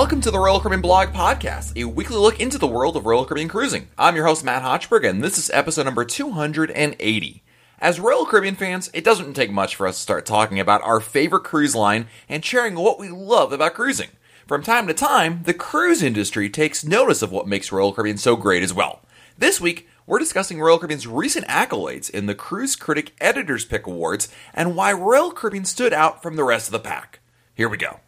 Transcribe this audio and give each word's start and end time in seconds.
Welcome 0.00 0.22
to 0.22 0.30
the 0.30 0.38
Royal 0.38 0.60
Caribbean 0.60 0.80
Blog 0.80 1.08
Podcast, 1.08 1.76
a 1.76 1.84
weekly 1.84 2.16
look 2.16 2.40
into 2.40 2.56
the 2.56 2.66
world 2.66 2.96
of 2.96 3.04
Royal 3.04 3.26
Caribbean 3.26 3.50
cruising. 3.50 3.88
I'm 3.98 4.16
your 4.16 4.24
host, 4.24 4.42
Matt 4.42 4.62
Hochberg, 4.62 5.06
and 5.06 5.22
this 5.22 5.36
is 5.36 5.50
episode 5.50 5.84
number 5.84 6.06
280. 6.06 7.42
As 7.78 8.00
Royal 8.00 8.24
Caribbean 8.24 8.56
fans, 8.56 8.88
it 8.94 9.04
doesn't 9.04 9.34
take 9.34 9.50
much 9.50 9.76
for 9.76 9.86
us 9.86 9.96
to 9.96 10.02
start 10.02 10.24
talking 10.24 10.58
about 10.58 10.80
our 10.84 11.00
favorite 11.00 11.44
cruise 11.44 11.76
line 11.76 12.06
and 12.30 12.42
sharing 12.42 12.76
what 12.76 12.98
we 12.98 13.10
love 13.10 13.52
about 13.52 13.74
cruising. 13.74 14.08
From 14.46 14.62
time 14.62 14.86
to 14.86 14.94
time, 14.94 15.42
the 15.42 15.52
cruise 15.52 16.02
industry 16.02 16.48
takes 16.48 16.82
notice 16.82 17.20
of 17.20 17.30
what 17.30 17.46
makes 17.46 17.70
Royal 17.70 17.92
Caribbean 17.92 18.16
so 18.16 18.36
great 18.36 18.62
as 18.62 18.72
well. 18.72 19.02
This 19.36 19.60
week, 19.60 19.86
we're 20.06 20.18
discussing 20.18 20.62
Royal 20.62 20.78
Caribbean's 20.78 21.06
recent 21.06 21.46
accolades 21.46 22.08
in 22.08 22.24
the 22.24 22.34
Cruise 22.34 22.74
Critic 22.74 23.12
Editor's 23.20 23.66
Pick 23.66 23.86
Awards 23.86 24.30
and 24.54 24.74
why 24.74 24.94
Royal 24.94 25.30
Caribbean 25.30 25.66
stood 25.66 25.92
out 25.92 26.22
from 26.22 26.36
the 26.36 26.44
rest 26.44 26.68
of 26.68 26.72
the 26.72 26.78
pack. 26.78 27.20
Here 27.54 27.68
we 27.68 27.76
go. 27.76 28.00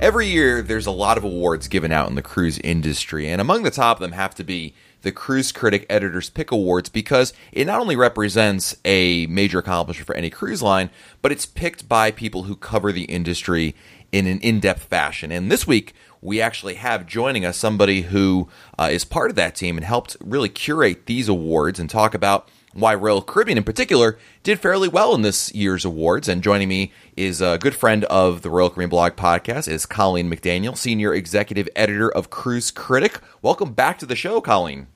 Every 0.00 0.26
year, 0.26 0.60
there's 0.60 0.86
a 0.86 0.90
lot 0.90 1.16
of 1.16 1.24
awards 1.24 1.68
given 1.68 1.92
out 1.92 2.08
in 2.08 2.14
the 2.14 2.22
cruise 2.22 2.58
industry, 2.58 3.28
and 3.28 3.40
among 3.40 3.62
the 3.62 3.70
top 3.70 3.96
of 3.96 4.00
them 4.00 4.12
have 4.12 4.34
to 4.34 4.44
be 4.44 4.74
the 5.02 5.12
Cruise 5.12 5.52
Critic 5.52 5.86
Editor's 5.88 6.30
Pick 6.30 6.50
Awards 6.50 6.88
because 6.88 7.32
it 7.52 7.66
not 7.66 7.80
only 7.80 7.94
represents 7.94 8.76
a 8.84 9.26
major 9.26 9.60
accomplishment 9.60 10.06
for 10.06 10.14
any 10.14 10.30
cruise 10.30 10.62
line, 10.62 10.90
but 11.22 11.30
it's 11.30 11.46
picked 11.46 11.88
by 11.88 12.10
people 12.10 12.42
who 12.42 12.56
cover 12.56 12.90
the 12.90 13.04
industry 13.04 13.74
in 14.12 14.26
an 14.26 14.40
in 14.40 14.60
depth 14.60 14.84
fashion. 14.84 15.30
And 15.30 15.50
this 15.50 15.66
week, 15.66 15.94
we 16.20 16.40
actually 16.40 16.74
have 16.74 17.06
joining 17.06 17.44
us 17.44 17.56
somebody 17.56 18.02
who 18.02 18.48
uh, 18.78 18.88
is 18.90 19.04
part 19.04 19.30
of 19.30 19.36
that 19.36 19.54
team 19.54 19.76
and 19.76 19.84
helped 19.84 20.16
really 20.20 20.48
curate 20.48 21.06
these 21.06 21.28
awards 21.28 21.78
and 21.78 21.88
talk 21.88 22.14
about 22.14 22.48
why 22.74 22.94
Royal 22.94 23.22
Caribbean 23.22 23.56
in 23.56 23.64
particular 23.64 24.18
did 24.42 24.60
fairly 24.60 24.88
well 24.88 25.14
in 25.14 25.22
this 25.22 25.54
year's 25.54 25.84
awards. 25.84 26.28
And 26.28 26.42
joining 26.42 26.68
me 26.68 26.92
is 27.16 27.40
a 27.40 27.58
good 27.58 27.74
friend 27.74 28.04
of 28.04 28.42
the 28.42 28.50
Royal 28.50 28.68
Caribbean 28.68 28.90
Blog 28.90 29.16
podcast 29.16 29.68
is 29.68 29.86
Colleen 29.86 30.30
McDaniel, 30.30 30.76
Senior 30.76 31.14
Executive 31.14 31.68
Editor 31.74 32.10
of 32.10 32.30
Cruise 32.30 32.70
Critic. 32.70 33.20
Welcome 33.40 33.72
back 33.72 33.98
to 34.00 34.06
the 34.06 34.16
show, 34.16 34.40
Colleen. 34.40 34.88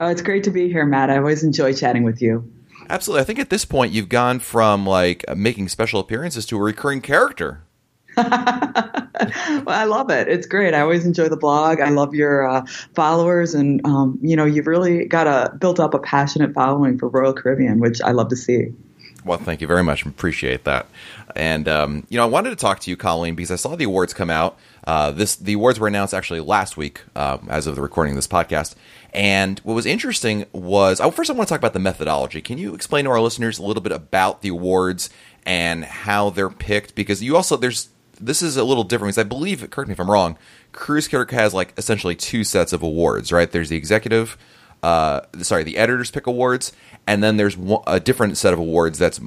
Oh, 0.00 0.08
it's 0.08 0.22
great 0.22 0.44
to 0.44 0.50
be 0.50 0.68
here, 0.68 0.84
Matt. 0.84 1.10
I 1.10 1.18
always 1.18 1.44
enjoy 1.44 1.72
chatting 1.72 2.04
with 2.04 2.20
you. 2.20 2.50
Absolutely. 2.88 3.20
I 3.20 3.24
think 3.24 3.38
at 3.38 3.50
this 3.50 3.64
point 3.64 3.92
you've 3.92 4.08
gone 4.08 4.40
from 4.40 4.86
like 4.86 5.24
making 5.36 5.68
special 5.68 6.00
appearances 6.00 6.44
to 6.46 6.56
a 6.56 6.60
recurring 6.60 7.00
character. 7.00 7.62
well, 9.64 9.68
I 9.68 9.84
love 9.84 10.10
it. 10.10 10.28
It's 10.28 10.46
great. 10.46 10.74
I 10.74 10.80
always 10.80 11.06
enjoy 11.06 11.28
the 11.28 11.36
blog. 11.36 11.80
I 11.80 11.90
love 11.90 12.14
your 12.14 12.48
uh, 12.48 12.66
followers, 12.94 13.54
and 13.54 13.80
um, 13.86 14.18
you 14.22 14.36
know, 14.36 14.44
you've 14.44 14.66
really 14.66 15.06
got 15.06 15.26
a 15.26 15.54
built 15.56 15.80
up 15.80 15.94
a 15.94 15.98
passionate 15.98 16.52
following 16.52 16.98
for 16.98 17.08
Royal 17.08 17.32
Caribbean, 17.32 17.80
which 17.80 18.00
I 18.00 18.10
love 18.12 18.28
to 18.28 18.36
see. 18.36 18.72
Well, 19.24 19.38
thank 19.38 19.60
you 19.60 19.66
very 19.66 19.84
much. 19.84 20.06
Appreciate 20.06 20.64
that. 20.64 20.86
And 21.36 21.68
um, 21.68 22.06
you 22.08 22.16
know, 22.16 22.24
I 22.24 22.26
wanted 22.26 22.50
to 22.50 22.56
talk 22.56 22.80
to 22.80 22.90
you, 22.90 22.96
Colleen, 22.96 23.34
because 23.34 23.50
I 23.50 23.56
saw 23.56 23.76
the 23.76 23.84
awards 23.84 24.14
come 24.14 24.30
out. 24.30 24.58
Uh, 24.84 25.10
this 25.10 25.36
the 25.36 25.54
awards 25.54 25.78
were 25.78 25.88
announced 25.88 26.14
actually 26.14 26.40
last 26.40 26.76
week, 26.76 27.02
uh, 27.14 27.38
as 27.48 27.66
of 27.66 27.76
the 27.76 27.82
recording 27.82 28.12
of 28.12 28.16
this 28.16 28.26
podcast. 28.26 28.74
And 29.12 29.58
what 29.60 29.74
was 29.74 29.86
interesting 29.86 30.46
was, 30.52 31.00
oh, 31.00 31.10
first 31.10 31.30
I 31.30 31.34
want 31.34 31.48
to 31.48 31.52
talk 31.52 31.60
about 31.60 31.72
the 31.72 31.80
methodology. 31.80 32.40
Can 32.40 32.58
you 32.58 32.74
explain 32.74 33.04
to 33.04 33.10
our 33.10 33.20
listeners 33.20 33.58
a 33.58 33.62
little 33.62 33.82
bit 33.82 33.92
about 33.92 34.42
the 34.42 34.48
awards 34.48 35.10
and 35.44 35.84
how 35.84 36.30
they're 36.30 36.50
picked? 36.50 36.94
Because 36.94 37.22
you 37.22 37.36
also 37.36 37.56
there's 37.56 37.88
this 38.20 38.42
is 38.42 38.56
a 38.56 38.64
little 38.64 38.84
different 38.84 39.14
because 39.14 39.24
I 39.24 39.28
believe, 39.28 39.68
correct 39.70 39.88
me 39.88 39.92
if 39.92 40.00
I'm 40.00 40.10
wrong, 40.10 40.36
Cruise 40.72 41.08
Critic 41.08 41.30
has 41.32 41.54
like 41.54 41.72
essentially 41.76 42.14
two 42.14 42.44
sets 42.44 42.72
of 42.72 42.82
awards, 42.82 43.32
right? 43.32 43.50
There's 43.50 43.68
the 43.68 43.76
executive, 43.76 44.36
uh, 44.82 45.22
sorry, 45.42 45.64
the 45.64 45.76
editors 45.76 46.10
pick 46.10 46.26
awards, 46.26 46.72
and 47.06 47.22
then 47.22 47.36
there's 47.36 47.56
a 47.86 48.00
different 48.00 48.36
set 48.36 48.52
of 48.52 48.58
awards 48.58 48.98
that's 48.98 49.20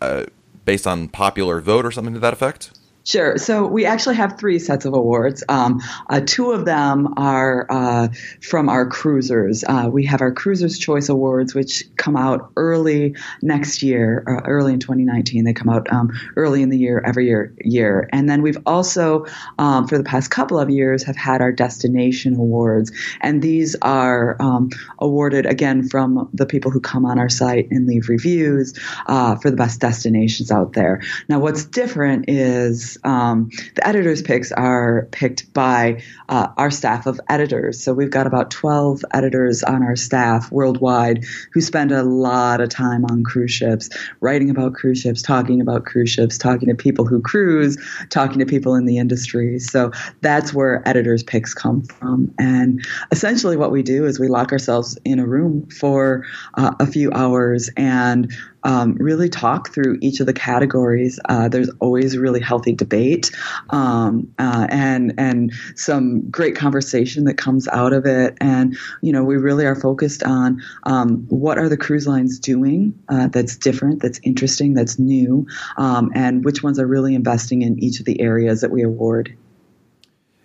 uh, 0.00 0.24
based 0.64 0.86
on 0.86 1.08
popular 1.08 1.60
vote 1.60 1.84
or 1.84 1.90
something 1.90 2.14
to 2.14 2.20
that 2.20 2.32
effect. 2.32 2.70
Sure. 3.06 3.38
So 3.38 3.68
we 3.68 3.86
actually 3.86 4.16
have 4.16 4.36
three 4.36 4.58
sets 4.58 4.84
of 4.84 4.92
awards. 4.92 5.44
Um, 5.48 5.80
uh, 6.10 6.22
two 6.26 6.50
of 6.50 6.64
them 6.64 7.14
are 7.16 7.64
uh, 7.70 8.08
from 8.42 8.68
our 8.68 8.84
cruisers. 8.88 9.62
Uh, 9.62 9.88
we 9.92 10.06
have 10.06 10.22
our 10.22 10.32
Cruisers' 10.32 10.76
Choice 10.76 11.08
Awards, 11.08 11.54
which 11.54 11.84
come 11.94 12.16
out 12.16 12.50
early 12.56 13.14
next 13.42 13.84
year, 13.84 14.24
uh, 14.26 14.48
early 14.48 14.72
in 14.72 14.80
2019. 14.80 15.44
They 15.44 15.52
come 15.52 15.68
out 15.68 15.88
um, 15.92 16.18
early 16.34 16.62
in 16.62 16.68
the 16.68 16.78
year, 16.78 17.00
every 17.04 17.26
year. 17.26 17.54
Year, 17.64 18.08
and 18.12 18.28
then 18.28 18.42
we've 18.42 18.58
also, 18.66 19.26
um, 19.56 19.86
for 19.86 19.98
the 19.98 20.04
past 20.04 20.32
couple 20.32 20.58
of 20.58 20.68
years, 20.68 21.04
have 21.04 21.16
had 21.16 21.40
our 21.40 21.52
Destination 21.52 22.34
Awards, 22.34 22.90
and 23.20 23.40
these 23.40 23.76
are 23.82 24.36
um, 24.40 24.70
awarded 24.98 25.46
again 25.46 25.88
from 25.88 26.28
the 26.34 26.46
people 26.46 26.72
who 26.72 26.80
come 26.80 27.06
on 27.06 27.20
our 27.20 27.28
site 27.28 27.70
and 27.70 27.86
leave 27.86 28.08
reviews 28.08 28.74
uh, 29.06 29.36
for 29.36 29.50
the 29.50 29.56
best 29.56 29.80
destinations 29.80 30.50
out 30.50 30.72
there. 30.72 31.02
Now, 31.28 31.38
what's 31.38 31.64
different 31.64 32.24
is 32.28 32.95
um, 33.04 33.50
the 33.74 33.86
editors' 33.86 34.22
picks 34.22 34.52
are 34.52 35.08
picked 35.12 35.52
by 35.52 36.02
uh, 36.28 36.48
our 36.56 36.70
staff 36.70 37.06
of 37.06 37.20
editors. 37.28 37.82
So 37.82 37.92
we've 37.92 38.10
got 38.10 38.26
about 38.26 38.50
12 38.50 39.04
editors 39.12 39.62
on 39.62 39.82
our 39.82 39.96
staff 39.96 40.50
worldwide 40.50 41.24
who 41.52 41.60
spend 41.60 41.92
a 41.92 42.02
lot 42.02 42.60
of 42.60 42.68
time 42.68 43.04
on 43.04 43.24
cruise 43.24 43.52
ships, 43.52 43.90
writing 44.20 44.50
about 44.50 44.74
cruise 44.74 45.00
ships, 45.00 45.22
talking 45.22 45.60
about 45.60 45.84
cruise 45.84 46.10
ships, 46.10 46.38
talking 46.38 46.68
to 46.68 46.74
people 46.74 47.04
who 47.04 47.20
cruise, 47.20 47.78
talking 48.10 48.38
to 48.38 48.46
people 48.46 48.74
in 48.74 48.84
the 48.84 48.98
industry. 48.98 49.58
So 49.58 49.92
that's 50.20 50.52
where 50.52 50.86
editors' 50.88 51.22
picks 51.22 51.54
come 51.54 51.82
from. 51.82 52.32
And 52.38 52.84
essentially, 53.12 53.56
what 53.56 53.70
we 53.70 53.82
do 53.82 54.04
is 54.04 54.18
we 54.18 54.28
lock 54.28 54.52
ourselves 54.52 54.98
in 55.04 55.18
a 55.18 55.26
room 55.26 55.68
for 55.70 56.24
uh, 56.54 56.74
a 56.80 56.86
few 56.86 57.12
hours 57.12 57.70
and 57.76 58.32
um, 58.66 58.94
really 58.96 59.28
talk 59.28 59.72
through 59.72 59.96
each 60.02 60.18
of 60.18 60.26
the 60.26 60.32
categories. 60.32 61.20
Uh, 61.28 61.48
there's 61.48 61.70
always 61.78 62.14
a 62.14 62.20
really 62.20 62.40
healthy 62.40 62.72
debate 62.72 63.30
um, 63.70 64.32
uh, 64.38 64.66
and 64.70 65.14
and 65.18 65.52
some 65.76 66.28
great 66.30 66.56
conversation 66.56 67.24
that 67.24 67.38
comes 67.38 67.68
out 67.68 67.92
of 67.92 68.04
it. 68.06 68.36
And 68.40 68.76
you 69.00 69.12
know, 69.12 69.22
we 69.22 69.36
really 69.36 69.64
are 69.64 69.76
focused 69.76 70.24
on 70.24 70.62
um, 70.82 71.26
what 71.28 71.58
are 71.58 71.68
the 71.68 71.76
cruise 71.76 72.08
lines 72.08 72.40
doing 72.40 72.98
uh, 73.08 73.28
that's 73.28 73.56
different, 73.56 74.02
that's 74.02 74.18
interesting, 74.24 74.74
that's 74.74 74.98
new, 74.98 75.46
um, 75.76 76.10
and 76.14 76.44
which 76.44 76.62
ones 76.64 76.80
are 76.80 76.86
really 76.86 77.14
investing 77.14 77.62
in 77.62 77.78
each 77.78 78.00
of 78.00 78.04
the 78.04 78.20
areas 78.20 78.62
that 78.62 78.72
we 78.72 78.82
award. 78.82 79.36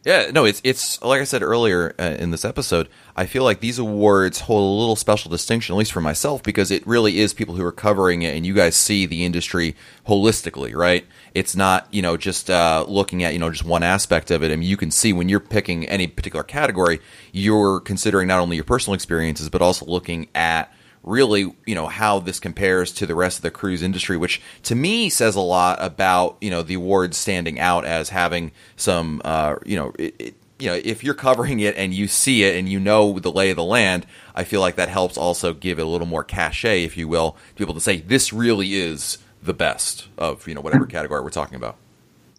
Yeah, 0.04 0.32
no, 0.32 0.46
it's 0.46 0.62
it's 0.64 1.00
like 1.04 1.22
I 1.22 1.26
said 1.26 1.44
earlier 1.44 1.94
uh, 2.00 2.16
in 2.18 2.32
this 2.32 2.44
episode. 2.44 2.90
I 3.16 3.28
feel 3.28 3.44
like 3.44 3.60
these 3.60 3.78
awards 3.78 4.40
hold 4.42 4.64
a 4.64 4.80
little 4.80 4.96
special 4.96 5.30
distinction, 5.30 5.76
at 5.76 5.78
least 5.78 5.92
for 5.92 6.02
myself, 6.02 6.42
because 6.42 6.72
it 6.72 6.86
really 6.88 7.20
is 7.20 7.36
people 7.36 7.54
who 7.54 7.64
are 7.64 7.72
covering 7.72 8.24
it, 8.24 8.36
and 8.36 8.44
you 8.44 8.56
guys 8.56 8.76
see 8.76 9.06
the 9.06 9.24
industry 9.24 9.76
holistically, 10.08 10.76
right? 10.76 11.06
It's 11.36 11.56
not 11.56 11.88
you 11.92 12.02
know 12.02 12.18
just 12.18 12.50
uh, 12.50 12.84
looking 12.88 13.24
at 13.24 13.34
you 13.34 13.40
know 13.40 13.52
just 13.52 13.64
one 13.64 13.84
aspect 13.84 14.32
of 14.32 14.42
it. 14.42 14.52
I 14.52 14.56
mean, 14.56 14.68
you 14.68 14.78
can 14.78 14.90
see 14.90 15.14
when 15.14 15.30
you're 15.30 15.40
picking 15.40 15.88
any 15.88 16.08
particular 16.08 16.44
category, 16.44 17.00
you're 17.32 17.80
considering 17.80 18.28
not 18.28 18.40
only 18.40 18.56
your 18.56 18.66
personal 18.66 18.96
experiences, 18.96 19.50
but 19.50 19.62
also 19.62 19.86
looking 19.86 20.30
at 20.34 20.74
really, 21.04 21.54
you 21.66 21.76
know, 21.76 21.88
how 21.88 22.20
this 22.20 22.40
compares 22.40 22.92
to 22.94 23.06
the 23.06 23.16
rest 23.16 23.38
of 23.38 23.42
the 23.44 23.52
cruise 23.52 23.82
industry, 23.82 24.18
which 24.18 24.42
to 24.64 24.76
me 24.76 25.10
says 25.10 25.36
a 25.36 25.42
lot 25.42 25.78
about, 25.82 26.38
you 26.42 26.50
know, 26.50 26.62
the 26.62 26.76
awards 26.76 27.18
standing 27.18 27.60
out 27.60 27.86
as 27.86 28.10
having 28.10 28.52
some, 28.76 29.22
uh, 29.26 29.56
you 29.66 29.76
know, 29.76 29.94
it, 29.98 30.16
it, 30.20 30.36
you 30.60 30.68
know, 30.68 30.76
if 30.76 31.04
you're 31.04 31.16
covering 31.16 31.60
it 31.60 31.76
and 31.76 31.92
you 31.92 32.08
see 32.08 32.44
it 32.44 32.56
and 32.56 32.70
you 32.70 32.80
know 32.80 33.18
the 33.18 33.32
lay 33.32 33.50
of 33.50 33.56
the 33.56 33.64
land, 33.64 34.06
I 34.36 34.44
feel 34.44 34.62
like 34.62 34.76
that 34.76 34.90
helps 34.90 35.18
also 35.18 35.54
give 35.54 35.80
it 35.80 35.86
a 35.86 35.90
little 35.90 36.06
more 36.06 36.24
cachet, 36.24 36.84
if 36.84 36.98
you 36.98 37.08
will, 37.08 37.32
to 37.32 37.56
be 37.56 37.64
able 37.64 37.74
to 37.74 37.82
say 37.82 37.98
this 37.98 38.32
really 38.32 38.76
is 38.76 39.18
the 39.42 39.56
best 39.56 40.08
of 40.20 40.48
you 40.48 40.54
know 40.54 40.62
whatever 40.62 40.86
category 40.86 41.22
we're 41.22 41.32
talking 41.32 41.56
about. 41.56 41.78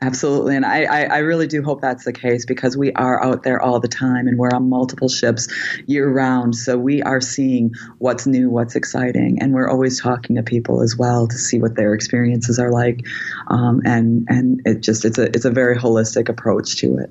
Absolutely. 0.03 0.57
And 0.57 0.67
I, 0.67 0.83
I, 0.83 1.03
I, 1.05 1.19
really 1.19 1.47
do 1.47 1.63
hope 1.63 1.81
that's 1.81 2.05
the 2.05 2.13
case 2.13 2.45
because 2.45 2.77
we 2.77 2.93
are 2.95 3.23
out 3.23 3.45
there 3.45 3.63
all 3.63 3.79
the 3.79 3.87
time 3.87 4.27
and 4.27 4.37
we're 4.37 4.51
on 4.53 4.69
multiple 4.69 5.09
ships 5.09 5.47
year 5.87 6.11
round. 6.11 6.57
So 6.57 6.77
we 6.77 7.03
are 7.03 7.21
seeing 7.21 7.73
what's 7.99 8.27
new, 8.27 8.51
what's 8.51 8.75
exciting. 8.75 9.41
And 9.41 9.55
we're 9.55 9.69
always 9.69 10.01
talking 10.01 10.35
to 10.35 10.43
people 10.43 10.83
as 10.83 10.97
well 10.97 11.29
to 11.29 11.39
see 11.39 11.61
what 11.61 11.77
their 11.77 11.95
experiences 11.95 12.59
are 12.59 12.73
like. 12.73 13.07
Um, 13.47 13.81
and 13.85 14.27
and 14.29 14.61
it 14.65 14.81
just 14.81 15.05
it's 15.05 15.19
a 15.19 15.27
it's 15.27 15.45
a 15.45 15.53
very 15.53 15.79
holistic 15.79 16.29
approach 16.29 16.79
to 16.79 16.99
it. 16.99 17.09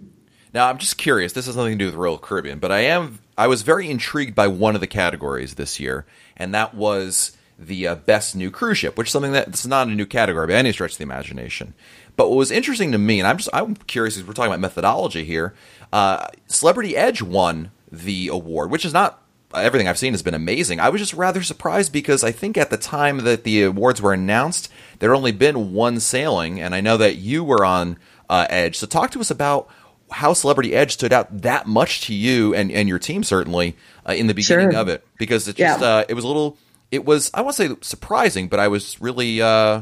Now 0.54 0.68
I'm 0.68 0.78
just 0.78 0.98
curious, 0.98 1.32
this 1.32 1.46
has 1.46 1.56
nothing 1.56 1.78
to 1.78 1.78
do 1.78 1.86
with 1.86 1.96
Royal 1.96 2.18
Caribbean, 2.18 2.60
but 2.60 2.74
I 2.74 2.82
am 2.82 3.20
I 3.38 3.48
was 3.48 3.62
very 3.62 3.90
intrigued 3.90 4.36
by 4.36 4.48
one 4.48 4.76
of 4.76 4.82
the 4.82 4.88
categories 4.88 5.56
this 5.56 5.80
year, 5.80 6.06
and 6.36 6.54
that 6.54 6.74
was 6.74 7.38
the 7.58 7.88
uh, 7.88 7.96
best 7.96 8.36
new 8.36 8.50
cruise 8.50 8.80
ship, 8.80 8.98
which 8.98 9.08
is 9.08 9.12
something 9.12 9.32
that's 9.32 9.66
not 9.66 9.88
a 9.88 9.92
new 9.92 10.06
category 10.06 10.48
by 10.48 10.54
any 10.54 10.72
stretch 10.72 10.94
of 10.94 10.98
the 10.98 11.04
imagination. 11.04 11.74
But 12.22 12.30
what 12.30 12.38
was 12.38 12.52
interesting 12.52 12.92
to 12.92 13.00
me, 13.00 13.20
and 13.20 13.28
I'm 13.28 13.38
just 13.38 13.50
I'm 13.52 13.74
curious 13.76 14.14
because 14.14 14.28
we're 14.28 14.36
talking 14.36 14.52
about 14.52 14.60
methodology 14.60 15.26
here. 15.26 15.56
Uh, 15.92 16.28
Celebrity 16.46 16.96
Edge 16.96 17.20
won 17.20 17.72
the 17.92 18.28
award, 18.28 18.70
which 18.70 18.86
is 18.86 18.94
not 18.94 19.24
everything 19.56 19.88
I've 19.88 19.98
seen 19.98 20.14
has 20.14 20.22
been 20.22 20.36
amazing. 20.36 20.80
I 20.80 20.90
was 20.90 21.02
just 21.02 21.16
rather 21.16 21.42
surprised 21.42 21.92
because 21.92 22.24
I 22.24 22.32
think 22.32 22.60
at 22.60 22.70
the 22.70 22.78
time 22.78 23.22
that 23.22 23.44
the 23.44 23.64
awards 23.64 24.04
were 24.04 24.14
announced, 24.14 24.72
there 25.00 25.10
had 25.10 25.18
only 25.18 25.32
been 25.32 25.74
one 25.74 26.00
sailing, 26.00 26.62
and 26.62 26.76
I 26.76 26.82
know 26.82 26.96
that 26.98 27.16
you 27.16 27.44
were 27.44 27.66
on 27.66 27.98
uh, 28.30 28.46
Edge. 28.52 28.78
So 28.78 28.86
talk 28.86 29.10
to 29.14 29.20
us 29.20 29.32
about 29.32 29.68
how 30.12 30.34
Celebrity 30.34 30.76
Edge 30.76 30.94
stood 30.94 31.12
out 31.12 31.42
that 31.42 31.66
much 31.66 32.02
to 32.02 32.14
you 32.14 32.54
and, 32.54 32.72
and 32.72 32.88
your 32.88 33.00
team 33.00 33.24
certainly 33.24 33.76
uh, 34.08 34.14
in 34.14 34.28
the 34.28 34.36
beginning 34.36 34.74
sure. 34.74 34.80
of 34.80 34.90
it 34.90 35.04
because 35.18 35.48
it 35.48 35.56
just 35.56 35.82
yeah. 35.82 35.88
uh, 35.88 36.04
it 36.08 36.14
was 36.14 36.24
a 36.24 36.28
little 36.28 36.60
it 36.92 37.04
was 37.04 37.32
I 37.34 37.42
won't 37.42 37.56
say 37.56 37.76
surprising, 37.82 38.48
but 38.48 38.60
I 38.60 38.68
was 38.68 39.02
really 39.02 39.42
uh, 39.42 39.82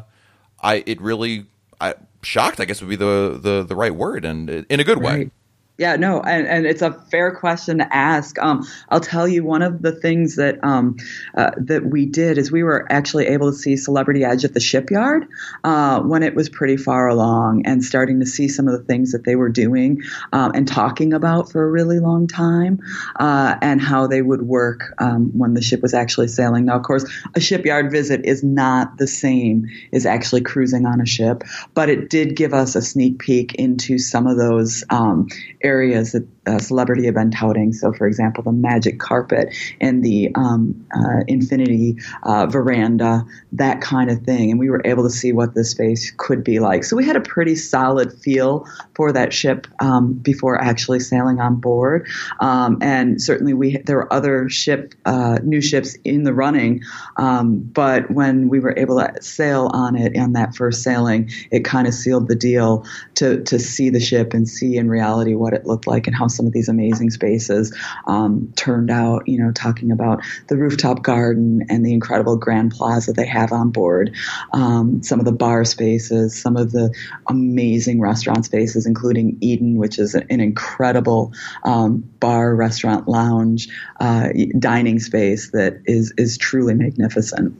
I 0.63 0.83
it 0.86 1.01
really 1.01 1.45
I, 1.81 1.95
shocked. 2.21 2.60
I 2.60 2.66
guess 2.66 2.81
would 2.81 2.89
be 2.89 2.95
the, 2.95 3.39
the 3.42 3.63
the 3.63 3.75
right 3.75 3.94
word, 3.94 4.25
and 4.25 4.50
in 4.50 4.80
a 4.80 4.83
good 4.83 5.00
way. 5.00 5.31
Yeah, 5.79 5.95
no, 5.95 6.19
and, 6.19 6.45
and 6.45 6.65
it's 6.65 6.81
a 6.81 6.91
fair 6.91 7.33
question 7.33 7.77
to 7.77 7.95
ask. 7.95 8.37
Um, 8.37 8.67
I'll 8.89 8.99
tell 8.99 9.29
you 9.29 9.45
one 9.45 9.61
of 9.61 9.81
the 9.81 9.93
things 9.93 10.35
that 10.35 10.61
um, 10.61 10.97
uh, 11.35 11.51
that 11.55 11.85
we 11.85 12.05
did 12.05 12.37
is 12.37 12.51
we 12.51 12.63
were 12.63 12.85
actually 12.91 13.27
able 13.27 13.49
to 13.49 13.57
see 13.57 13.77
Celebrity 13.77 14.25
Edge 14.25 14.43
at 14.43 14.53
the 14.53 14.59
shipyard 14.59 15.25
uh, 15.63 16.01
when 16.01 16.21
it 16.21 16.35
was 16.35 16.49
pretty 16.49 16.75
far 16.75 17.07
along, 17.07 17.65
and 17.65 17.81
starting 17.81 18.19
to 18.19 18.25
see 18.25 18.49
some 18.49 18.67
of 18.67 18.73
the 18.73 18.83
things 18.83 19.13
that 19.13 19.23
they 19.23 19.37
were 19.37 19.47
doing 19.47 20.01
um, 20.33 20.51
and 20.53 20.67
talking 20.67 21.13
about 21.13 21.49
for 21.49 21.63
a 21.63 21.71
really 21.71 21.99
long 21.99 22.27
time, 22.27 22.81
uh, 23.17 23.55
and 23.61 23.79
how 23.79 24.05
they 24.05 24.21
would 24.21 24.41
work 24.41 24.93
um, 24.97 25.31
when 25.37 25.53
the 25.53 25.61
ship 25.61 25.81
was 25.81 25.93
actually 25.93 26.27
sailing. 26.27 26.65
Now, 26.65 26.75
of 26.75 26.83
course, 26.83 27.09
a 27.35 27.39
shipyard 27.39 27.89
visit 27.89 28.25
is 28.25 28.43
not 28.43 28.97
the 28.97 29.07
same 29.07 29.67
as 29.93 30.05
actually 30.05 30.41
cruising 30.41 30.85
on 30.85 30.99
a 30.99 31.05
ship, 31.05 31.43
but 31.73 31.87
it 31.87 32.09
did 32.09 32.35
give 32.35 32.53
us 32.53 32.75
a 32.75 32.81
sneak 32.81 33.19
peek 33.19 33.55
into 33.55 33.97
some 33.97 34.27
of 34.27 34.35
those 34.35 34.83
um, 34.89 35.29
areas 35.69 36.12
that 36.13 36.27
uh, 36.50 36.60
celebrity 36.60 37.06
have 37.06 37.16
been 37.16 37.31
touting. 37.31 37.74
So, 37.74 37.94
for 37.94 38.07
example, 38.07 38.44
the 38.44 38.51
magic 38.51 39.00
carpet 39.00 39.56
and 39.80 40.04
the 40.04 40.31
um, 40.36 40.88
uh, 40.94 41.24
infinity 41.28 41.98
uh, 42.24 42.48
veranda, 42.48 43.25
that 43.54 43.81
kind 43.81 44.10
of 44.10 44.24
thing. 44.24 44.51
And 44.51 44.60
we 44.60 44.69
were 44.69 44.81
able 44.86 45.04
to 45.04 45.10
see 45.10 45.31
what 45.31 45.54
this 45.54 45.72
space 45.72 46.12
could 46.18 46.44
be 46.44 46.60
like. 46.60 46.84
So, 46.84 46.96
we 46.96 47.06
had 47.06 47.16
a 47.16 47.22
pretty 47.22 47.56
solid 47.56 48.13
feel 48.13 48.68
for 48.96 49.12
that 49.13 49.34
ship 49.34 49.68
um, 49.80 50.13
before 50.13 50.62
actually 50.62 51.00
sailing 51.00 51.40
on 51.40 51.56
board. 51.56 52.07
Um, 52.40 52.80
and 52.81 53.22
certainly, 53.22 53.54
we 53.54 53.78
there 53.78 53.98
were 53.98 54.13
other 54.13 54.50
ship 54.50 54.96
uh, 55.06 55.40
new 55.44 55.62
ships 55.62 55.96
in 56.04 56.24
the 56.24 56.34
running, 56.34 56.81
um, 57.18 57.60
but 57.60 58.10
when 58.12 58.50
we 58.50 58.60
were 58.60 58.74
able 58.78 59.00
to 59.00 59.22
sail 59.22 59.69
on 59.74 59.96
it 59.96 60.18
on 60.18 60.34
that 60.34 60.56
first 60.56 60.84
sailing, 60.84 61.30
it 61.51 61.63
kind 61.63 61.88
of 61.88 61.94
sealed 61.94 62.28
the 62.28 62.36
deal 62.36 62.86
to 63.16 63.44
to 63.44 63.60
see 63.60 63.90
the 63.90 64.00
ship 64.00 64.34
and 64.34 64.48
see 64.48 64.78
in 64.78 64.90
reality 64.90 65.36
what 65.36 65.54
it 65.54 65.66
looked 65.66 65.88
like 65.88 66.07
and 66.07 66.16
how 66.16 66.28
some 66.39 66.47
of 66.47 66.53
these 66.53 66.69
amazing 66.69 67.09
spaces 67.09 67.75
um, 68.07 68.53
turned 68.56 68.89
out. 68.89 69.27
You 69.27 69.44
know, 69.44 69.51
talking 69.51 69.91
about 69.91 70.24
the 70.47 70.56
rooftop 70.56 71.03
garden 71.03 71.65
and 71.69 71.86
the 71.86 71.94
incredible 71.94 72.38
grand 72.38 72.71
plaza 72.71 73.12
they 73.12 73.25
have 73.25 73.51
on 73.51 73.71
board, 73.71 74.15
um, 74.53 75.03
some 75.03 75.19
of 75.19 75.25
the 75.25 75.33
bar 75.33 75.65
spaces, 75.65 76.33
some 76.33 76.56
of 76.56 76.71
the 76.71 76.95
amazing 77.27 78.00
restaurant 78.00 78.45
spaces, 78.45 78.86
including 78.86 79.38
Eden, 79.41 79.75
which 79.75 80.00
is 80.00 80.15
an 80.15 80.39
incredible 80.39 81.33
um, 81.65 82.09
bar, 82.21 82.56
restaurant, 82.56 83.09
lounge, 83.09 83.68
uh, 84.00 84.30
dining 84.57 85.00
space 85.00 85.51
that 85.51 85.81
is 85.86 86.13
is 86.18 86.38
truly 86.38 86.74
magnificent. 86.74 87.53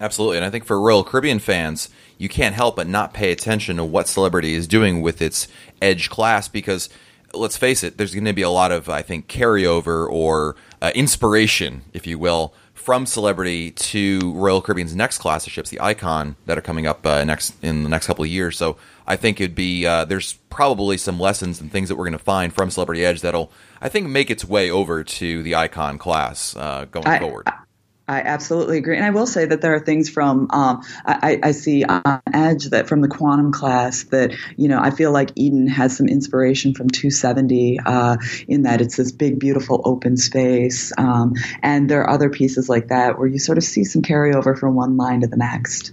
Absolutely, 0.00 0.36
and 0.36 0.46
I 0.46 0.50
think 0.50 0.64
for 0.64 0.80
Royal 0.80 1.04
Caribbean 1.04 1.38
fans, 1.38 1.88
you 2.18 2.28
can't 2.28 2.54
help 2.54 2.76
but 2.76 2.86
not 2.86 3.14
pay 3.14 3.32
attention 3.32 3.76
to 3.76 3.84
what 3.84 4.08
Celebrity 4.08 4.54
is 4.54 4.66
doing 4.68 5.00
with 5.00 5.20
its 5.20 5.48
Edge 5.80 6.10
class 6.10 6.48
because 6.48 6.88
let's 7.34 7.56
face 7.56 7.82
it, 7.82 7.98
there's 7.98 8.14
going 8.14 8.24
to 8.24 8.32
be 8.32 8.42
a 8.42 8.50
lot 8.50 8.72
of, 8.72 8.88
I 8.88 9.02
think, 9.02 9.28
carryover 9.28 10.08
or 10.08 10.56
uh, 10.80 10.92
inspiration, 10.94 11.82
if 11.92 12.06
you 12.06 12.18
will, 12.18 12.54
from 12.74 13.06
Celebrity 13.06 13.70
to 13.70 14.32
Royal 14.34 14.60
Caribbean's 14.60 14.94
next 14.96 15.18
class 15.18 15.46
of 15.46 15.52
ships, 15.52 15.70
the 15.70 15.80
Icon, 15.80 16.36
that 16.46 16.58
are 16.58 16.62
coming 16.62 16.86
up 16.86 17.06
uh, 17.06 17.22
next 17.24 17.54
in 17.62 17.84
the 17.84 17.88
next 17.88 18.06
couple 18.06 18.24
of 18.24 18.30
years. 18.30 18.58
So 18.58 18.76
I 19.06 19.16
think 19.16 19.40
it'd 19.40 19.54
be 19.54 19.86
uh, 19.86 20.04
there's 20.04 20.34
probably 20.50 20.96
some 20.96 21.20
lessons 21.20 21.60
and 21.60 21.70
things 21.70 21.88
that 21.88 21.96
we're 21.96 22.04
going 22.04 22.12
to 22.12 22.18
find 22.18 22.52
from 22.52 22.70
Celebrity 22.70 23.04
Edge 23.04 23.20
that'll 23.20 23.52
I 23.80 23.88
think 23.88 24.08
make 24.08 24.30
its 24.30 24.44
way 24.44 24.70
over 24.70 25.04
to 25.04 25.42
the 25.42 25.54
Icon 25.54 25.98
class 25.98 26.56
uh, 26.56 26.86
going 26.90 27.06
I, 27.06 27.18
forward. 27.18 27.48
I, 28.08 28.20
absolutely 28.20 28.78
agree, 28.78 28.96
and 28.96 29.04
I 29.04 29.10
will 29.10 29.26
say 29.26 29.44
that 29.44 29.60
there 29.60 29.74
are 29.74 29.80
things 29.80 30.08
from 30.10 30.48
um, 30.50 30.82
I, 31.06 31.38
I, 31.42 31.50
see 31.52 31.84
on 31.84 32.20
Edge 32.32 32.66
that 32.66 32.88
from 32.88 33.00
the 33.00 33.08
quantum 33.08 33.52
class 33.52 34.04
that 34.04 34.34
you 34.56 34.68
know 34.68 34.80
I 34.80 34.90
feel 34.90 35.12
like 35.12 35.30
Eden 35.36 35.68
has 35.68 35.96
some 35.96 36.08
inspiration 36.08 36.74
from 36.74 36.88
270 36.90 37.78
uh, 37.84 38.16
in 38.48 38.62
that 38.62 38.80
it's 38.80 38.96
this 38.96 39.12
big, 39.12 39.38
beautiful 39.38 39.80
open 39.84 40.16
space, 40.16 40.92
um, 40.98 41.34
and 41.62 41.88
there 41.88 42.02
are 42.02 42.10
other 42.10 42.28
pieces 42.28 42.68
like 42.68 42.88
that 42.88 43.18
where 43.18 43.28
you 43.28 43.38
sort 43.38 43.58
of 43.58 43.64
see 43.64 43.84
some 43.84 44.02
carryover 44.02 44.58
from 44.58 44.74
one 44.74 44.96
line 44.96 45.20
to 45.20 45.26
the 45.26 45.36
next. 45.36 45.92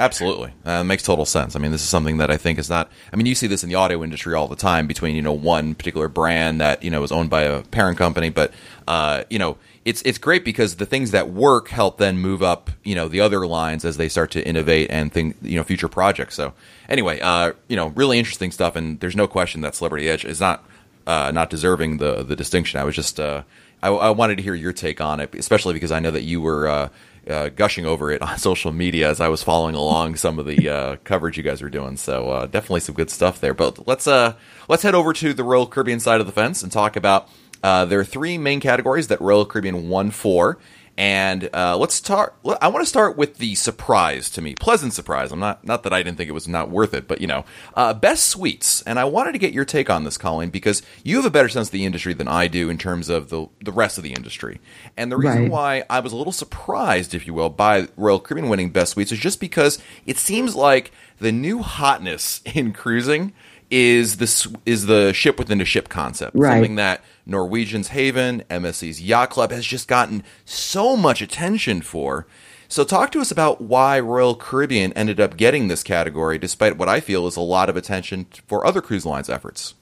Absolutely, 0.00 0.52
uh, 0.64 0.84
makes 0.84 1.02
total 1.02 1.26
sense. 1.26 1.56
I 1.56 1.58
mean, 1.58 1.72
this 1.72 1.82
is 1.82 1.88
something 1.88 2.18
that 2.18 2.30
I 2.30 2.36
think 2.36 2.60
is 2.60 2.70
not. 2.70 2.88
I 3.12 3.16
mean, 3.16 3.26
you 3.26 3.34
see 3.34 3.48
this 3.48 3.64
in 3.64 3.68
the 3.68 3.74
audio 3.74 4.04
industry 4.04 4.32
all 4.34 4.46
the 4.46 4.54
time 4.54 4.86
between 4.86 5.16
you 5.16 5.22
know 5.22 5.32
one 5.32 5.74
particular 5.74 6.08
brand 6.08 6.60
that 6.60 6.84
you 6.84 6.90
know 6.90 7.02
is 7.02 7.10
owned 7.10 7.30
by 7.30 7.42
a 7.42 7.62
parent 7.62 7.98
company, 7.98 8.30
but 8.30 8.52
uh, 8.86 9.24
you 9.28 9.40
know 9.40 9.58
it's 9.88 10.02
it's 10.02 10.18
great 10.18 10.44
because 10.44 10.76
the 10.76 10.84
things 10.84 11.12
that 11.12 11.30
work 11.30 11.68
help 11.68 11.96
then 11.96 12.18
move 12.18 12.42
up 12.42 12.70
you 12.84 12.94
know 12.94 13.08
the 13.08 13.22
other 13.22 13.46
lines 13.46 13.86
as 13.86 13.96
they 13.96 14.08
start 14.08 14.30
to 14.32 14.46
innovate 14.46 14.90
and 14.90 15.10
think 15.10 15.36
you 15.40 15.56
know 15.56 15.64
future 15.64 15.88
projects. 15.88 16.34
So 16.34 16.52
anyway, 16.90 17.20
uh, 17.20 17.54
you 17.68 17.76
know 17.76 17.88
really 17.88 18.18
interesting 18.18 18.52
stuff, 18.52 18.76
and 18.76 19.00
there's 19.00 19.16
no 19.16 19.26
question 19.26 19.62
that 19.62 19.74
Celebrity 19.74 20.06
Edge 20.06 20.26
is 20.26 20.40
not 20.40 20.62
uh, 21.06 21.30
not 21.32 21.48
deserving 21.48 21.96
the 21.96 22.22
the 22.22 22.36
distinction. 22.36 22.78
I 22.78 22.84
was 22.84 22.94
just 22.94 23.18
uh, 23.18 23.44
I, 23.82 23.88
I, 23.88 24.10
wanted 24.10 24.36
to 24.36 24.42
hear 24.42 24.54
your 24.54 24.74
take 24.74 25.00
on 25.00 25.20
it, 25.20 25.34
especially 25.34 25.72
because 25.72 25.90
I 25.90 26.00
know 26.00 26.10
that 26.10 26.22
you 26.22 26.40
were. 26.40 26.68
Uh, 26.68 26.88
uh, 27.28 27.50
gushing 27.50 27.84
over 27.84 28.10
it 28.10 28.22
on 28.28 28.38
social 28.38 28.72
media 28.72 29.10
as 29.10 29.20
I 29.20 29.28
was 29.28 29.42
following 29.42 29.74
along 29.74 30.16
some 30.16 30.38
of 30.38 30.46
the 30.46 30.66
uh, 30.66 30.96
coverage 31.04 31.36
you 31.36 31.42
guys 31.42 31.60
were 31.60 31.68
doing. 31.68 31.98
So 31.98 32.48
definitely 32.50 32.80
some 32.80 32.94
good 32.94 33.10
stuff 33.10 33.38
there. 33.38 33.52
But 33.52 33.86
let's 33.86 34.06
uh, 34.06 34.32
let's 34.66 34.82
head 34.82 34.94
over 34.94 35.12
to 35.12 35.34
the 35.34 35.44
Royal 35.44 35.66
Caribbean 35.66 36.00
side 36.00 36.20
of 36.20 36.26
the 36.26 36.32
fence 36.32 36.62
and 36.62 36.72
talk 36.72 36.96
about 36.96 37.28
uh, 37.62 37.84
there 37.84 38.00
are 38.00 38.04
three 38.04 38.38
main 38.38 38.60
categories 38.60 39.08
that 39.08 39.20
Royal 39.20 39.44
Caribbean 39.44 39.88
won 39.88 40.10
for. 40.10 40.58
And 40.98 41.48
uh, 41.54 41.78
let's 41.78 41.94
start. 41.94 42.34
I 42.60 42.66
want 42.66 42.84
to 42.84 42.88
start 42.88 43.16
with 43.16 43.38
the 43.38 43.54
surprise 43.54 44.28
to 44.30 44.42
me, 44.42 44.56
pleasant 44.56 44.92
surprise. 44.92 45.30
I'm 45.30 45.38
not 45.38 45.64
not 45.64 45.84
that 45.84 45.92
I 45.92 46.02
didn't 46.02 46.18
think 46.18 46.28
it 46.28 46.32
was 46.32 46.48
not 46.48 46.70
worth 46.70 46.92
it, 46.92 47.06
but 47.06 47.20
you 47.20 47.28
know, 47.28 47.44
uh, 47.74 47.94
best 47.94 48.24
suites. 48.24 48.82
And 48.82 48.98
I 48.98 49.04
wanted 49.04 49.30
to 49.30 49.38
get 49.38 49.52
your 49.52 49.64
take 49.64 49.88
on 49.90 50.02
this, 50.02 50.18
Colleen, 50.18 50.50
because 50.50 50.82
you 51.04 51.14
have 51.14 51.24
a 51.24 51.30
better 51.30 51.48
sense 51.48 51.68
of 51.68 51.72
the 51.72 51.86
industry 51.86 52.14
than 52.14 52.26
I 52.26 52.48
do 52.48 52.68
in 52.68 52.78
terms 52.78 53.08
of 53.08 53.28
the 53.28 53.46
the 53.60 53.70
rest 53.70 53.96
of 53.96 54.02
the 54.02 54.12
industry. 54.12 54.60
And 54.96 55.12
the 55.12 55.16
reason 55.16 55.42
right. 55.42 55.50
why 55.52 55.84
I 55.88 56.00
was 56.00 56.12
a 56.12 56.16
little 56.16 56.32
surprised, 56.32 57.14
if 57.14 57.28
you 57.28 57.32
will, 57.32 57.48
by 57.48 57.86
Royal 57.96 58.18
Caribbean 58.18 58.48
winning 58.48 58.70
best 58.70 58.94
suites 58.94 59.12
is 59.12 59.20
just 59.20 59.38
because 59.38 59.78
it 60.04 60.16
seems 60.16 60.56
like 60.56 60.90
the 61.20 61.30
new 61.30 61.62
hotness 61.62 62.42
in 62.56 62.72
cruising 62.72 63.32
is 63.70 64.16
this 64.16 64.46
is 64.64 64.86
the 64.86 65.12
ship 65.12 65.38
within 65.38 65.60
a 65.60 65.64
ship 65.64 65.88
concept, 65.88 66.36
right. 66.36 66.54
something 66.54 66.76
that 66.76 67.02
Norwegian's 67.26 67.88
Haven, 67.88 68.42
MSC's 68.50 69.00
Yacht 69.02 69.30
Club 69.30 69.50
has 69.50 69.66
just 69.66 69.88
gotten 69.88 70.22
so 70.44 70.96
much 70.96 71.20
attention 71.20 71.82
for. 71.82 72.26
So, 72.70 72.84
talk 72.84 73.12
to 73.12 73.20
us 73.20 73.30
about 73.30 73.62
why 73.62 73.98
Royal 73.98 74.34
Caribbean 74.34 74.92
ended 74.92 75.20
up 75.20 75.38
getting 75.38 75.68
this 75.68 75.82
category, 75.82 76.38
despite 76.38 76.76
what 76.76 76.88
I 76.88 77.00
feel 77.00 77.26
is 77.26 77.36
a 77.36 77.40
lot 77.40 77.70
of 77.70 77.76
attention 77.76 78.26
for 78.46 78.66
other 78.66 78.82
cruise 78.82 79.06
lines' 79.06 79.30
efforts. 79.30 79.74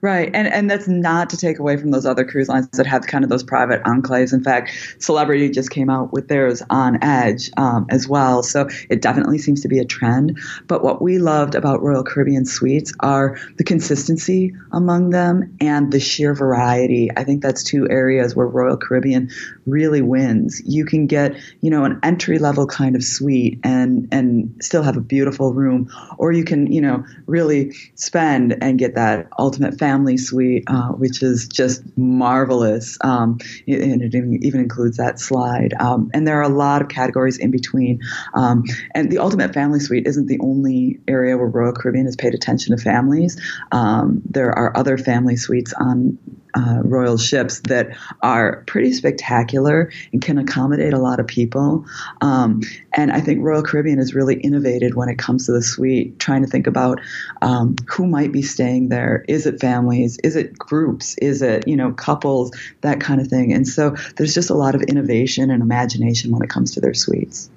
Right, 0.00 0.30
and 0.32 0.46
and 0.48 0.70
that's 0.70 0.86
not 0.88 1.30
to 1.30 1.36
take 1.36 1.58
away 1.58 1.76
from 1.76 1.90
those 1.90 2.06
other 2.06 2.24
cruise 2.24 2.48
lines 2.48 2.68
that 2.70 2.86
have 2.86 3.06
kind 3.06 3.24
of 3.24 3.30
those 3.30 3.42
private 3.42 3.82
enclaves. 3.84 4.32
In 4.32 4.42
fact, 4.42 4.70
Celebrity 4.98 5.48
just 5.50 5.70
came 5.70 5.90
out 5.90 6.12
with 6.12 6.28
theirs 6.28 6.62
on 6.70 7.02
Edge 7.02 7.50
um, 7.56 7.86
as 7.90 8.06
well, 8.06 8.42
so 8.42 8.68
it 8.88 9.02
definitely 9.02 9.38
seems 9.38 9.62
to 9.62 9.68
be 9.68 9.78
a 9.78 9.84
trend. 9.84 10.38
But 10.66 10.84
what 10.84 11.02
we 11.02 11.18
loved 11.18 11.54
about 11.54 11.82
Royal 11.82 12.04
Caribbean 12.04 12.44
suites 12.44 12.92
are 13.00 13.38
the 13.56 13.64
consistency 13.64 14.54
among 14.72 15.10
them 15.10 15.56
and 15.60 15.92
the 15.92 16.00
sheer 16.00 16.34
variety. 16.34 17.10
I 17.16 17.24
think 17.24 17.42
that's 17.42 17.62
two 17.62 17.88
areas 17.90 18.36
where 18.36 18.46
Royal 18.46 18.76
Caribbean 18.76 19.30
really 19.66 20.02
wins. 20.02 20.62
You 20.64 20.84
can 20.84 21.06
get 21.06 21.36
you 21.60 21.70
know 21.70 21.84
an 21.84 21.98
entry 22.02 22.38
level 22.38 22.66
kind 22.66 22.94
of 22.94 23.02
suite 23.02 23.58
and 23.64 24.08
and 24.12 24.54
still 24.60 24.82
have 24.82 24.96
a 24.96 25.00
beautiful 25.00 25.54
room, 25.54 25.90
or 26.18 26.32
you 26.32 26.44
can 26.44 26.70
you 26.70 26.80
know 26.80 27.04
really 27.26 27.72
spend 27.94 28.56
and 28.60 28.78
get 28.78 28.94
that 28.94 29.28
ultimate 29.38 29.63
Ultimate 29.64 29.78
Family 29.78 30.16
Suite, 30.18 30.64
uh, 30.66 30.88
which 30.88 31.22
is 31.22 31.48
just 31.48 31.82
marvelous. 31.96 32.98
Um, 33.00 33.38
and 33.66 34.02
it 34.02 34.14
even 34.14 34.60
includes 34.60 34.98
that 34.98 35.18
slide. 35.18 35.72
Um, 35.80 36.10
and 36.12 36.26
there 36.26 36.38
are 36.38 36.42
a 36.42 36.48
lot 36.48 36.82
of 36.82 36.88
categories 36.88 37.38
in 37.38 37.50
between. 37.50 38.00
Um, 38.34 38.64
and 38.94 39.10
the 39.10 39.18
Ultimate 39.18 39.54
Family 39.54 39.80
Suite 39.80 40.06
isn't 40.06 40.26
the 40.26 40.38
only 40.40 41.00
area 41.08 41.38
where 41.38 41.46
Royal 41.46 41.72
Caribbean 41.72 42.04
has 42.04 42.16
paid 42.16 42.34
attention 42.34 42.76
to 42.76 42.82
families. 42.82 43.40
Um, 43.72 44.20
there 44.28 44.52
are 44.52 44.76
other 44.76 44.98
family 44.98 45.36
suites 45.36 45.72
on 45.72 46.18
uh, 46.54 46.80
royal 46.84 47.18
ships 47.18 47.60
that 47.60 47.96
are 48.22 48.62
pretty 48.66 48.92
spectacular 48.92 49.90
and 50.12 50.22
can 50.22 50.38
accommodate 50.38 50.92
a 50.92 50.98
lot 50.98 51.20
of 51.20 51.26
people. 51.26 51.84
Um, 52.20 52.62
and 52.92 53.10
I 53.10 53.20
think 53.20 53.42
Royal 53.42 53.62
Caribbean 53.62 53.98
has 53.98 54.14
really 54.14 54.36
innovated 54.36 54.94
when 54.94 55.08
it 55.08 55.18
comes 55.18 55.46
to 55.46 55.52
the 55.52 55.62
suite, 55.62 56.18
trying 56.18 56.42
to 56.42 56.48
think 56.48 56.66
about 56.66 57.00
um, 57.42 57.76
who 57.88 58.06
might 58.06 58.32
be 58.32 58.42
staying 58.42 58.88
there. 58.88 59.24
Is 59.28 59.46
it 59.46 59.60
families? 59.60 60.18
Is 60.22 60.36
it 60.36 60.58
groups? 60.58 61.16
Is 61.18 61.42
it 61.42 61.66
you 61.66 61.76
know 61.76 61.92
couples? 61.92 62.52
That 62.82 63.00
kind 63.00 63.20
of 63.20 63.28
thing. 63.28 63.52
And 63.52 63.66
so 63.66 63.96
there's 64.16 64.34
just 64.34 64.50
a 64.50 64.54
lot 64.54 64.74
of 64.74 64.82
innovation 64.82 65.50
and 65.50 65.62
imagination 65.62 66.30
when 66.30 66.42
it 66.42 66.50
comes 66.50 66.72
to 66.72 66.80
their 66.80 66.94
suites. 66.94 67.50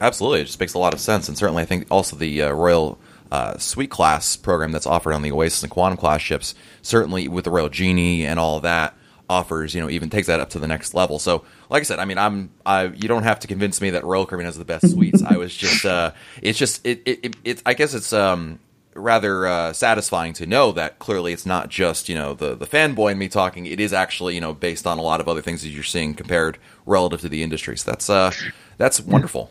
Absolutely, 0.00 0.40
it 0.40 0.46
just 0.46 0.58
makes 0.58 0.74
a 0.74 0.78
lot 0.78 0.92
of 0.92 1.00
sense, 1.00 1.28
and 1.28 1.38
certainly 1.38 1.62
I 1.62 1.66
think 1.66 1.86
also 1.90 2.16
the 2.16 2.42
uh, 2.42 2.50
Royal 2.52 2.98
uh, 3.30 3.58
suite 3.58 3.90
class 3.90 4.36
program 4.36 4.72
that's 4.72 4.86
offered 4.86 5.12
on 5.12 5.22
the 5.22 5.32
Oasis 5.32 5.62
and 5.62 5.70
Quantum 5.70 5.96
class 5.96 6.20
ships, 6.20 6.54
certainly 6.82 7.28
with 7.28 7.44
the 7.44 7.50
Royal 7.50 7.68
Genie 7.68 8.24
and 8.26 8.38
all 8.38 8.60
that, 8.60 8.94
offers, 9.28 9.74
you 9.74 9.80
know, 9.80 9.90
even 9.90 10.10
takes 10.10 10.26
that 10.26 10.40
up 10.40 10.50
to 10.50 10.58
the 10.58 10.68
next 10.68 10.94
level. 10.94 11.18
So, 11.18 11.44
like 11.70 11.80
I 11.80 11.84
said, 11.84 11.98
I 11.98 12.04
mean, 12.04 12.18
I'm, 12.18 12.50
I, 12.64 12.84
you 12.84 13.08
don't 13.08 13.22
have 13.22 13.40
to 13.40 13.46
convince 13.46 13.80
me 13.80 13.90
that 13.90 14.04
Royal 14.04 14.26
Caribbean 14.26 14.46
has 14.46 14.58
the 14.58 14.64
best 14.64 14.90
suites. 14.90 15.22
I 15.22 15.36
was 15.36 15.54
just, 15.54 15.84
uh, 15.84 16.12
it's 16.42 16.58
just, 16.58 16.86
it, 16.86 17.02
it, 17.04 17.18
it, 17.22 17.36
it 17.44 17.62
I 17.66 17.74
guess 17.74 17.94
it's, 17.94 18.12
um, 18.12 18.60
rather 18.94 19.46
uh, 19.46 19.72
satisfying 19.72 20.32
to 20.34 20.46
know 20.46 20.72
that 20.72 20.98
clearly 20.98 21.32
it's 21.32 21.44
not 21.46 21.68
just 21.68 22.08
you 22.08 22.14
know 22.14 22.34
the 22.34 22.54
the 22.54 22.66
fanboy 22.66 23.12
in 23.12 23.18
me 23.18 23.28
talking. 23.28 23.66
It 23.66 23.80
is 23.80 23.92
actually 23.92 24.34
you 24.34 24.40
know 24.40 24.54
based 24.54 24.86
on 24.86 24.98
a 24.98 25.02
lot 25.02 25.20
of 25.20 25.28
other 25.28 25.42
things 25.42 25.62
that 25.62 25.70
you're 25.70 25.82
seeing 25.82 26.14
compared 26.14 26.58
relative 26.86 27.20
to 27.22 27.28
the 27.28 27.42
industry. 27.42 27.76
So 27.76 27.90
that's 27.90 28.08
uh 28.08 28.32
that's 28.78 29.00
wonderful. 29.00 29.50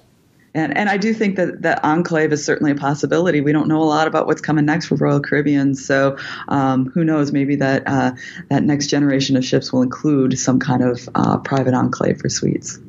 And 0.55 0.75
and 0.77 0.89
I 0.89 0.97
do 0.97 1.13
think 1.13 1.35
that 1.37 1.63
that 1.63 1.83
Enclave 1.83 2.31
is 2.31 2.45
certainly 2.45 2.71
a 2.71 2.75
possibility. 2.75 3.41
We 3.41 3.51
don't 3.51 3.67
know 3.67 3.81
a 3.81 3.85
lot 3.85 4.07
about 4.07 4.27
what's 4.27 4.41
coming 4.41 4.65
next 4.65 4.85
for 4.85 4.95
Royal 4.95 5.19
Caribbean, 5.19 5.73
so 5.73 6.17
um, 6.47 6.91
who 6.91 7.03
knows? 7.03 7.31
Maybe 7.31 7.55
that 7.55 7.83
uh, 7.87 8.11
that 8.49 8.63
next 8.63 8.87
generation 8.87 9.35
of 9.35 9.43
ships 9.43 9.73
will 9.73 9.81
include 9.81 10.37
some 10.37 10.59
kind 10.59 10.83
of 10.83 11.09
uh, 11.15 11.37
private 11.39 11.73
enclave 11.73 12.19
for 12.19 12.29
suites. 12.29 12.79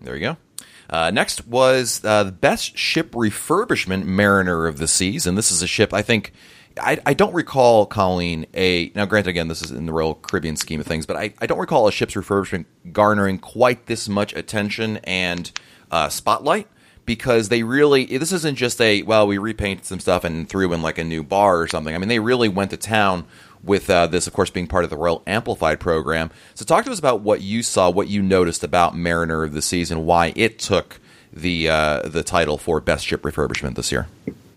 There 0.00 0.16
you 0.16 0.20
go. 0.20 0.36
Uh, 0.90 1.10
next 1.10 1.46
was 1.46 2.04
uh, 2.04 2.24
the 2.24 2.32
best 2.32 2.76
ship 2.76 3.12
refurbishment, 3.12 4.04
Mariner 4.04 4.66
of 4.66 4.78
the 4.78 4.88
Seas, 4.88 5.26
and 5.26 5.38
this 5.38 5.52
is 5.52 5.62
a 5.62 5.68
ship 5.68 5.94
I 5.94 6.02
think. 6.02 6.32
I, 6.80 6.98
I, 7.04 7.12
don't 7.12 7.34
recall 7.34 7.84
Colleen 7.84 8.46
a 8.54 8.90
now. 8.94 9.04
Granted, 9.04 9.28
again, 9.28 9.48
this 9.48 9.60
is 9.60 9.70
in 9.70 9.84
the 9.84 9.92
Royal 9.92 10.14
Caribbean 10.14 10.56
scheme 10.56 10.80
of 10.80 10.86
things, 10.86 11.04
but 11.04 11.18
I, 11.18 11.34
I 11.38 11.46
don't 11.46 11.58
recall 11.58 11.86
a 11.86 11.92
ship's 11.92 12.14
refurbishment 12.14 12.64
garnering 12.92 13.38
quite 13.38 13.86
this 13.86 14.08
much 14.08 14.34
attention 14.34 14.96
and 15.04 15.52
uh, 15.90 16.08
spotlight 16.08 16.66
because 17.04 17.48
they 17.48 17.62
really 17.62 18.04
this 18.18 18.32
isn't 18.32 18.56
just 18.56 18.80
a 18.80 19.02
well 19.02 19.26
we 19.26 19.38
repainted 19.38 19.84
some 19.84 20.00
stuff 20.00 20.24
and 20.24 20.48
threw 20.48 20.72
in 20.72 20.82
like 20.82 20.98
a 20.98 21.04
new 21.04 21.22
bar 21.22 21.60
or 21.60 21.66
something. 21.66 21.94
I 21.94 21.98
mean 21.98 22.08
they 22.08 22.18
really 22.20 22.48
went 22.48 22.70
to 22.70 22.76
town 22.76 23.26
with 23.64 23.88
uh, 23.88 24.06
this, 24.06 24.26
of 24.26 24.32
course, 24.32 24.50
being 24.50 24.66
part 24.66 24.84
of 24.84 24.90
the 24.90 24.96
Royal 24.96 25.22
Amplified 25.26 25.80
program. 25.80 26.30
So 26.54 26.64
talk 26.64 26.84
to 26.84 26.90
us 26.90 26.98
about 26.98 27.20
what 27.20 27.40
you 27.40 27.62
saw, 27.62 27.90
what 27.90 28.08
you 28.08 28.22
noticed 28.22 28.64
about 28.64 28.96
Mariner 28.96 29.44
of 29.44 29.52
the 29.52 29.62
Season, 29.62 30.04
why 30.04 30.32
it 30.36 30.58
took 30.58 31.00
the 31.32 31.68
uh, 31.68 32.08
the 32.08 32.22
title 32.22 32.58
for 32.58 32.80
best 32.80 33.06
ship 33.06 33.22
refurbishment 33.22 33.76
this 33.76 33.92
year. 33.92 34.06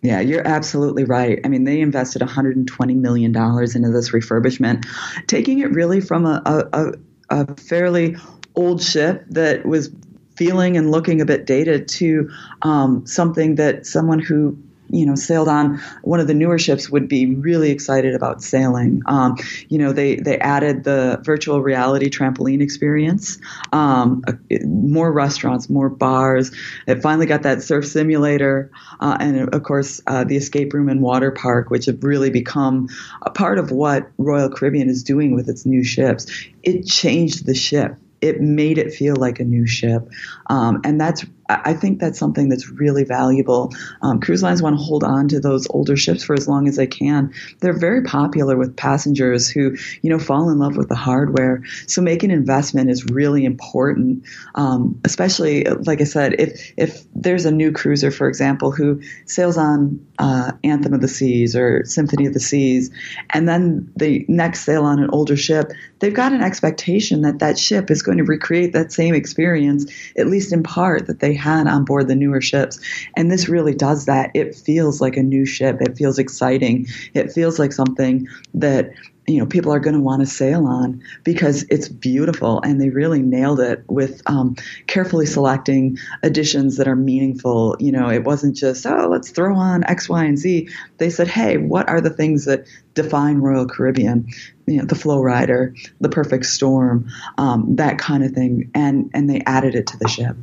Yeah, 0.02 0.20
you're 0.20 0.48
absolutely 0.48 1.04
right. 1.04 1.40
I 1.44 1.48
mean, 1.48 1.64
they 1.64 1.82
invested 1.82 2.22
120 2.22 2.94
million 2.94 3.32
dollars 3.32 3.76
into 3.76 3.90
this 3.90 4.12
refurbishment, 4.12 4.86
taking 5.28 5.60
it 5.60 5.72
really 5.72 6.00
from 6.00 6.26
a, 6.28 6.42
a, 6.74 6.94
a 7.30 7.56
fairly 7.56 8.16
old 8.56 8.84
ship 8.84 9.26
that 9.30 9.66
was 9.66 9.90
feeling 10.36 10.78
and 10.78 10.92
looking 10.92 11.22
a 11.22 11.26
bit 11.26 11.46
dated 11.46 11.88
to 11.88 12.30
um, 12.62 13.06
something 13.06 13.56
that 13.56 13.86
someone 13.86 14.20
who 14.20 14.58
you 14.90 15.06
know 15.06 15.16
sailed 15.16 15.48
on 15.48 15.80
one 16.04 16.20
of 16.20 16.28
the 16.28 16.34
newer 16.34 16.60
ships 16.60 16.90
would 16.90 17.08
be 17.08 17.36
really 17.36 17.72
excited 17.72 18.16
about 18.16 18.44
sailing. 18.44 19.02
Um, 19.06 19.38
you 19.68 19.78
know, 19.78 19.94
they 19.94 20.18
they 20.18 20.38
added 20.40 20.84
the 20.84 21.20
virtual 21.24 21.62
reality 21.62 22.10
trampoline 22.10 22.62
experience, 22.62 23.40
um, 23.74 24.24
more 24.64 25.12
restaurants, 25.12 25.70
more 25.70 25.90
bars. 25.90 26.52
It 26.88 27.02
finally 27.02 27.26
got 27.26 27.44
that 27.44 27.64
surf 27.64 27.88
simulator, 27.88 28.72
uh, 29.00 29.18
and 29.20 29.54
of 29.54 29.64
course 29.64 30.02
uh, 30.08 30.24
the 30.24 30.38
escape 30.38 30.74
room 30.74 30.90
and 30.90 31.02
water 31.02 31.32
park, 31.32 31.70
which 31.70 31.86
have 31.86 32.04
really 32.04 32.30
become 32.30 32.90
a 33.24 33.30
part 33.30 33.58
of 33.58 33.72
what 33.72 34.10
Royal 34.18 34.50
Caribbean 34.50 34.90
is 34.90 35.04
doing 35.04 35.34
with 35.34 35.50
its 35.50 35.66
new 35.66 35.84
ships. 35.84 36.28
It 36.64 36.86
changed 36.86 37.46
the 37.46 37.56
ship 37.56 37.98
it 38.26 38.42
made 38.42 38.78
it 38.78 38.94
feel 38.94 39.16
like 39.16 39.40
a 39.40 39.44
new 39.44 39.68
ship. 39.68 40.10
Um, 40.48 40.82
and 40.84 41.00
that's 41.00 41.26
I 41.48 41.74
think 41.74 42.00
that's 42.00 42.18
something 42.18 42.50
that's 42.50 42.70
really 42.70 43.04
valuable. 43.04 43.72
Um, 44.02 44.20
cruise 44.20 44.42
lines 44.42 44.62
want 44.64 44.78
to 44.78 44.84
hold 44.84 45.04
on 45.04 45.28
to 45.28 45.40
those 45.40 45.68
older 45.70 45.96
ships 45.96 46.24
for 46.24 46.34
as 46.34 46.48
long 46.48 46.68
as 46.68 46.76
they 46.76 46.88
can. 46.88 47.34
They're 47.60 47.78
very 47.78 48.04
popular 48.04 48.58
with 48.58 48.76
passengers 48.76 49.48
who, 49.48 49.78
you 50.02 50.10
know, 50.10 50.18
fall 50.18 50.50
in 50.50 50.58
love 50.58 50.76
with 50.76 50.90
the 50.90 50.96
hardware. 50.96 51.62
So 51.86 52.02
making 52.02 52.32
investment 52.32 52.90
is 52.90 53.06
really 53.06 53.46
important, 53.46 54.24
um, 54.56 55.00
especially 55.06 55.66
like 55.66 56.02
I 56.02 56.06
said, 56.06 56.36
if 56.40 56.74
if 56.78 57.04
there's 57.14 57.46
a 57.46 57.52
new 57.52 57.72
cruiser, 57.72 58.10
for 58.10 58.28
example, 58.28 58.72
who 58.72 59.02
sails 59.26 59.58
on 59.58 60.06
uh, 60.18 60.52
Anthem 60.64 60.94
of 60.94 61.02
the 61.02 61.08
Seas 61.08 61.56
or 61.56 61.86
Symphony 61.86 62.26
of 62.26 62.34
the 62.34 62.40
Seas, 62.40 62.90
and 63.30 63.48
then 63.48 63.92
the 63.96 64.26
next 64.28 64.62
sail 64.66 64.84
on 64.84 64.98
an 64.98 65.12
older 65.12 65.38
ship, 65.38 65.72
they've 66.00 66.14
got 66.14 66.34
an 66.34 66.42
expectation 66.42 67.22
that 67.22 67.40
that 67.40 67.60
ship 67.60 67.92
is 67.92 68.02
going 68.02 68.18
to 68.18 68.24
recreate 68.24 68.74
that 68.74 68.92
same 68.92 69.14
experience, 69.14 69.86
at 70.18 70.28
least 70.28 70.52
in 70.52 70.64
part, 70.64 71.06
that 71.06 71.20
they 71.20 71.35
had 71.36 71.68
on 71.68 71.86
board 71.86 72.08
the 72.08 72.16
newer 72.16 72.42
ships. 72.42 72.80
And 73.16 73.32
this 73.32 73.48
really 73.48 73.74
does 73.74 74.06
that. 74.06 74.32
It 74.34 74.56
feels 74.56 75.02
like 75.02 75.18
a 75.18 75.24
new 75.24 75.46
ship. 75.46 75.82
It 75.82 75.98
feels 75.98 76.20
exciting. 76.20 76.88
It 77.14 77.32
feels 77.32 77.60
like 77.60 77.74
something 77.74 78.28
that 78.54 78.94
you 79.28 79.40
know 79.40 79.46
people 79.46 79.74
are 79.74 79.80
going 79.80 79.96
to 79.96 80.02
want 80.02 80.22
to 80.22 80.26
sail 80.26 80.66
on 80.68 81.02
because 81.24 81.64
it's 81.70 81.90
beautiful 81.90 82.62
and 82.62 82.80
they 82.80 82.90
really 82.90 83.22
nailed 83.22 83.60
it 83.60 83.84
with 83.88 84.22
um, 84.28 84.56
carefully 84.88 85.26
selecting 85.26 85.98
additions 86.24 86.78
that 86.78 86.88
are 86.88 86.96
meaningful 86.96 87.76
you 87.80 87.92
know 87.92 88.10
it 88.10 88.24
wasn't 88.24 88.56
just 88.56 88.86
oh 88.86 89.08
let's 89.10 89.32
throw 89.32 89.56
on 89.56 89.84
x 89.86 90.08
y 90.08 90.24
and 90.24 90.38
z 90.38 90.70
they 90.98 91.10
said 91.10 91.28
hey 91.28 91.58
what 91.58 91.88
are 91.90 92.02
the 92.02 92.10
things 92.10 92.46
that 92.46 92.66
define 92.94 93.38
royal 93.38 93.68
caribbean 93.68 94.28
you 94.68 94.78
know 94.78 94.86
the 94.86 94.96
FlowRider 94.96 95.76
the 96.00 96.10
perfect 96.10 96.46
storm 96.46 97.10
um, 97.38 97.76
that 97.76 97.98
kind 97.98 98.24
of 98.24 98.32
thing 98.32 98.70
and 98.74 99.10
and 99.14 99.30
they 99.30 99.42
added 99.46 99.76
it 99.76 99.88
to 99.88 99.98
the 99.98 100.08
ship 100.08 100.36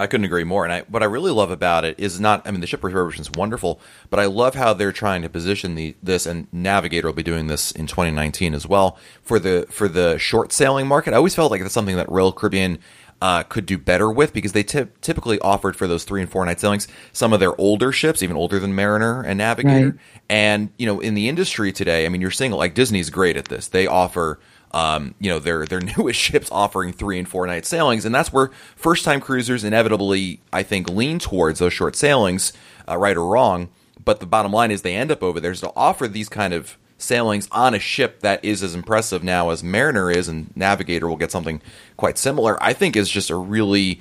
I 0.00 0.06
couldn't 0.06 0.24
agree 0.24 0.44
more. 0.44 0.64
And 0.64 0.72
I, 0.72 0.80
what 0.82 1.02
I 1.02 1.06
really 1.06 1.30
love 1.30 1.50
about 1.50 1.84
it 1.84 2.00
is 2.00 2.18
not, 2.18 2.46
I 2.46 2.50
mean, 2.50 2.60
the 2.60 2.66
ship 2.66 2.80
refurbishment 2.80 3.20
is 3.20 3.30
wonderful, 3.30 3.80
but 4.08 4.18
I 4.18 4.24
love 4.24 4.54
how 4.54 4.72
they're 4.72 4.92
trying 4.92 5.20
to 5.22 5.28
position 5.28 5.74
the 5.74 5.94
this, 6.02 6.24
and 6.24 6.46
Navigator 6.52 7.08
will 7.08 7.14
be 7.14 7.22
doing 7.22 7.48
this 7.48 7.70
in 7.70 7.86
2019 7.86 8.54
as 8.54 8.66
well 8.66 8.98
for 9.22 9.38
the 9.38 9.66
for 9.70 9.88
the 9.88 10.18
short 10.18 10.52
sailing 10.52 10.86
market. 10.86 11.12
I 11.12 11.18
always 11.18 11.34
felt 11.34 11.50
like 11.50 11.60
that's 11.60 11.74
something 11.74 11.96
that 11.96 12.10
Royal 12.10 12.32
Caribbean 12.32 12.78
uh, 13.22 13.42
could 13.42 13.66
do 13.66 13.76
better 13.76 14.10
with 14.10 14.32
because 14.32 14.52
they 14.52 14.62
t- 14.62 14.86
typically 15.02 15.38
offered 15.40 15.76
for 15.76 15.86
those 15.86 16.04
three 16.04 16.22
and 16.22 16.30
four 16.30 16.44
night 16.46 16.58
sailings 16.58 16.88
some 17.12 17.34
of 17.34 17.40
their 17.40 17.58
older 17.60 17.92
ships, 17.92 18.22
even 18.22 18.36
older 18.36 18.58
than 18.58 18.74
Mariner 18.74 19.22
and 19.22 19.36
Navigator. 19.36 19.90
Right. 19.90 19.98
And 20.30 20.70
you 20.78 20.86
know, 20.86 21.00
in 21.00 21.14
the 21.14 21.28
industry 21.28 21.72
today, 21.72 22.06
I 22.06 22.08
mean, 22.08 22.22
you're 22.22 22.30
seeing 22.30 22.52
like 22.52 22.74
Disney's 22.74 23.10
great 23.10 23.36
at 23.36 23.46
this. 23.46 23.68
They 23.68 23.86
offer 23.86 24.40
um, 24.72 25.14
you 25.18 25.30
know, 25.30 25.38
their 25.38 25.66
their 25.66 25.80
newest 25.96 26.18
ships 26.18 26.48
offering 26.50 26.92
three 26.92 27.18
and 27.18 27.28
four 27.28 27.46
night 27.46 27.66
sailings, 27.66 28.04
and 28.04 28.14
that's 28.14 28.32
where 28.32 28.50
first 28.76 29.04
time 29.04 29.20
cruisers 29.20 29.64
inevitably, 29.64 30.40
I 30.52 30.62
think, 30.62 30.88
lean 30.88 31.18
towards 31.18 31.58
those 31.58 31.72
short 31.72 31.96
sailings, 31.96 32.52
uh, 32.88 32.96
right 32.96 33.16
or 33.16 33.26
wrong. 33.26 33.68
But 34.02 34.20
the 34.20 34.26
bottom 34.26 34.52
line 34.52 34.70
is 34.70 34.82
they 34.82 34.96
end 34.96 35.10
up 35.10 35.22
over 35.22 35.40
there 35.40 35.54
to 35.54 35.72
offer 35.76 36.08
these 36.08 36.28
kind 36.28 36.54
of 36.54 36.76
sailings 36.98 37.48
on 37.50 37.74
a 37.74 37.78
ship 37.78 38.20
that 38.20 38.44
is 38.44 38.62
as 38.62 38.74
impressive 38.74 39.22
now 39.22 39.50
as 39.50 39.62
Mariner 39.62 40.10
is, 40.10 40.28
and 40.28 40.54
Navigator 40.56 41.08
will 41.08 41.16
get 41.16 41.30
something 41.30 41.60
quite 41.96 42.18
similar. 42.18 42.62
I 42.62 42.72
think 42.72 42.96
is 42.96 43.10
just 43.10 43.30
a 43.30 43.36
really 43.36 44.00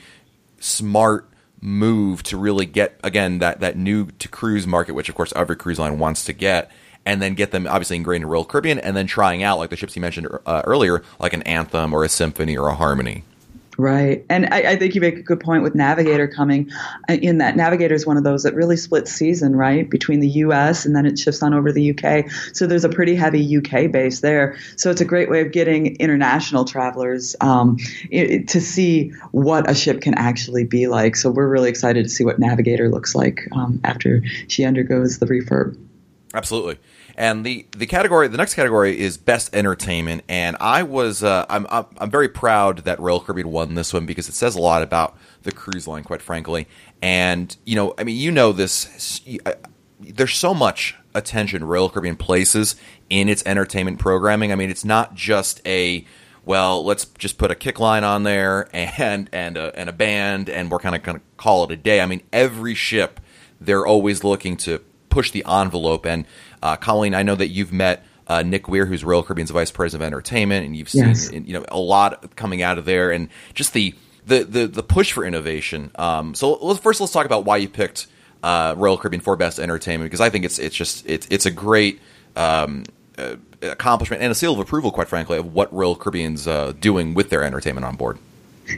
smart 0.60 1.30
move 1.62 2.24
to 2.24 2.38
really 2.38 2.66
get 2.66 2.98
again 3.04 3.40
that 3.40 3.60
that 3.60 3.76
new 3.76 4.08
to 4.12 4.28
cruise 4.28 4.68
market, 4.68 4.94
which 4.94 5.10
of 5.10 5.16
course 5.16 5.34
every 5.36 5.56
cruise 5.56 5.80
line 5.80 6.00
wants 6.00 6.26
to 6.26 6.34
get 6.34 6.72
and 7.06 7.22
then 7.22 7.34
get 7.34 7.52
them 7.52 7.68
obviously 7.68 7.96
ingrained 7.96 8.24
in 8.24 8.30
Royal 8.30 8.46
Caribbean, 8.46 8.80
and 8.80 8.96
then 8.96 9.08
trying 9.08 9.44
out 9.44 9.60
like 9.60 9.70
the 9.70 9.76
ships 9.76 9.96
you 9.96 10.02
mentioned 10.02 10.28
uh, 10.46 10.62
earlier, 10.66 11.04
like 11.20 11.34
an 11.34 11.44
Anthem 11.44 11.94
or 11.94 12.04
a 12.04 12.10
Symphony 12.10 12.58
or 12.58 12.68
a 12.68 12.76
Harmony. 12.76 13.24
Right. 13.80 14.26
And 14.30 14.54
I, 14.54 14.72
I, 14.72 14.76
think 14.76 14.94
you 14.94 15.00
make 15.00 15.16
a 15.16 15.22
good 15.22 15.40
point 15.40 15.64
with 15.64 15.74
Navigator 15.74 16.28
coming 16.28 16.70
uh, 17.10 17.14
in 17.14 17.38
that 17.38 17.56
Navigator 17.56 17.96
is 17.96 18.06
one 18.06 18.18
of 18.18 18.26
those 18.26 18.44
that 18.44 18.54
really 18.54 18.76
splits 18.76 19.10
season, 19.10 19.56
right, 19.56 19.90
between 19.90 20.20
the 20.20 20.28
US 20.28 20.86
and 20.86 20.94
then 20.94 21.06
it 21.06 21.18
shifts 21.18 21.42
on 21.42 21.54
over 21.54 21.70
to 21.70 21.74
the 21.74 21.98
UK. 21.98 22.30
So 22.52 22.68
there's 22.68 22.84
a 22.84 22.90
pretty 22.90 23.16
heavy 23.16 23.58
UK 23.58 23.90
base 23.90 24.20
there. 24.20 24.58
So 24.76 24.92
it's 24.92 25.00
a 25.00 25.06
great 25.06 25.30
way 25.30 25.40
of 25.40 25.54
getting 25.54 25.96
international 25.96 26.66
travelers 26.66 27.38
um, 27.40 27.78
it, 28.12 28.50
to 28.50 28.60
see 28.60 29.12
what 29.32 29.72
a 29.72 29.74
ship 29.74 30.02
can 30.02 30.14
actually 30.16 30.66
be 30.66 30.88
like. 30.88 31.16
So 31.16 31.32
we're 31.32 31.48
really 31.48 31.70
excited 31.70 32.04
to 32.04 32.10
see 32.10 32.26
what 32.26 32.38
Navigator 32.38 32.90
looks 32.90 33.16
like 33.16 33.48
um, 33.54 33.80
after 33.86 34.24
she 34.50 34.66
undergoes 34.66 35.20
the 35.20 35.26
refurb. 35.26 35.78
Absolutely. 36.34 36.78
And 37.16 37.46
the, 37.46 37.66
the 37.76 37.88
category, 37.88 38.28
the 38.28 38.38
next 38.38 38.54
category 38.54 38.98
is 39.00 39.18
best 39.18 39.54
entertainment. 39.56 40.24
And 40.30 40.56
I 40.60 40.84
was, 40.84 41.24
uh, 41.24 41.46
I'm, 41.50 41.66
I'm 41.70 42.12
very 42.12 42.30
proud 42.30 42.80
that 42.80 43.00
Royal 43.00 43.20
Caribbean 43.20 43.52
won 43.52 43.76
this 43.76 43.94
one 43.94 44.06
because 44.06 44.30
it 44.30 44.36
says 44.36 44.56
a 44.56 44.62
lot 44.62 44.84
about 44.84 45.18
the 45.44 45.52
cruise 45.52 45.88
line, 45.88 46.04
quite 46.04 46.22
frankly. 46.22 46.68
And 47.02 47.56
you 47.66 47.76
know, 47.76 47.94
I 47.98 48.04
mean, 48.04 48.18
you 48.18 48.32
know 48.32 48.52
this. 48.52 49.22
There's 50.00 50.36
so 50.36 50.54
much 50.54 50.96
attention 51.14 51.64
Royal 51.64 51.90
Caribbean 51.90 52.16
places 52.16 52.76
in 53.10 53.28
its 53.28 53.44
entertainment 53.46 54.00
programming. 54.00 54.52
I 54.52 54.56
mean, 54.56 54.70
it's 54.70 54.86
not 54.86 55.16
just 55.16 55.66
a 55.66 56.06
well, 56.46 56.84
let's 56.84 57.06
just 57.06 57.38
put 57.38 57.52
a 57.52 57.56
kick 57.56 57.80
line 57.80 58.04
on 58.04 58.24
there 58.24 58.70
and 58.74 59.30
and 59.34 59.58
a, 59.58 59.78
and 59.78 59.90
a 59.90 59.94
band, 59.94 60.50
and 60.50 60.72
we're 60.72 60.80
kind 60.80 60.96
of 60.96 61.04
going 61.04 61.18
to 61.18 61.24
call 61.38 61.64
it 61.64 61.72
a 61.72 61.78
day. 61.78 62.02
I 62.02 62.06
mean, 62.06 62.22
every 62.32 62.76
ship 62.76 63.20
they're 63.62 63.86
always 63.86 64.24
looking 64.24 64.56
to 64.56 64.82
push 65.10 65.32
the 65.32 65.44
envelope. 65.48 66.06
And 66.06 66.26
uh, 66.62 66.76
Colleen, 66.76 67.14
I 67.14 67.24
know 67.24 67.36
that 67.36 67.48
you've 67.48 67.74
met 67.74 68.06
uh, 68.28 68.44
Nick 68.44 68.68
Weir, 68.68 68.86
who's 68.86 69.04
Royal 69.04 69.24
Caribbean's 69.24 69.52
vice 69.52 69.72
president 69.72 70.04
of 70.04 70.08
entertainment, 70.08 70.66
and 70.66 70.76
you've 70.76 70.90
seen 70.90 71.08
yes. 71.08 71.32
you 71.32 71.54
know 71.54 71.66
a 71.70 71.80
lot 71.80 72.36
coming 72.36 72.62
out 72.62 72.78
of 72.78 72.86
there, 72.86 73.12
and 73.12 73.30
just 73.54 73.74
the 73.74 73.96
the 74.26 74.44
the, 74.44 74.68
the 74.68 74.84
push 74.84 75.12
for 75.12 75.26
innovation. 75.26 75.92
Um, 75.96 76.36
so 76.36 76.54
let's, 76.54 76.80
first, 76.80 77.02
let's 77.02 77.12
talk 77.12 77.26
about 77.26 77.46
why 77.46 77.58
you 77.58 77.68
picked 77.68 78.08
uh, 78.44 78.76
Royal 78.78 78.98
Caribbean 78.98 79.22
for 79.22 79.36
best 79.36 79.60
entertainment 79.60 80.10
because 80.10 80.22
I 80.22 80.30
think 80.30 80.46
it's 80.46 80.60
it's 80.60 80.76
just 80.76 81.06
it's 81.08 81.28
it's 81.30 81.46
a 81.46 81.52
great. 81.52 82.00
Um, 82.36 82.86
uh, 83.18 83.36
accomplishment 83.62 84.22
and 84.22 84.32
a 84.32 84.36
seal 84.36 84.54
of 84.54 84.60
approval, 84.60 84.92
quite 84.92 85.10
frankly, 85.10 85.38
of 85.38 85.54
what 85.54 85.74
Royal 85.74 85.94
Caribbean's 85.94 86.48
uh, 86.48 86.72
doing 86.80 87.14
with 87.14 87.30
their 87.30 87.44
entertainment 87.44 87.84
on 87.86 87.98
board. 87.98 88.18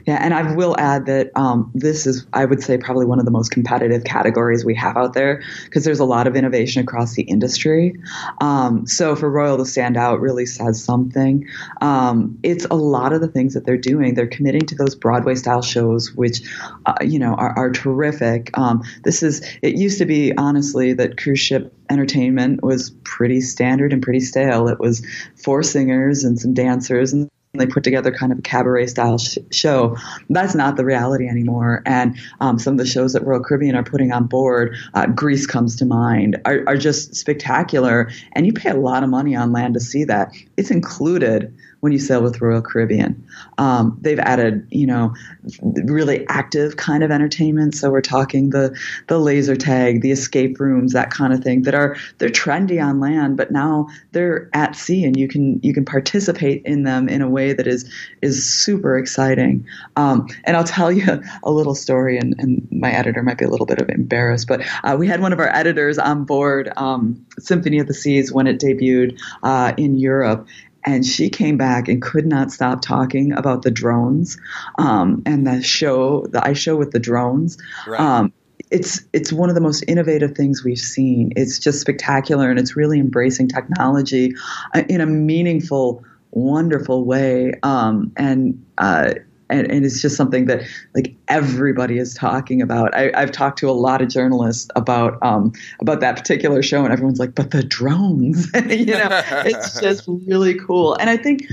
Yeah, 0.06 0.18
and 0.20 0.34
I 0.34 0.54
will 0.54 0.76
add 0.80 1.06
that 1.08 1.32
um, 1.36 1.72
this 1.74 2.08
is, 2.08 2.26
I 2.34 2.46
would 2.46 2.64
say, 2.64 2.78
probably 2.78 3.06
one 3.06 3.20
of 3.20 3.26
the 3.26 3.32
most 3.32 3.52
competitive 3.52 4.04
categories 4.04 4.64
we 4.66 4.76
have 4.76 4.98
out 4.98 5.14
there 5.14 5.44
because 5.66 5.84
there's 5.84 6.00
a 6.00 6.06
lot 6.06 6.28
of 6.28 6.36
innovation 6.36 6.82
across 6.82 7.16
the 7.16 7.24
industry. 7.24 7.96
Um, 8.40 8.88
so 8.88 9.16
for 9.16 9.30
Royal 9.30 9.58
to 9.58 9.66
stand 9.66 9.98
out 9.98 10.20
really 10.20 10.46
says 10.46 10.84
something. 10.84 11.48
Um, 11.82 12.40
it's 12.44 12.66
a 12.66 12.76
lot 12.76 13.14
of 13.14 13.22
the 13.22 13.28
things 13.28 13.54
that 13.54 13.66
they're 13.66 13.78
doing. 13.78 14.14
They're 14.14 14.28
committing 14.28 14.66
to 14.68 14.76
those 14.76 14.96
Broadway 14.96 15.36
style 15.36 15.62
shows, 15.62 16.14
which, 16.14 16.42
uh, 16.86 16.96
you 17.02 17.20
know, 17.20 17.34
are, 17.34 17.58
are 17.58 17.72
terrific. 17.72 18.58
Um, 18.58 18.84
this 19.04 19.24
is, 19.24 19.46
it 19.62 19.76
used 19.76 20.00
to 20.00 20.06
be, 20.06 20.36
honestly, 20.38 20.94
that 20.94 21.18
cruise 21.18 21.40
ship 21.40 21.74
entertainment 21.90 22.64
was 22.64 22.92
pretty 23.04 23.42
standard 23.42 23.94
and 23.94 24.02
pretty 24.02 24.22
stale. 24.22 24.68
It 24.68 24.80
was 24.80 25.06
four 25.36 25.64
singers 25.64 26.24
and 26.24 26.40
some 26.40 26.54
dancers 26.54 27.14
and 27.14 27.30
they 27.54 27.68
put 27.68 27.84
together 27.84 28.12
kind 28.12 28.32
of 28.32 28.40
a 28.40 28.42
cabaret 28.42 28.88
style 28.88 29.18
sh- 29.18 29.38
show. 29.52 29.98
That's 30.30 30.56
not 30.56 30.78
the 30.78 30.86
reality 30.86 31.28
anymore. 31.28 31.82
And 31.86 32.18
um, 32.40 32.58
some 32.60 32.76
of 32.76 32.78
the 32.78 32.86
shows 32.86 33.12
that 33.12 33.26
Royal 33.26 33.44
Caribbean 33.44 33.76
are 33.76 33.84
putting 33.84 34.14
on 34.14 34.28
board, 34.28 34.78
uh, 34.94 35.08
Grease 35.08 35.46
comes 35.46 35.76
to 35.78 35.86
mind, 35.86 36.40
are, 36.46 36.64
are 36.66 36.78
just 36.78 37.16
spectacular. 37.16 38.10
And 38.32 38.46
you 38.46 38.54
pay 38.54 38.70
a 38.70 38.76
lot 38.76 39.04
of 39.04 39.10
money 39.10 39.36
on 39.36 39.52
land 39.52 39.74
to 39.74 39.82
see 39.82 40.06
that. 40.06 40.32
It's 40.56 40.72
included 40.72 41.54
when 41.82 41.92
you 41.92 42.00
sail 42.00 42.24
with 42.24 42.42
Royal 42.42 42.62
Caribbean. 42.62 43.28
Um, 43.58 43.98
they've 44.02 44.20
added, 44.20 44.68
you 44.72 44.88
know, 44.88 45.14
really 45.62 46.26
active 46.28 46.78
kind 46.78 47.04
of 47.04 47.12
entertainment. 47.12 47.76
So 47.76 47.90
we're 47.90 48.02
talking 48.02 48.52
the 48.52 48.78
the 49.08 49.20
laser 49.20 49.56
tag, 49.56 50.02
the 50.02 50.12
escape 50.12 50.60
rooms, 50.60 50.94
that 50.94 51.12
kind 51.12 51.34
of 51.34 51.44
thing 51.44 51.64
that 51.64 51.76
are 51.76 51.98
they're 52.20 52.30
trendy 52.30 52.82
on 52.84 53.00
land, 53.00 53.36
but 53.36 53.52
now 53.52 53.88
they're 54.12 54.50
at 54.54 54.76
sea 54.76 55.04
and 55.04 55.18
you 55.18 55.28
can 55.28 55.60
you 55.64 55.74
can 55.74 55.84
participate 55.84 56.64
in 56.66 56.84
them 56.84 57.10
in 57.10 57.22
a 57.22 57.30
way 57.30 57.54
that 57.54 57.68
is 57.68 57.92
is 58.22 58.48
super 58.48 58.98
exciting. 58.98 59.66
Um, 59.96 60.28
and 60.44 60.56
I'll 60.56 60.64
tell 60.64 60.92
you 60.92 61.22
a 61.44 61.52
little 61.52 61.76
story, 61.76 62.18
and, 62.18 62.36
and, 62.38 62.68
my 62.72 62.92
editor 62.92 63.22
might 63.22 63.38
be 63.38 63.46
a 63.46 63.50
little 63.50 63.66
bit 63.66 63.80
of 63.80 63.90
embarrassed, 63.90 64.48
but 64.48 64.62
uh, 64.84 64.96
we 64.98 65.08
had 65.08 65.22
one 65.22 65.34
of 65.34 65.40
our 65.40 65.50
editors 65.50 66.00
on 66.00 66.24
board 66.24 66.72
um, 66.78 67.24
Symphony 67.38 67.80
of 67.80 67.88
the 67.88 67.94
Seas 67.94 68.32
when 68.32 68.48
it 68.48 68.60
debuted 68.60 69.20
uh, 69.44 69.74
in 69.78 69.98
Europe, 69.98 70.48
and 70.86 71.06
she 71.06 71.30
came 71.30 71.58
back 71.58 71.88
and 71.88 72.02
could 72.02 72.26
not 72.26 72.52
stop 72.52 72.82
talking 72.82 73.34
about 73.34 73.62
the 73.62 73.72
drones 73.72 74.38
um, 74.78 75.24
and 75.26 75.46
the 75.46 75.62
show, 75.62 76.26
the 76.28 76.46
ice 76.46 76.58
show 76.58 76.76
with 76.76 76.92
the 76.92 77.00
drones. 77.00 77.58
Right. 77.88 78.00
Um, 78.00 78.34
it's 78.70 79.02
it's 79.12 79.34
one 79.34 79.50
of 79.50 79.56
the 79.56 79.62
most 79.62 79.84
innovative 79.88 80.36
things 80.36 80.64
we've 80.64 80.78
seen. 80.80 81.34
It's 81.36 81.60
just 81.60 81.82
spectacular, 81.82 82.50
and 82.50 82.60
it's 82.60 82.76
really 82.76 83.00
embracing 83.00 83.50
technology 83.50 84.34
uh, 84.74 84.84
in 84.88 85.02
a 85.02 85.06
meaningful, 85.06 86.04
wonderful 86.32 87.04
way. 87.04 87.54
Um, 87.64 88.14
and 88.16 88.66
uh, 88.78 89.14
and, 89.52 89.72
and 89.72 89.86
it's 89.86 90.02
just 90.02 90.16
something 90.16 90.46
that 90.46 90.64
like 90.96 91.14
everybody 91.28 91.98
is 91.98 92.14
talking 92.14 92.62
about. 92.62 92.96
I, 92.96 93.12
have 93.20 93.32
talked 93.32 93.60
to 93.60 93.70
a 93.70 93.72
lot 93.72 94.02
of 94.02 94.10
journalists 94.10 94.70
about 94.76 95.22
um, 95.22 95.54
about 95.80 96.00
that 96.00 96.16
particular 96.16 96.64
show, 96.64 96.84
and 96.84 96.92
everyone's 96.92 97.20
like, 97.20 97.36
"But 97.36 97.52
the 97.52 97.64
drones, 97.64 98.50
you 98.70 98.86
know, 98.86 99.22
it's 99.46 99.80
just 99.82 100.06
really 100.08 100.56
cool." 100.56 100.96
And 100.96 101.10
I 101.10 101.18
think 101.18 101.44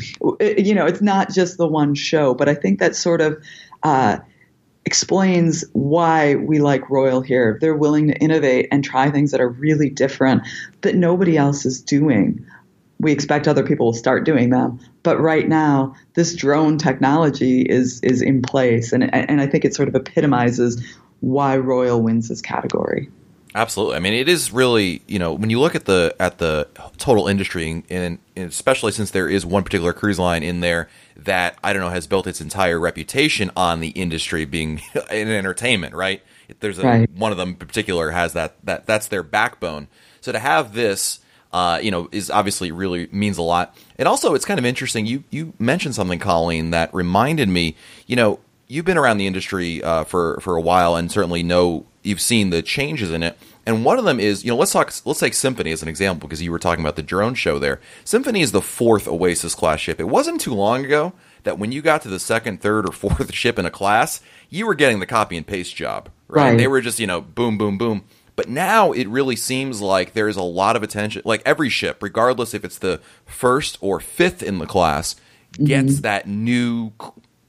you 0.41 0.75
know, 0.75 0.87
it's 0.87 1.03
not 1.03 1.33
just 1.33 1.59
the 1.59 1.67
one 1.67 1.95
show, 1.95 2.35
but 2.35 2.49
I 2.49 2.55
think 2.55 2.79
that 2.79 2.97
sort 2.97 3.21
of. 3.21 3.43
Uh, 3.83 4.19
explains 4.85 5.67
why 5.75 6.35
we 6.37 6.61
like 6.61 6.89
Royal 6.89 7.21
here. 7.21 7.59
They're 7.61 7.77
willing 7.77 8.09
to 8.09 8.15
innovate 8.15 8.69
and 8.73 8.83
try 8.83 9.11
things 9.11 9.33
that 9.33 9.41
are 9.41 9.51
really 9.51 9.91
different 9.91 10.43
that 10.81 10.95
nobody 10.95 11.37
else 11.37 11.67
is 11.67 11.83
doing 11.83 12.43
we 13.01 13.13
expect 13.13 13.47
other 13.47 13.65
people 13.65 13.87
will 13.87 13.93
start 13.93 14.25
doing 14.25 14.51
them. 14.51 14.81
But 15.03 15.21
right 15.21 15.49
now, 15.49 15.95
this 16.15 16.35
drone 16.35 16.79
technology 16.79 17.63
is 17.63 18.01
is 18.03 18.23
in 18.23 18.43
place, 18.43 18.93
and 18.93 19.13
and 19.15 19.41
I 19.41 19.47
think 19.47 19.65
it 19.65 19.75
sort 19.75 19.89
of 19.89 19.95
epitomizes 19.95 20.83
why 21.21 21.57
Royal 21.57 22.03
wins 22.03 22.29
this 22.29 22.41
category. 22.41 23.09
Absolutely. 23.55 23.97
I 23.97 23.99
mean, 23.99 24.13
it 24.13 24.29
is 24.29 24.53
really 24.53 25.03
you 25.07 25.19
know 25.19 25.33
when 25.33 25.51
you 25.51 25.61
look 25.61 25.75
at 25.75 25.85
the 25.87 26.15
at 26.21 26.39
the 26.39 26.69
total 26.99 27.29
industry, 27.29 27.85
and, 27.89 28.19
and 28.37 28.49
especially 28.49 28.93
since 28.93 29.11
there 29.11 29.29
is 29.29 29.47
one 29.47 29.63
particular 29.65 29.93
cruise 29.93 30.19
line 30.19 30.43
in 30.43 30.61
there 30.61 30.89
that 31.17 31.57
I 31.63 31.73
don't 31.73 31.83
know 31.83 31.91
has 31.91 32.07
built 32.07 32.27
its 32.27 32.41
entire 32.41 32.79
reputation 32.79 33.51
on 33.57 33.81
the 33.81 33.89
industry 33.91 34.45
being 34.45 34.83
in 35.11 35.29
entertainment, 35.29 35.95
right? 35.95 36.23
There's 36.61 36.79
a, 36.79 36.83
right. 36.83 37.11
one 37.11 37.31
of 37.31 37.39
them 37.39 37.51
in 37.51 37.57
particular 37.57 38.11
has 38.11 38.33
that 38.33 38.57
that 38.65 38.87
that's 38.87 39.09
their 39.09 39.23
backbone. 39.23 39.89
So 40.21 40.33
to 40.33 40.39
have 40.39 40.75
this 40.75 41.21
uh, 41.53 41.81
you 41.83 41.91
know, 41.91 42.09
is 42.13 42.31
obviously 42.31 42.71
really 42.73 43.09
means 43.11 43.39
a 43.39 43.43
lot. 43.43 43.77
And 43.99 44.07
also, 44.07 44.35
it's 44.35 44.45
kind 44.45 44.59
of 44.59 44.67
interesting. 44.67 45.07
You 45.07 45.25
you 45.31 45.53
mentioned 45.59 45.95
something, 45.95 46.19
Colleen, 46.19 46.71
that 46.71 46.93
reminded 46.95 47.49
me. 47.49 47.77
You 48.07 48.17
know, 48.17 48.41
you've 48.67 48.85
been 48.85 48.99
around 48.99 49.19
the 49.19 49.27
industry 49.27 49.83
uh, 49.83 50.05
for 50.05 50.39
for 50.41 50.57
a 50.57 50.61
while, 50.61 50.97
and 50.97 51.11
certainly 51.11 51.43
know 51.43 51.87
you've 52.03 52.21
seen 52.21 52.51
the 52.51 52.63
changes 52.63 53.11
in 53.11 53.23
it. 53.23 53.39
And 53.67 53.85
one 53.85 53.99
of 53.99 54.07
them 54.07 54.19
is, 54.19 54.45
you 54.45 54.51
know, 54.51 54.57
let's 54.57 54.73
talk. 54.73 54.93
Let's 55.05 55.21
take 55.21 55.35
Symphony 55.35 55.73
as 55.73 55.83
an 55.83 55.89
example 55.89 56.29
because 56.29 56.41
you 56.43 56.51
were 56.51 56.59
talking 56.59 56.85
about 56.85 56.97
the 56.97 57.03
drone 57.03 57.35
show 57.35 57.59
there. 57.59 57.81
Symphony 58.05 58.41
is 58.41 58.53
the 58.53 58.63
fourth 58.63 59.07
Oasis 59.07 59.55
class 59.55 59.81
ship. 59.81 60.01
It 60.01 60.09
wasn't 60.09 60.41
too 60.41 60.55
long 60.55 60.85
ago 60.85 61.13
that 61.45 61.59
when 61.59 61.73
you 61.73 61.83
got 61.83 62.03
to 62.03 62.09
the 62.09 62.19
second, 62.19 62.61
third, 62.61 62.89
or 62.89 62.93
fourth 62.93 63.33
ship 63.35 63.59
in 63.59 63.67
a 63.67 63.71
class, 63.71 64.21
you 64.49 64.67
were 64.67 64.75
getting 64.75 65.01
the 65.01 65.07
copy 65.07 65.37
and 65.37 65.47
paste 65.47 65.77
job. 65.77 66.09
Right? 66.29 66.51
right. 66.51 66.59
They 66.59 66.67
were 66.67 66.81
just, 66.81 66.99
you 66.99 67.07
know, 67.07 67.21
boom, 67.21 67.59
boom, 67.59 67.79
boom. 67.79 68.05
But 68.39 68.49
now 68.49 68.93
it 68.93 69.09
really 69.09 69.35
seems 69.35 69.81
like 69.81 70.13
there 70.13 70.29
is 70.29 70.37
a 70.37 70.43
lot 70.43 70.77
of 70.77 70.85
attention. 70.85 71.23
Like 71.25 71.43
every 71.45 71.69
ship, 71.69 72.01
regardless 72.01 72.55
if 72.55 72.65
it's 72.65 72.79
the 72.79 73.01
first 73.27 73.77
or 73.81 73.99
fifth 73.99 74.45
in 74.45 74.59
the 74.59 74.67
class, 74.67 75.17
gets 75.55 75.95
mm-hmm. 75.95 76.03
that 76.03 76.29
new 76.29 76.93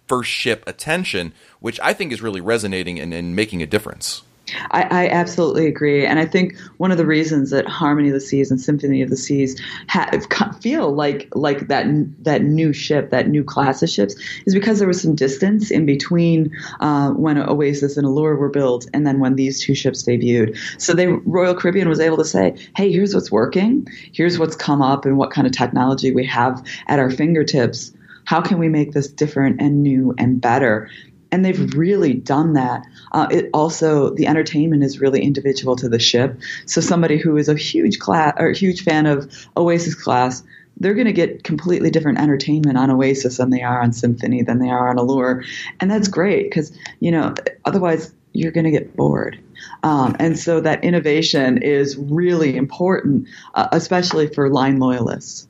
first 0.08 0.32
ship 0.32 0.64
attention, 0.66 1.32
which 1.60 1.80
I 1.84 1.94
think 1.94 2.12
is 2.12 2.24
really 2.24 2.42
resonating 2.42 3.00
and, 3.00 3.14
and 3.14 3.36
making 3.36 3.62
a 3.62 3.68
difference. 3.68 4.24
I, 4.72 4.84
I, 4.84 5.08
absolutely 5.10 5.68
agree, 5.68 6.06
and 6.06 6.20
I 6.20 6.26
think 6.26 6.58
one 6.78 6.92
of 6.92 6.98
the 6.98 7.06
reasons 7.06 7.50
that 7.52 7.68
Harmony 7.68 8.10
of 8.10 8.14
the 8.14 8.22
Seas 8.22 8.52
and 8.52 8.60
Symphony 8.60 9.02
of 9.02 9.10
the 9.10 9.18
Seas 9.18 9.60
have, 9.88 10.28
feel 10.62 10.94
like 10.94 11.30
like 11.36 11.68
that 11.68 11.86
that 12.24 12.44
new 12.44 12.74
ship, 12.74 13.10
that 13.12 13.28
new 13.28 13.44
class 13.44 13.82
of 13.82 13.90
ships, 13.90 14.16
is 14.46 14.54
because 14.54 14.80
there 14.80 14.88
was 14.88 15.02
some 15.02 15.16
distance 15.16 15.72
in 15.72 15.86
between 15.86 16.56
uh, 16.80 17.12
when 17.12 17.38
Oasis 17.38 17.98
and 17.98 18.06
Allure 18.06 18.36
were 18.36 18.50
built, 18.50 18.88
and 18.94 19.06
then 19.06 19.20
when 19.20 19.36
these 19.36 19.62
two 19.62 19.76
ships 19.76 20.04
debuted. 20.04 20.58
So 20.82 20.94
they 20.94 21.08
Royal 21.08 21.56
Caribbean 21.56 21.90
was 21.90 22.00
able 22.00 22.18
to 22.18 22.26
say, 22.26 22.56
"Hey, 22.76 22.92
here's 22.92 23.14
what's 23.14 23.32
working. 23.32 23.88
Here's 24.12 24.40
what's 24.40 24.56
come 24.56 24.82
up, 24.82 25.06
and 25.06 25.18
what 25.18 25.32
kind 25.32 25.48
of 25.48 25.54
technology 25.54 26.14
we 26.14 26.26
have 26.26 26.64
at 26.88 27.00
our 27.00 27.10
fingertips." 27.12 27.94
How 28.26 28.42
can 28.42 28.60
we 28.60 28.70
make 28.70 28.92
this 28.92 29.08
different 29.08 29.60
and 29.60 29.82
new 29.82 30.14
and 30.20 30.40
better? 30.40 30.88
and 31.32 31.46
they've 31.46 31.74
really 31.76 32.14
done 32.14 32.54
that. 32.54 32.86
Uh, 33.12 33.28
it 33.32 33.50
also 33.54 34.12
the 34.12 34.28
entertainment 34.28 34.84
is 34.84 35.00
really 35.00 35.22
individual 35.22 35.76
to 35.78 35.90
the 35.90 36.00
ship. 36.00 36.40
So 36.66 36.82
somebody 36.82 37.18
who 37.18 37.38
is 37.38 37.50
a 37.50 37.56
huge 37.56 38.00
class 38.00 38.34
or 38.40 38.52
huge 38.52 38.84
fan 38.84 39.06
of 39.06 39.32
Oasis 39.58 39.96
class, 39.96 40.44
they're 40.78 40.94
going 40.94 41.08
to 41.08 41.14
get 41.14 41.44
completely 41.44 41.90
different 41.90 42.20
entertainment 42.20 42.78
on 42.78 42.90
Oasis 42.90 43.38
than 43.38 43.50
they 43.50 43.62
are 43.62 43.82
on 43.82 43.94
Symphony 43.94 44.44
than 44.44 44.60
they 44.60 44.70
are 44.70 44.90
on 44.90 44.98
Allure, 44.98 45.44
and 45.80 45.90
that's 45.90 46.08
great 46.08 46.50
because 46.50 46.72
you 47.00 47.12
know 47.12 47.34
otherwise 47.66 48.14
you're 48.34 48.52
going 48.52 48.66
to 48.66 48.72
get 48.72 48.96
bored. 48.96 49.40
Um, 49.84 50.16
and 50.20 50.38
so 50.38 50.62
that 50.62 50.84
innovation 50.84 51.62
is 51.62 51.98
really 51.98 52.56
important, 52.56 53.28
uh, 53.56 53.68
especially 53.72 54.28
for 54.28 54.50
line 54.50 54.80
loyalists. 54.80 55.48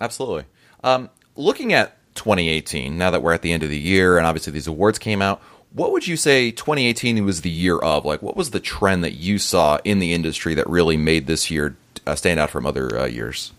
Absolutely. 0.00 0.44
Um, 0.82 1.10
looking 1.36 1.72
at 1.72 1.96
2018, 2.14 2.96
now 2.96 3.10
that 3.10 3.22
we're 3.22 3.32
at 3.32 3.42
the 3.42 3.52
end 3.52 3.62
of 3.62 3.70
the 3.70 3.78
year 3.78 4.18
and 4.18 4.26
obviously 4.26 4.52
these 4.52 4.66
awards 4.66 4.98
came 4.98 5.22
out, 5.22 5.42
what 5.74 5.90
would 5.90 6.06
you 6.06 6.16
say 6.16 6.50
2018 6.52 7.24
was 7.24 7.40
the 7.40 7.50
year 7.50 7.78
of? 7.78 8.04
Like, 8.04 8.22
what 8.22 8.36
was 8.36 8.50
the 8.50 8.60
trend 8.60 9.02
that 9.04 9.14
you 9.14 9.38
saw 9.38 9.78
in 9.84 9.98
the 9.98 10.12
industry 10.12 10.54
that 10.54 10.68
really 10.68 10.96
made 10.96 11.26
this 11.26 11.50
year 11.50 11.76
uh, 12.06 12.14
stand 12.14 12.38
out 12.38 12.50
from 12.50 12.64
other 12.64 12.98
uh, 12.98 13.06
years? 13.06 13.52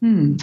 Hmm. 0.00 0.36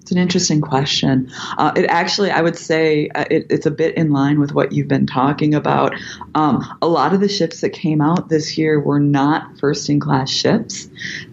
It's 0.00 0.12
an 0.12 0.18
interesting 0.18 0.62
question. 0.62 1.30
Uh, 1.58 1.72
it 1.76 1.84
actually, 1.86 2.30
I 2.30 2.40
would 2.40 2.56
say, 2.56 3.08
uh, 3.08 3.26
it, 3.30 3.48
it's 3.50 3.66
a 3.66 3.70
bit 3.70 3.94
in 3.96 4.10
line 4.10 4.40
with 4.40 4.54
what 4.54 4.72
you've 4.72 4.88
been 4.88 5.06
talking 5.06 5.54
about. 5.54 5.94
Um, 6.34 6.64
a 6.80 6.88
lot 6.88 7.12
of 7.12 7.20
the 7.20 7.28
ships 7.28 7.60
that 7.60 7.70
came 7.70 8.00
out 8.00 8.30
this 8.30 8.56
year 8.56 8.80
were 8.80 9.00
not 9.00 9.58
first 9.58 9.90
in 9.90 10.00
class 10.00 10.30
ships. 10.30 10.88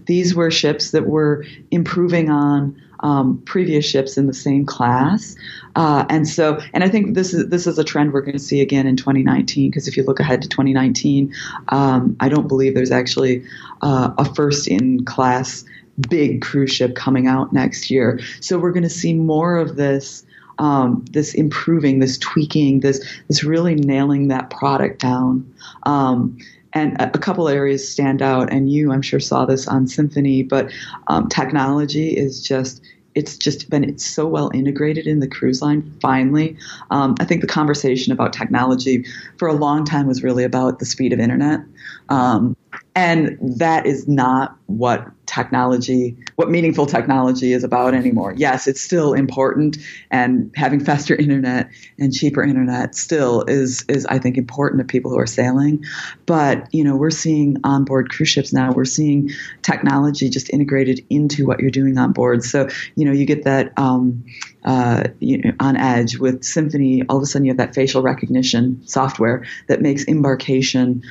These 0.07 0.35
were 0.35 0.51
ships 0.51 0.91
that 0.91 1.05
were 1.05 1.45
improving 1.71 2.29
on 2.29 2.81
um, 3.05 3.39
previous 3.45 3.85
ships 3.85 4.17
in 4.17 4.25
the 4.25 4.33
same 4.33 4.65
class. 4.65 5.35
Uh, 5.75 6.05
and 6.09 6.27
so, 6.27 6.59
and 6.73 6.83
I 6.83 6.89
think 6.89 7.13
this 7.13 7.35
is 7.35 7.49
this 7.49 7.67
is 7.67 7.77
a 7.77 7.83
trend 7.83 8.13
we're 8.13 8.21
going 8.21 8.37
to 8.37 8.43
see 8.43 8.61
again 8.61 8.87
in 8.87 8.97
2019 8.97 9.69
because 9.69 9.87
if 9.87 9.95
you 9.95 10.03
look 10.03 10.19
ahead 10.19 10.41
to 10.41 10.49
2019, 10.49 11.31
um, 11.69 12.17
I 12.19 12.29
don't 12.29 12.47
believe 12.47 12.73
there's 12.73 12.91
actually 12.91 13.45
uh, 13.83 14.11
a 14.17 14.25
first 14.33 14.67
in 14.67 15.05
class 15.05 15.63
big 16.09 16.41
cruise 16.41 16.71
ship 16.71 16.95
coming 16.95 17.27
out 17.27 17.53
next 17.53 17.91
year. 17.91 18.19
So 18.41 18.57
we're 18.57 18.71
going 18.71 18.83
to 18.83 18.89
see 18.89 19.13
more 19.13 19.57
of 19.57 19.75
this. 19.75 20.25
Um, 20.57 21.03
this 21.11 21.33
improving, 21.33 21.99
this 21.99 22.17
tweaking, 22.17 22.79
this 22.79 23.05
this 23.27 23.43
really 23.43 23.75
nailing 23.75 24.29
that 24.29 24.49
product 24.49 25.01
down. 25.01 25.53
Um, 25.83 26.37
and 26.71 26.95
a, 27.01 27.09
couple 27.09 27.49
areas 27.49 27.89
stand 27.89 28.21
out, 28.21 28.53
and 28.53 28.71
you, 28.71 28.93
I'm 28.93 29.01
sure, 29.01 29.19
saw 29.19 29.45
this 29.45 29.67
on 29.67 29.87
Symphony, 29.87 30.43
but 30.43 30.71
um, 31.07 31.27
technology 31.27 32.09
is 32.15 32.41
just 32.41 32.81
it's 33.15 33.37
just 33.37 33.69
been 33.69 33.83
it's 33.83 34.05
so 34.05 34.27
well 34.27 34.51
integrated 34.53 35.07
in 35.07 35.19
the 35.21 35.27
cruise 35.27 35.61
line. 35.61 35.97
Finally, 36.01 36.57
um, 36.91 37.15
I 37.19 37.25
think 37.25 37.41
the 37.41 37.47
conversation 37.47 38.11
about 38.11 38.33
technology 38.33 39.05
for 39.37 39.47
a 39.47 39.53
long 39.53 39.85
time 39.85 40.05
was 40.05 40.21
really 40.21 40.43
about 40.43 40.79
the 40.79 40.85
speed 40.85 41.13
of 41.13 41.19
internet. 41.19 41.61
Um, 42.09 42.55
and 42.95 43.37
that 43.59 43.85
is 43.85 44.07
not 44.07 44.57
what 44.67 45.05
technology, 45.25 46.15
what 46.35 46.49
meaningful 46.49 46.85
technology 46.85 47.51
is 47.51 47.63
about 47.63 47.93
anymore. 47.93 48.33
Yes, 48.37 48.67
it's 48.67 48.81
still 48.81 49.13
important, 49.13 49.77
and 50.09 50.51
having 50.55 50.79
faster 50.79 51.15
internet 51.15 51.69
and 51.99 52.13
cheaper 52.13 52.41
internet 52.43 52.95
still 52.95 53.43
is 53.43 53.83
is 53.89 54.05
I 54.05 54.19
think 54.19 54.37
important 54.37 54.79
to 54.79 54.85
people 54.85 55.11
who 55.11 55.19
are 55.19 55.27
sailing. 55.27 55.83
But 56.25 56.73
you 56.73 56.83
know, 56.83 56.95
we're 56.95 57.11
seeing 57.11 57.57
onboard 57.63 58.09
cruise 58.09 58.29
ships 58.29 58.53
now. 58.53 58.71
We're 58.71 58.85
seeing 58.85 59.31
technology 59.61 60.29
just 60.29 60.49
integrated 60.51 61.05
into 61.09 61.45
what 61.45 61.59
you're 61.59 61.71
doing 61.71 61.97
on 61.97 62.13
board. 62.13 62.43
So 62.43 62.69
you 62.95 63.05
know, 63.05 63.11
you 63.11 63.25
get 63.25 63.43
that. 63.43 63.73
Um, 63.77 64.23
uh, 64.65 65.03
you 65.19 65.37
know, 65.37 65.51
on 65.59 65.77
edge 65.77 66.17
with 66.17 66.43
Symphony, 66.43 67.03
all 67.07 67.17
of 67.17 67.23
a 67.23 67.27
sudden 67.27 67.45
you 67.45 67.51
have 67.51 67.57
that 67.57 67.75
facial 67.75 68.01
recognition 68.01 68.81
software 68.87 69.45
that 69.67 69.79
makes 69.79 70.07
embarkation 70.07 71.03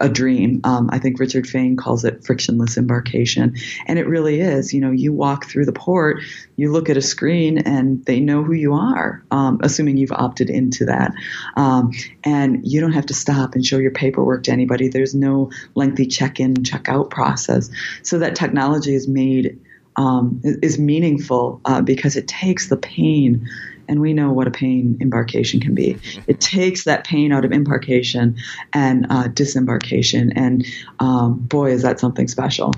a 0.00 0.08
dream. 0.08 0.60
Um, 0.64 0.90
I 0.92 0.98
think 0.98 1.18
Richard 1.18 1.46
Fain 1.46 1.76
calls 1.76 2.04
it 2.04 2.24
frictionless 2.24 2.76
embarkation. 2.76 3.56
And 3.86 3.98
it 3.98 4.06
really 4.06 4.40
is. 4.40 4.74
You 4.74 4.80
know, 4.80 4.90
you 4.90 5.12
walk 5.12 5.46
through 5.46 5.64
the 5.64 5.72
port, 5.72 6.22
you 6.56 6.70
look 6.70 6.90
at 6.90 6.96
a 6.96 7.02
screen, 7.02 7.58
and 7.58 8.04
they 8.04 8.20
know 8.20 8.42
who 8.42 8.52
you 8.52 8.74
are, 8.74 9.24
um, 9.30 9.60
assuming 9.62 9.96
you've 9.96 10.12
opted 10.12 10.50
into 10.50 10.86
that. 10.86 11.14
Um, 11.56 11.92
and 12.24 12.60
you 12.66 12.80
don't 12.80 12.92
have 12.92 13.06
to 13.06 13.14
stop 13.14 13.54
and 13.54 13.64
show 13.64 13.78
your 13.78 13.92
paperwork 13.92 14.44
to 14.44 14.52
anybody. 14.52 14.88
There's 14.88 15.14
no 15.14 15.50
lengthy 15.74 16.06
check 16.06 16.40
in, 16.40 16.62
check 16.64 16.88
out 16.88 17.10
process. 17.10 17.70
So 18.02 18.18
that 18.18 18.36
technology 18.36 18.94
is 18.94 19.08
made. 19.08 19.60
Um, 19.96 20.40
is 20.42 20.76
meaningful 20.76 21.60
uh, 21.64 21.80
because 21.80 22.16
it 22.16 22.26
takes 22.26 22.68
the 22.68 22.76
pain 22.76 23.48
and 23.88 24.00
we 24.00 24.12
know 24.12 24.32
what 24.32 24.46
a 24.46 24.50
pain 24.50 24.96
embarkation 25.00 25.60
can 25.60 25.74
be. 25.74 25.94
Mm-hmm. 25.94 26.22
It 26.26 26.40
takes 26.40 26.84
that 26.84 27.04
pain 27.04 27.32
out 27.32 27.44
of 27.44 27.52
embarkation 27.52 28.36
and 28.72 29.06
uh, 29.10 29.28
disembarkation, 29.28 30.32
and 30.32 30.66
um, 31.00 31.38
boy, 31.38 31.72
is 31.72 31.82
that 31.82 32.00
something 32.00 32.28
special. 32.28 32.72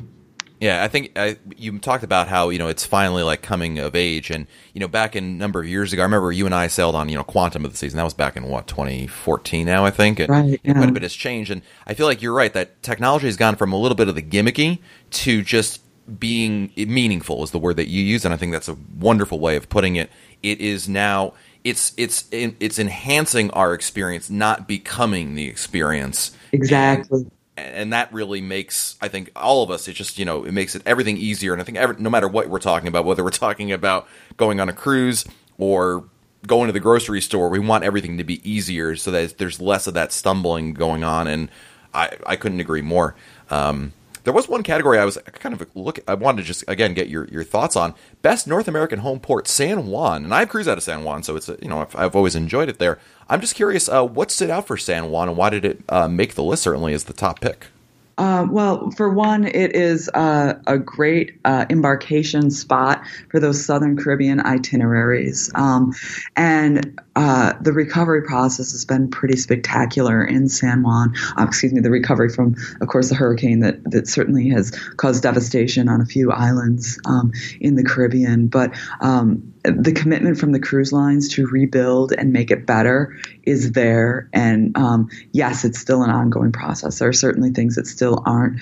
Yeah, 0.61 0.83
I 0.83 0.89
think 0.89 1.13
I, 1.17 1.37
you 1.57 1.79
talked 1.79 2.03
about 2.03 2.29
how 2.29 2.49
you 2.49 2.59
know 2.59 2.69
it's 2.69 2.87
finally 2.87 3.23
like 3.23 3.43
coming 3.43 3.79
of 3.79 3.95
age, 3.95 4.31
and 4.31 4.47
you 4.73 4.81
know 4.81 4.89
back 4.89 5.15
in 5.15 5.25
a 5.25 5.27
number 5.27 5.61
of 5.61 5.69
years 5.69 5.93
ago, 5.93 6.01
I 6.01 6.07
remember 6.07 6.33
you 6.33 6.47
and 6.47 6.55
I 6.55 6.69
sailed 6.69 6.95
on 6.95 7.11
you 7.11 7.17
know 7.17 7.25
Quantum 7.25 7.65
of 7.65 7.73
the 7.73 7.77
Seas. 7.77 7.93
That 7.93 8.03
was 8.03 8.15
back 8.15 8.37
in 8.37 8.45
what 8.45 8.67
2014 8.67 9.67
now, 9.67 9.85
I 9.85 9.91
think. 9.91 10.19
And, 10.19 10.31
right. 10.31 10.61
Yeah. 10.65 10.73
Quite 10.73 10.89
a 10.89 10.93
bit 10.93 11.03
has 11.03 11.13
changed, 11.13 11.51
and 11.51 11.61
I 11.87 11.93
feel 11.93 12.07
like 12.07 12.23
you're 12.23 12.33
right 12.33 12.53
that 12.55 12.83
technology 12.83 13.27
has 13.27 13.37
gone 13.37 13.57
from 13.57 13.73
a 13.73 13.77
little 13.79 13.97
bit 13.97 14.09
of 14.09 14.15
the 14.15 14.23
gimmicky 14.23 14.79
to 15.11 15.43
just 15.43 15.83
being 16.19 16.73
meaningful 16.77 17.43
is 17.43 17.51
the 17.51 17.59
word 17.59 17.77
that 17.77 17.89
you 17.89 18.03
use, 18.03 18.25
and 18.25 18.33
I 18.33 18.39
think 18.39 18.53
that's 18.53 18.69
a 18.69 18.77
wonderful 18.99 19.39
way 19.39 19.57
of 19.57 19.69
putting 19.69 19.97
it. 19.97 20.11
It 20.47 20.61
is 20.61 20.89
now 20.89 21.33
it's 21.65 21.93
it's 21.97 22.27
it's 22.31 22.79
enhancing 22.79 23.51
our 23.51 23.75
experience, 23.75 24.31
not 24.31 24.69
becoming 24.69 25.35
the 25.35 25.49
experience. 25.49 26.31
Exactly. 26.53 27.27
And, 27.57 27.75
and 27.75 27.93
that 27.93 28.13
really 28.13 28.41
makes 28.41 28.95
I 29.01 29.09
think 29.09 29.33
all 29.35 29.65
of 29.65 29.71
us. 29.73 29.89
It 29.89 29.95
just 29.95 30.17
you 30.17 30.25
know 30.25 30.45
it 30.45 30.53
makes 30.53 30.77
it 30.77 30.83
everything 30.87 31.17
easier. 31.17 31.53
And 31.53 31.61
I 31.61 31.65
think 31.65 31.79
every, 31.79 31.97
no 31.99 32.09
matter 32.09 32.29
what 32.29 32.49
we're 32.49 32.61
talking 32.61 32.87
about, 32.87 33.05
whether 33.05 33.25
we're 33.25 33.31
talking 33.31 33.73
about 33.73 34.07
going 34.37 34.61
on 34.61 34.69
a 34.69 34.73
cruise 34.73 35.25
or 35.59 36.05
going 36.47 36.69
to 36.69 36.73
the 36.73 36.79
grocery 36.79 37.21
store, 37.21 37.49
we 37.49 37.59
want 37.59 37.83
everything 37.83 38.19
to 38.19 38.25
be 38.25 38.49
easier 38.49 38.95
so 38.95 39.11
that 39.11 39.39
there's 39.39 39.61
less 39.61 39.89
of 39.89 39.95
that 39.95 40.13
stumbling 40.13 40.73
going 40.73 41.03
on. 41.03 41.27
And 41.27 41.49
I 41.93 42.17
I 42.25 42.37
couldn't 42.37 42.61
agree 42.61 42.83
more. 42.83 43.17
Um, 43.51 43.93
there 44.27 44.33
was 44.33 44.49
one 44.49 44.65
category 44.65 44.99
I 44.99 45.05
was 45.05 45.17
kind 45.35 45.55
of 45.55 45.65
look. 45.77 46.01
I 46.09 46.15
wanted 46.15 46.43
to 46.43 46.49
just 46.49 46.65
again 46.67 46.95
get 46.95 47.09
your, 47.09 47.29
your 47.29 47.45
thoughts 47.45 47.77
on 47.77 47.95
best 48.23 48.49
North 48.49 48.67
American 48.67 48.99
home 48.99 49.21
port, 49.21 49.47
San 49.47 49.87
Juan, 49.87 50.25
and 50.25 50.35
I've 50.35 50.49
cruised 50.49 50.69
out 50.69 50.77
of 50.77 50.83
San 50.83 51.05
Juan, 51.05 51.23
so 51.23 51.37
it's 51.37 51.49
you 51.49 51.69
know 51.69 51.83
I've, 51.83 51.95
I've 51.95 52.17
always 52.17 52.35
enjoyed 52.35 52.69
it 52.69 52.81
there. 52.81 52.99
I'm 53.29 53.41
just 53.41 53.55
curious, 53.55 53.89
uh, 53.89 54.05
what 54.05 54.33
stood 54.33 54.51
out 54.51 54.67
for 54.67 54.77
San 54.77 55.11
Juan, 55.11 55.29
and 55.29 55.37
why 55.37 55.51
did 55.51 55.65
it 55.65 55.81
uh, 55.89 56.09
make 56.09 56.35
the 56.35 56.43
list? 56.43 56.65
Certainly 56.65 56.93
as 56.93 57.05
the 57.05 57.13
top 57.13 57.39
pick. 57.41 57.69
Uh, 58.19 58.47
well, 58.51 58.91
for 58.93 59.11
one, 59.11 59.45
it 59.45 59.77
is 59.77 60.09
uh, 60.15 60.55
a 60.67 60.79
great 60.79 61.39
uh, 61.45 61.67
embarkation 61.69 62.51
spot 62.51 63.03
for 63.31 63.41
those 63.41 63.63
Southern 63.63 63.97
Caribbean 63.97 64.41
itineraries. 64.41 65.51
Um, 65.55 65.95
and 66.35 66.99
uh, 67.15 67.53
the 67.61 67.73
recovery 67.73 68.23
process 68.23 68.73
has 68.73 68.87
been 68.87 69.11
pretty 69.11 69.37
spectacular 69.37 70.25
in 70.25 70.49
San 70.49 70.83
Juan. 70.83 71.15
Uh, 71.39 71.45
excuse 71.47 71.75
me, 71.75 71.81
the 71.81 71.91
recovery 71.91 72.31
from, 72.31 72.57
of 72.81 72.89
course, 72.89 73.11
the 73.11 73.15
hurricane 73.15 73.61
that, 73.61 73.85
that 73.91 74.09
certainly 74.09 74.49
has 74.49 74.71
caused 74.97 75.23
devastation 75.23 75.89
on 75.89 76.01
a 76.01 76.07
few 76.07 76.33
islands 76.33 76.99
um, 77.05 77.33
in 77.61 77.75
the 77.75 77.85
Caribbean. 77.85 78.47
But 78.47 78.73
um, 79.01 79.53
the 79.71 79.93
commitment 79.93 80.39
from 80.39 80.53
the 80.53 80.61
cruise 80.61 80.93
lines 80.93 81.29
to 81.35 81.47
rebuild 81.47 82.13
and 82.13 82.33
make 82.33 82.51
it 82.51 82.67
better 82.67 83.17
is 83.43 83.73
there. 83.73 84.29
And 84.33 84.77
um, 84.77 85.11
yes, 85.33 85.65
it's 85.65 85.79
still 85.79 86.03
an 86.03 86.11
ongoing 86.11 86.53
process. 86.53 86.99
There 86.99 87.09
are 87.09 87.13
certainly 87.13 87.51
things 87.51 87.77
that 87.77 87.87
still 87.87 88.23
aren't 88.25 88.61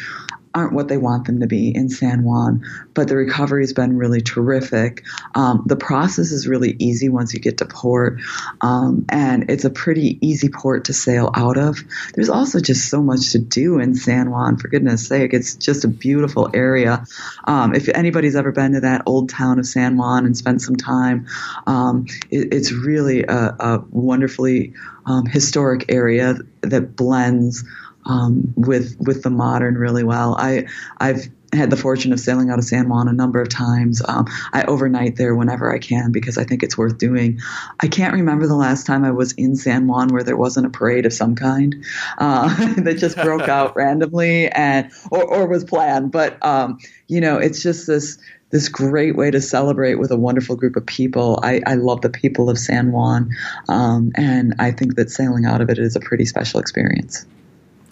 aren't 0.54 0.72
what 0.72 0.88
they 0.88 0.96
want 0.96 1.26
them 1.26 1.40
to 1.40 1.46
be 1.46 1.74
in 1.74 1.88
San 1.88 2.22
Juan, 2.22 2.64
but 2.94 3.08
the 3.08 3.16
recovery 3.16 3.62
has 3.62 3.72
been 3.72 3.96
really 3.96 4.20
terrific. 4.20 5.04
Um, 5.34 5.64
the 5.66 5.76
process 5.76 6.30
is 6.30 6.46
really 6.46 6.76
easy 6.78 7.08
once 7.08 7.34
you 7.34 7.40
get 7.40 7.58
to 7.58 7.66
port, 7.66 8.20
um, 8.60 9.04
and 9.08 9.50
it's 9.50 9.64
a 9.64 9.70
pretty 9.70 10.18
easy 10.26 10.48
port 10.48 10.84
to 10.84 10.92
sail 10.92 11.30
out 11.34 11.58
of. 11.58 11.78
There's 12.14 12.28
also 12.28 12.60
just 12.60 12.88
so 12.88 13.02
much 13.02 13.32
to 13.32 13.38
do 13.38 13.78
in 13.78 13.94
San 13.94 14.30
Juan, 14.30 14.56
for 14.56 14.68
goodness 14.68 15.08
sake. 15.08 15.34
It's 15.34 15.54
just 15.56 15.84
a 15.84 15.88
beautiful 15.88 16.50
area. 16.54 17.04
Um, 17.44 17.74
if 17.74 17.88
anybody's 17.88 18.36
ever 18.36 18.52
been 18.52 18.72
to 18.72 18.80
that 18.80 19.02
old 19.06 19.30
town 19.30 19.58
of 19.58 19.66
San 19.66 19.96
Juan 19.96 20.26
and 20.26 20.36
spent 20.36 20.62
some 20.62 20.76
time, 20.76 21.26
um, 21.66 22.06
it, 22.30 22.54
it's 22.54 22.72
really 22.72 23.24
a, 23.24 23.56
a 23.58 23.84
wonderfully 23.90 24.74
um, 25.06 25.26
historic 25.26 25.86
area 25.88 26.36
that 26.62 26.96
blends 26.96 27.64
um, 28.06 28.52
with 28.56 28.96
with 29.00 29.22
the 29.22 29.30
modern 29.30 29.76
really 29.76 30.04
well. 30.04 30.36
I 30.38 30.66
I've 30.98 31.28
had 31.54 31.70
the 31.70 31.76
fortune 31.76 32.12
of 32.12 32.20
sailing 32.20 32.50
out 32.50 32.58
of 32.58 32.64
San 32.64 32.88
Juan 32.88 33.08
a 33.08 33.12
number 33.12 33.40
of 33.40 33.48
times. 33.48 34.02
Um, 34.06 34.26
I 34.52 34.64
overnight 34.64 35.16
there 35.16 35.34
whenever 35.34 35.72
I 35.72 35.78
can 35.78 36.12
because 36.12 36.36
I 36.36 36.44
think 36.44 36.62
it's 36.62 36.76
worth 36.76 36.98
doing. 36.98 37.40
I 37.80 37.88
can't 37.88 38.14
remember 38.14 38.46
the 38.46 38.56
last 38.56 38.86
time 38.86 39.04
I 39.04 39.10
was 39.10 39.32
in 39.32 39.56
San 39.56 39.86
Juan 39.86 40.08
where 40.08 40.22
there 40.22 40.36
wasn't 40.36 40.66
a 40.66 40.70
parade 40.70 41.06
of 41.06 41.12
some 41.12 41.34
kind 41.34 41.84
uh, 42.18 42.74
that 42.78 42.98
just 42.98 43.16
broke 43.16 43.48
out 43.48 43.76
randomly 43.76 44.48
and 44.48 44.90
or, 45.10 45.22
or 45.22 45.46
was 45.46 45.64
planned. 45.64 46.12
But 46.12 46.44
um, 46.44 46.78
you 47.08 47.20
know, 47.20 47.38
it's 47.38 47.62
just 47.62 47.86
this 47.86 48.18
this 48.50 48.68
great 48.68 49.16
way 49.16 49.32
to 49.32 49.40
celebrate 49.40 49.96
with 49.96 50.12
a 50.12 50.16
wonderful 50.16 50.54
group 50.54 50.76
of 50.76 50.86
people. 50.86 51.40
I, 51.42 51.60
I 51.66 51.74
love 51.74 52.02
the 52.02 52.10
people 52.10 52.48
of 52.48 52.56
San 52.56 52.92
Juan, 52.92 53.30
um, 53.68 54.12
and 54.14 54.54
I 54.60 54.70
think 54.70 54.94
that 54.94 55.10
sailing 55.10 55.44
out 55.44 55.60
of 55.60 55.70
it 55.70 55.78
is 55.78 55.96
a 55.96 56.00
pretty 56.00 56.24
special 56.24 56.60
experience. 56.60 57.26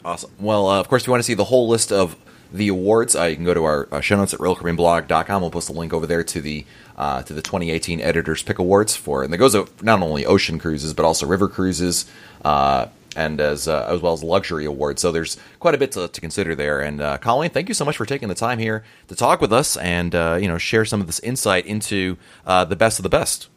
Awesome. 0.05 0.31
Well, 0.41 0.69
uh, 0.69 0.81
of 0.81 0.88
course, 0.88 1.03
if 1.03 1.07
you 1.07 1.12
want 1.12 1.21
to 1.21 1.27
see 1.27 1.35
the 1.35 1.45
whole 1.45 1.69
list 1.69 1.93
of 1.93 2.17
the 2.53 2.69
awards, 2.69 3.17
uh, 3.17 3.25
you 3.25 3.37
can 3.37 3.45
go 3.45 3.55
to 3.55 3.65
our 3.65 3.88
uh, 3.93 4.01
show 4.01 4.17
notes 4.17 4.35
at 4.35 4.41
RoyalCaribbeanBlog.com. 4.41 5.41
We'll 5.41 5.51
post 5.51 5.69
a 5.69 5.73
link 5.73 5.93
over 5.93 6.07
there 6.07 6.25
to 6.25 6.41
the 6.41 6.67
uh, 6.97 7.23
to 7.23 7.33
the 7.33 7.41
2018 7.41 8.01
Editors 8.01 8.43
Pick 8.43 8.59
Awards 8.59 8.95
for, 8.97 9.23
and 9.23 9.33
that 9.33 9.38
goes 9.38 9.55
not 9.83 10.03
only 10.03 10.27
ocean 10.27 10.59
cruises 10.59 10.93
but 10.93 11.05
also 11.05 11.27
river 11.27 11.49
cruises, 11.49 12.05
uh, 12.45 12.88
and 13.17 13.41
as 13.41 13.69
uh, 13.69 13.87
as 13.88 14.01
well 14.01 14.12
as 14.12 14.23
luxury 14.23 14.65
awards. 14.65 15.01
So 15.01 15.12
there's 15.12 15.38
quite 15.61 15.75
a 15.75 15.79
bit 15.79 15.93
to, 15.93 16.09
to 16.09 16.21
consider 16.21 16.55
there. 16.55 16.81
And 16.81 17.01
uh, 17.01 17.19
Colleen, 17.19 17.51
thank 17.51 17.69
you 17.69 17.75
so 17.75 17.85
much 17.85 17.97
for 17.97 18.05
taking 18.05 18.29
the 18.29 18.35
time 18.35 18.59
here 18.59 18.85
to 19.09 19.15
talk 19.15 19.41
with 19.41 19.53
us 19.53 19.77
and 19.77 20.12
you 20.12 20.49
know 20.49 20.59
share 20.59 20.85
some 20.85 21.01
of 21.01 21.07
this 21.07 21.21
insight 21.21 21.65
into 21.65 22.19
the 22.45 22.77
best 22.77 22.99
of 22.99 23.03
the 23.05 23.09
best. 23.09 23.49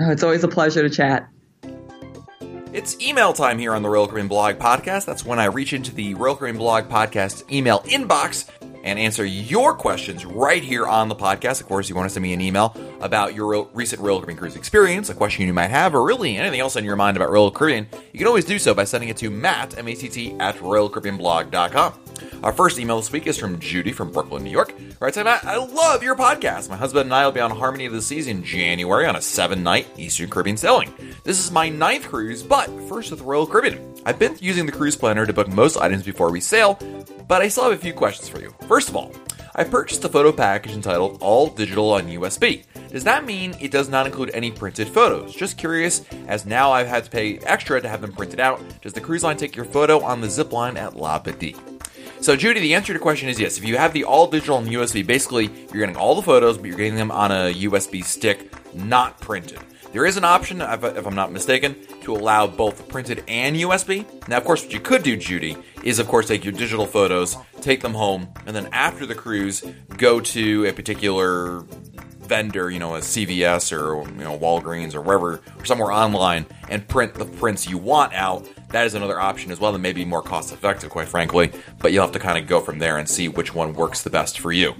Oh, 0.00 0.10
it's 0.10 0.22
always 0.22 0.44
a 0.44 0.48
pleasure 0.48 0.82
to 0.86 0.90
chat. 0.94 1.28
It's 2.74 3.00
email 3.00 3.32
time 3.32 3.60
here 3.60 3.72
on 3.72 3.82
the 3.82 3.88
Royal 3.88 4.08
Caribbean 4.08 4.26
Blog 4.26 4.56
Podcast. 4.56 5.04
That's 5.04 5.24
when 5.24 5.38
I 5.38 5.44
reach 5.44 5.72
into 5.72 5.94
the 5.94 6.14
Royal 6.14 6.34
Caribbean 6.34 6.58
Blog 6.58 6.88
Podcast 6.88 7.48
email 7.48 7.78
inbox 7.82 8.50
and 8.84 8.98
answer 8.98 9.24
your 9.24 9.74
questions 9.74 10.24
right 10.24 10.62
here 10.62 10.86
on 10.86 11.08
the 11.08 11.16
podcast. 11.16 11.60
Of 11.60 11.66
course, 11.66 11.88
you 11.88 11.96
want 11.96 12.08
to 12.08 12.12
send 12.12 12.22
me 12.22 12.32
an 12.32 12.40
email 12.40 12.76
about 13.00 13.34
your 13.34 13.66
recent 13.72 14.00
Royal 14.00 14.18
Caribbean 14.18 14.38
cruise 14.38 14.56
experience, 14.56 15.08
a 15.08 15.14
question 15.14 15.46
you 15.46 15.52
might 15.52 15.70
have, 15.70 15.94
or 15.94 16.06
really 16.06 16.36
anything 16.36 16.60
else 16.60 16.76
on 16.76 16.84
your 16.84 16.94
mind 16.94 17.16
about 17.16 17.30
Royal 17.30 17.50
Caribbean, 17.50 17.88
you 18.12 18.18
can 18.18 18.28
always 18.28 18.44
do 18.44 18.58
so 18.58 18.74
by 18.74 18.84
sending 18.84 19.08
it 19.08 19.16
to 19.16 19.30
matt, 19.30 19.76
M-A-T-T, 19.76 20.36
at 20.38 20.56
royalcaribbeanblog.com. 20.56 21.94
Our 22.42 22.52
first 22.52 22.78
email 22.78 22.98
this 22.98 23.10
week 23.10 23.26
is 23.26 23.38
from 23.38 23.58
Judy 23.58 23.90
from 23.90 24.12
Brooklyn, 24.12 24.44
New 24.44 24.50
York. 24.50 24.74
Right, 25.00 25.16
Matt, 25.16 25.44
I 25.44 25.56
love 25.56 26.02
your 26.02 26.14
podcast. 26.14 26.68
My 26.68 26.76
husband 26.76 27.06
and 27.06 27.14
I 27.14 27.24
will 27.24 27.32
be 27.32 27.40
on 27.40 27.50
Harmony 27.50 27.86
of 27.86 27.92
the 27.92 28.02
Seas 28.02 28.26
in 28.26 28.44
January 28.44 29.06
on 29.06 29.16
a 29.16 29.22
seven 29.22 29.62
night 29.62 29.86
Eastern 29.96 30.28
Caribbean 30.28 30.56
sailing. 30.56 30.92
This 31.24 31.38
is 31.38 31.50
my 31.50 31.68
ninth 31.70 32.06
cruise, 32.08 32.42
but 32.42 32.68
first 32.88 33.10
with 33.10 33.22
Royal 33.22 33.46
Caribbean. 33.46 33.94
I've 34.04 34.18
been 34.18 34.36
using 34.40 34.66
the 34.66 34.72
cruise 34.72 34.96
planner 34.96 35.24
to 35.24 35.32
book 35.32 35.48
most 35.48 35.78
items 35.78 36.02
before 36.02 36.30
we 36.30 36.40
sail, 36.40 36.78
but 37.26 37.42
I 37.42 37.48
still 37.48 37.64
have 37.64 37.72
a 37.72 37.76
few 37.76 37.92
questions 37.92 38.28
for 38.28 38.40
you. 38.40 38.54
First 38.68 38.88
of 38.88 38.96
all, 38.96 39.12
I 39.54 39.64
purchased 39.64 40.04
a 40.04 40.08
photo 40.08 40.32
package 40.32 40.72
entitled 40.72 41.18
All 41.20 41.48
Digital 41.48 41.92
on 41.92 42.08
USB. 42.08 42.64
Does 42.90 43.04
that 43.04 43.24
mean 43.24 43.54
it 43.60 43.70
does 43.70 43.88
not 43.88 44.06
include 44.06 44.30
any 44.34 44.50
printed 44.50 44.88
photos? 44.88 45.34
Just 45.34 45.58
curious, 45.58 46.04
as 46.26 46.44
now 46.44 46.72
I've 46.72 46.86
had 46.86 47.04
to 47.04 47.10
pay 47.10 47.38
extra 47.38 47.80
to 47.80 47.88
have 47.88 48.00
them 48.00 48.12
printed 48.12 48.40
out. 48.40 48.60
Does 48.82 48.92
the 48.92 49.00
cruise 49.00 49.22
line 49.22 49.36
take 49.36 49.54
your 49.54 49.64
photo 49.64 50.02
on 50.02 50.20
the 50.20 50.28
zip 50.28 50.52
line 50.52 50.76
at 50.76 50.94
Labadee? 50.94 51.56
So, 52.20 52.36
Judy, 52.36 52.60
the 52.60 52.74
answer 52.74 52.86
to 52.86 52.92
your 52.94 53.02
question 53.02 53.28
is 53.28 53.38
yes. 53.38 53.58
If 53.58 53.64
you 53.64 53.76
have 53.76 53.92
the 53.92 54.04
all 54.04 54.26
digital 54.26 54.58
and 54.58 54.66
USB, 54.66 55.06
basically 55.06 55.50
you're 55.72 55.80
getting 55.80 55.96
all 55.96 56.14
the 56.14 56.22
photos, 56.22 56.56
but 56.56 56.66
you're 56.66 56.76
getting 56.76 56.96
them 56.96 57.10
on 57.10 57.30
a 57.30 57.52
USB 57.52 58.02
stick, 58.02 58.50
not 58.74 59.20
printed. 59.20 59.58
There 59.94 60.06
is 60.06 60.16
an 60.16 60.24
option, 60.24 60.60
if 60.60 61.06
I'm 61.06 61.14
not 61.14 61.30
mistaken, 61.30 61.76
to 62.00 62.16
allow 62.16 62.48
both 62.48 62.88
printed 62.88 63.22
and 63.28 63.54
USB. 63.54 64.04
Now, 64.26 64.38
of 64.38 64.44
course, 64.44 64.64
what 64.64 64.72
you 64.72 64.80
could 64.80 65.04
do, 65.04 65.16
Judy, 65.16 65.56
is 65.84 66.00
of 66.00 66.08
course 66.08 66.26
take 66.26 66.44
your 66.44 66.52
digital 66.52 66.84
photos, 66.84 67.36
take 67.60 67.80
them 67.80 67.94
home, 67.94 68.26
and 68.44 68.56
then 68.56 68.68
after 68.72 69.06
the 69.06 69.14
cruise, 69.14 69.62
go 69.96 70.18
to 70.18 70.66
a 70.66 70.72
particular 70.72 71.60
vendor, 72.22 72.72
you 72.72 72.80
know, 72.80 72.96
a 72.96 72.98
CVS 72.98 73.70
or 73.70 74.02
you 74.18 74.24
know 74.24 74.36
Walgreens 74.36 74.96
or 74.96 75.00
wherever, 75.00 75.40
or 75.56 75.64
somewhere 75.64 75.92
online, 75.92 76.44
and 76.68 76.88
print 76.88 77.14
the 77.14 77.24
prints 77.24 77.68
you 77.68 77.78
want 77.78 78.12
out. 78.14 78.48
That 78.70 78.86
is 78.86 78.94
another 78.94 79.20
option 79.20 79.52
as 79.52 79.60
well, 79.60 79.70
that 79.70 79.78
may 79.78 79.92
be 79.92 80.04
more 80.04 80.22
cost 80.22 80.52
effective, 80.52 80.90
quite 80.90 81.06
frankly. 81.06 81.52
But 81.78 81.92
you'll 81.92 82.02
have 82.02 82.12
to 82.14 82.18
kind 82.18 82.36
of 82.36 82.48
go 82.48 82.58
from 82.60 82.80
there 82.80 82.98
and 82.98 83.08
see 83.08 83.28
which 83.28 83.54
one 83.54 83.74
works 83.74 84.02
the 84.02 84.10
best 84.10 84.40
for 84.40 84.50
you. 84.50 84.74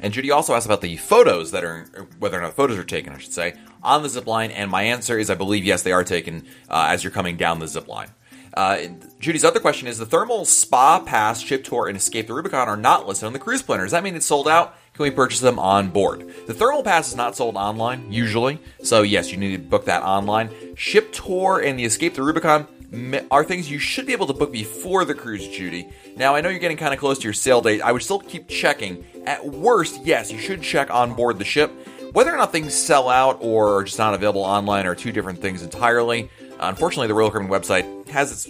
And 0.00 0.12
Judy 0.12 0.30
also 0.30 0.52
asked 0.54 0.66
about 0.66 0.82
the 0.82 0.98
photos 0.98 1.50
that 1.52 1.64
are, 1.64 1.86
whether 2.18 2.38
or 2.38 2.42
not 2.42 2.52
photos 2.52 2.76
are 2.76 2.84
taken, 2.84 3.14
I 3.14 3.18
should 3.18 3.32
say, 3.32 3.54
on 3.84 4.02
the 4.02 4.08
zip 4.08 4.26
line. 4.26 4.50
And 4.50 4.70
my 4.70 4.82
answer 4.82 5.18
is 5.18 5.30
I 5.30 5.34
believe 5.34 5.64
yes, 5.64 5.82
they 5.82 5.92
are 5.92 6.04
taken 6.04 6.46
uh, 6.68 6.86
as 6.88 7.04
you're 7.04 7.10
coming 7.10 7.36
down 7.36 7.58
the 7.58 7.68
zip 7.68 7.88
line. 7.88 8.08
Uh, 8.54 8.86
Judy's 9.18 9.44
other 9.44 9.58
question 9.58 9.88
is 9.88 9.98
the 9.98 10.06
thermal 10.06 10.44
spa 10.44 11.00
pass, 11.00 11.40
ship 11.40 11.64
tour, 11.64 11.88
and 11.88 11.96
escape 11.96 12.28
the 12.28 12.34
Rubicon 12.34 12.68
are 12.68 12.76
not 12.76 13.06
listed 13.06 13.26
on 13.26 13.32
the 13.32 13.38
cruise 13.38 13.62
planner. 13.62 13.82
Does 13.82 13.92
that 13.92 14.04
mean 14.04 14.14
it's 14.14 14.26
sold 14.26 14.46
out? 14.46 14.76
Can 14.92 15.02
we 15.02 15.10
purchase 15.10 15.40
them 15.40 15.58
on 15.58 15.90
board? 15.90 16.32
The 16.46 16.54
thermal 16.54 16.84
pass 16.84 17.08
is 17.08 17.16
not 17.16 17.34
sold 17.34 17.56
online 17.56 18.12
usually, 18.12 18.60
so 18.84 19.02
yes, 19.02 19.32
you 19.32 19.38
need 19.38 19.56
to 19.56 19.62
book 19.62 19.86
that 19.86 20.04
online. 20.04 20.50
Ship 20.76 21.12
tour 21.12 21.58
and 21.58 21.76
the 21.76 21.84
escape 21.84 22.14
the 22.14 22.22
Rubicon 22.22 22.68
are 23.30 23.42
things 23.42 23.68
you 23.68 23.80
should 23.80 24.06
be 24.06 24.12
able 24.12 24.28
to 24.28 24.32
book 24.32 24.52
before 24.52 25.04
the 25.04 25.14
cruise, 25.14 25.48
Judy. 25.48 25.88
Now, 26.16 26.36
I 26.36 26.40
know 26.40 26.48
you're 26.48 26.60
getting 26.60 26.76
kind 26.76 26.94
of 26.94 27.00
close 27.00 27.18
to 27.18 27.24
your 27.24 27.32
sail 27.32 27.60
date. 27.60 27.82
I 27.82 27.90
would 27.90 28.02
still 28.02 28.20
keep 28.20 28.46
checking. 28.46 29.04
At 29.26 29.44
worst, 29.44 30.00
yes, 30.04 30.30
you 30.30 30.38
should 30.38 30.62
check 30.62 30.90
on 30.90 31.14
board 31.14 31.40
the 31.40 31.44
ship. 31.44 31.72
Whether 32.14 32.32
or 32.32 32.36
not 32.36 32.52
things 32.52 32.72
sell 32.72 33.08
out 33.08 33.38
or 33.40 33.78
are 33.78 33.82
just 33.82 33.98
not 33.98 34.14
available 34.14 34.42
online 34.42 34.86
are 34.86 34.94
two 34.94 35.10
different 35.10 35.40
things 35.40 35.64
entirely. 35.64 36.30
Unfortunately, 36.60 37.08
the 37.08 37.14
Royal 37.14 37.28
Caribbean 37.28 37.50
website 37.50 38.08
has 38.08 38.30
its 38.30 38.48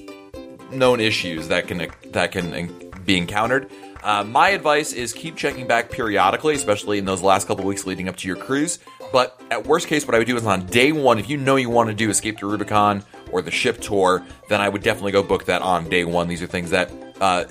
known 0.70 1.00
issues 1.00 1.48
that 1.48 1.66
can 1.66 1.90
that 2.12 2.30
can 2.30 2.92
be 3.06 3.16
encountered. 3.16 3.70
Uh, 4.02 4.22
my 4.22 4.50
advice 4.50 4.92
is 4.92 5.14
keep 5.14 5.34
checking 5.34 5.66
back 5.66 5.90
periodically, 5.90 6.54
especially 6.54 6.98
in 6.98 7.06
those 7.06 7.22
last 7.22 7.48
couple 7.48 7.64
weeks 7.64 7.86
leading 7.86 8.06
up 8.06 8.16
to 8.16 8.28
your 8.28 8.36
cruise. 8.36 8.80
But 9.14 9.40
at 9.50 9.66
worst 9.66 9.88
case, 9.88 10.06
what 10.06 10.14
I 10.14 10.18
would 10.18 10.26
do 10.26 10.36
is 10.36 10.44
on 10.44 10.66
day 10.66 10.92
one, 10.92 11.18
if 11.18 11.30
you 11.30 11.38
know 11.38 11.56
you 11.56 11.70
want 11.70 11.88
to 11.88 11.94
do 11.94 12.10
Escape 12.10 12.36
to 12.40 12.46
Rubicon 12.46 13.02
or 13.32 13.40
the 13.40 13.50
ship 13.50 13.80
tour, 13.80 14.22
then 14.50 14.60
I 14.60 14.68
would 14.68 14.82
definitely 14.82 15.12
go 15.12 15.22
book 15.22 15.46
that 15.46 15.62
on 15.62 15.88
day 15.88 16.04
one. 16.04 16.28
These 16.28 16.42
are 16.42 16.46
things 16.46 16.68
that 16.68 16.92
uh, 17.18 17.44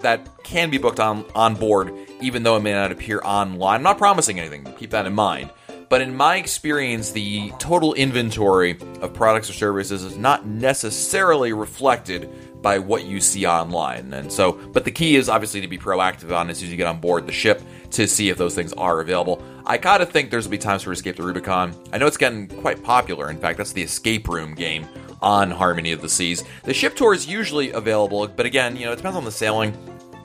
that 0.00 0.28
can 0.42 0.70
be 0.70 0.78
booked 0.78 0.98
on 0.98 1.24
on 1.36 1.54
board, 1.54 1.94
even 2.20 2.42
though 2.42 2.56
it 2.56 2.60
may 2.60 2.72
not 2.72 2.92
appear 2.92 3.20
online. 3.24 3.76
I'm 3.76 3.82
not 3.82 3.98
promising 3.98 4.38
anything. 4.38 4.64
Keep 4.78 4.90
that 4.90 5.06
in 5.06 5.14
mind. 5.14 5.50
But 5.88 6.00
in 6.00 6.16
my 6.16 6.36
experience, 6.36 7.12
the 7.12 7.52
total 7.58 7.94
inventory 7.94 8.78
of 9.00 9.14
products 9.14 9.48
or 9.48 9.52
services 9.52 10.02
is 10.02 10.16
not 10.16 10.46
necessarily 10.46 11.52
reflected 11.52 12.28
by 12.60 12.78
what 12.80 13.04
you 13.04 13.20
see 13.20 13.46
online. 13.46 14.12
And 14.12 14.32
so, 14.32 14.52
but 14.72 14.84
the 14.84 14.90
key 14.90 15.14
is 15.14 15.28
obviously 15.28 15.60
to 15.60 15.68
be 15.68 15.78
proactive 15.78 16.36
on 16.36 16.50
as 16.50 16.58
soon 16.58 16.66
as 16.66 16.70
you 16.72 16.76
get 16.76 16.88
on 16.88 16.98
board 17.00 17.26
the 17.26 17.32
ship 17.32 17.62
to 17.92 18.08
see 18.08 18.28
if 18.28 18.36
those 18.36 18.54
things 18.56 18.72
are 18.72 19.00
available. 19.00 19.40
I 19.64 19.78
kind 19.78 20.02
of 20.02 20.10
think 20.10 20.30
there's 20.30 20.46
gonna 20.46 20.52
be 20.52 20.58
times 20.58 20.82
for 20.82 20.90
Escape 20.90 21.16
the 21.16 21.22
Rubicon. 21.22 21.74
I 21.92 21.98
know 21.98 22.06
it's 22.06 22.16
getting 22.16 22.48
quite 22.48 22.82
popular. 22.82 23.30
In 23.30 23.38
fact, 23.38 23.58
that's 23.58 23.72
the 23.72 23.82
escape 23.82 24.26
room 24.26 24.54
game 24.54 24.88
on 25.22 25.50
Harmony 25.50 25.92
of 25.92 26.02
the 26.02 26.08
Seas. 26.08 26.42
The 26.64 26.74
ship 26.74 26.96
tour 26.96 27.14
is 27.14 27.26
usually 27.26 27.70
available, 27.70 28.26
but 28.26 28.46
again, 28.46 28.76
you 28.76 28.86
know, 28.86 28.92
it 28.92 28.96
depends 28.96 29.16
on 29.16 29.24
the 29.24 29.30
sailing. 29.30 29.76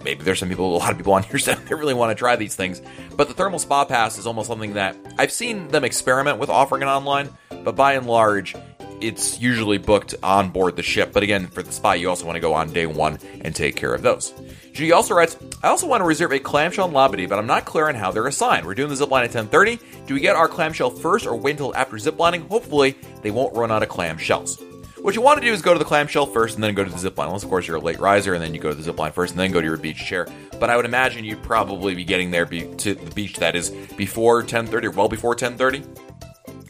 Maybe 0.03 0.23
there's 0.23 0.39
some 0.39 0.49
people, 0.49 0.75
a 0.75 0.77
lot 0.77 0.91
of 0.91 0.97
people 0.97 1.13
on 1.13 1.23
here 1.23 1.39
that 1.45 1.69
really 1.69 1.93
want 1.93 2.11
to 2.11 2.15
try 2.15 2.35
these 2.35 2.55
things. 2.55 2.81
But 3.15 3.27
the 3.27 3.33
thermal 3.33 3.59
spa 3.59 3.85
pass 3.85 4.17
is 4.17 4.27
almost 4.27 4.47
something 4.47 4.73
that 4.73 4.95
I've 5.17 5.31
seen 5.31 5.67
them 5.69 5.83
experiment 5.83 6.37
with 6.37 6.49
offering 6.49 6.81
it 6.81 6.87
online, 6.87 7.29
but 7.63 7.75
by 7.75 7.93
and 7.93 8.07
large, 8.07 8.55
it's 9.01 9.41
usually 9.41 9.77
booked 9.77 10.15
on 10.23 10.49
board 10.49 10.75
the 10.75 10.83
ship. 10.83 11.11
But 11.11 11.23
again, 11.23 11.47
for 11.47 11.63
the 11.63 11.71
spa, 11.71 11.93
you 11.93 12.09
also 12.09 12.25
want 12.25 12.35
to 12.35 12.39
go 12.39 12.53
on 12.53 12.71
day 12.71 12.85
one 12.85 13.19
and 13.41 13.55
take 13.55 13.75
care 13.75 13.93
of 13.93 14.01
those. 14.01 14.33
Judy 14.73 14.91
also 14.91 15.15
writes, 15.15 15.35
I 15.63 15.67
also 15.67 15.87
want 15.87 16.01
to 16.01 16.05
reserve 16.05 16.31
a 16.31 16.39
clamshell 16.39 16.87
in 16.87 16.93
Labadee, 16.93 17.27
but 17.27 17.39
I'm 17.39 17.47
not 17.47 17.65
clear 17.65 17.89
on 17.89 17.95
how 17.95 18.11
they're 18.11 18.27
assigned. 18.27 18.65
We're 18.65 18.75
doing 18.75 18.89
the 18.89 18.95
zipline 18.95 19.25
at 19.25 19.31
10:30. 19.31 19.79
Do 20.05 20.13
we 20.13 20.19
get 20.19 20.35
our 20.35 20.47
clamshell 20.47 20.91
first 20.91 21.25
or 21.25 21.35
wait 21.35 21.51
until 21.51 21.75
after 21.75 21.97
ziplining? 21.97 22.47
Hopefully, 22.47 22.95
they 23.21 23.31
won't 23.31 23.55
run 23.55 23.71
out 23.71 23.83
of 23.83 23.89
clamshells. 23.89 24.70
What 25.01 25.15
you 25.15 25.21
want 25.21 25.39
to 25.41 25.45
do 25.45 25.51
is 25.51 25.63
go 25.63 25.73
to 25.73 25.79
the 25.79 25.85
clamshell 25.85 26.27
first 26.27 26.55
and 26.55 26.63
then 26.63 26.75
go 26.75 26.83
to 26.83 26.89
the 26.89 27.09
zipline. 27.09 27.25
Unless, 27.25 27.43
of 27.43 27.49
course, 27.49 27.67
you're 27.67 27.77
a 27.77 27.81
late 27.81 27.99
riser 27.99 28.35
and 28.35 28.43
then 28.43 28.53
you 28.53 28.59
go 28.59 28.69
to 28.69 28.75
the 28.75 28.91
zipline 28.91 29.11
first 29.11 29.33
and 29.33 29.39
then 29.39 29.51
go 29.51 29.59
to 29.59 29.65
your 29.65 29.77
beach 29.77 29.97
chair. 29.97 30.27
But 30.59 30.69
I 30.69 30.75
would 30.75 30.85
imagine 30.85 31.25
you'd 31.25 31.41
probably 31.41 31.95
be 31.95 32.03
getting 32.03 32.29
there 32.29 32.45
be- 32.45 32.71
to 32.75 32.93
the 32.93 33.11
beach 33.11 33.37
that 33.37 33.55
is 33.55 33.71
before 33.97 34.43
10:30 34.43 34.87
or 34.87 34.91
well 34.91 35.09
before 35.09 35.35
10:30 35.35 35.83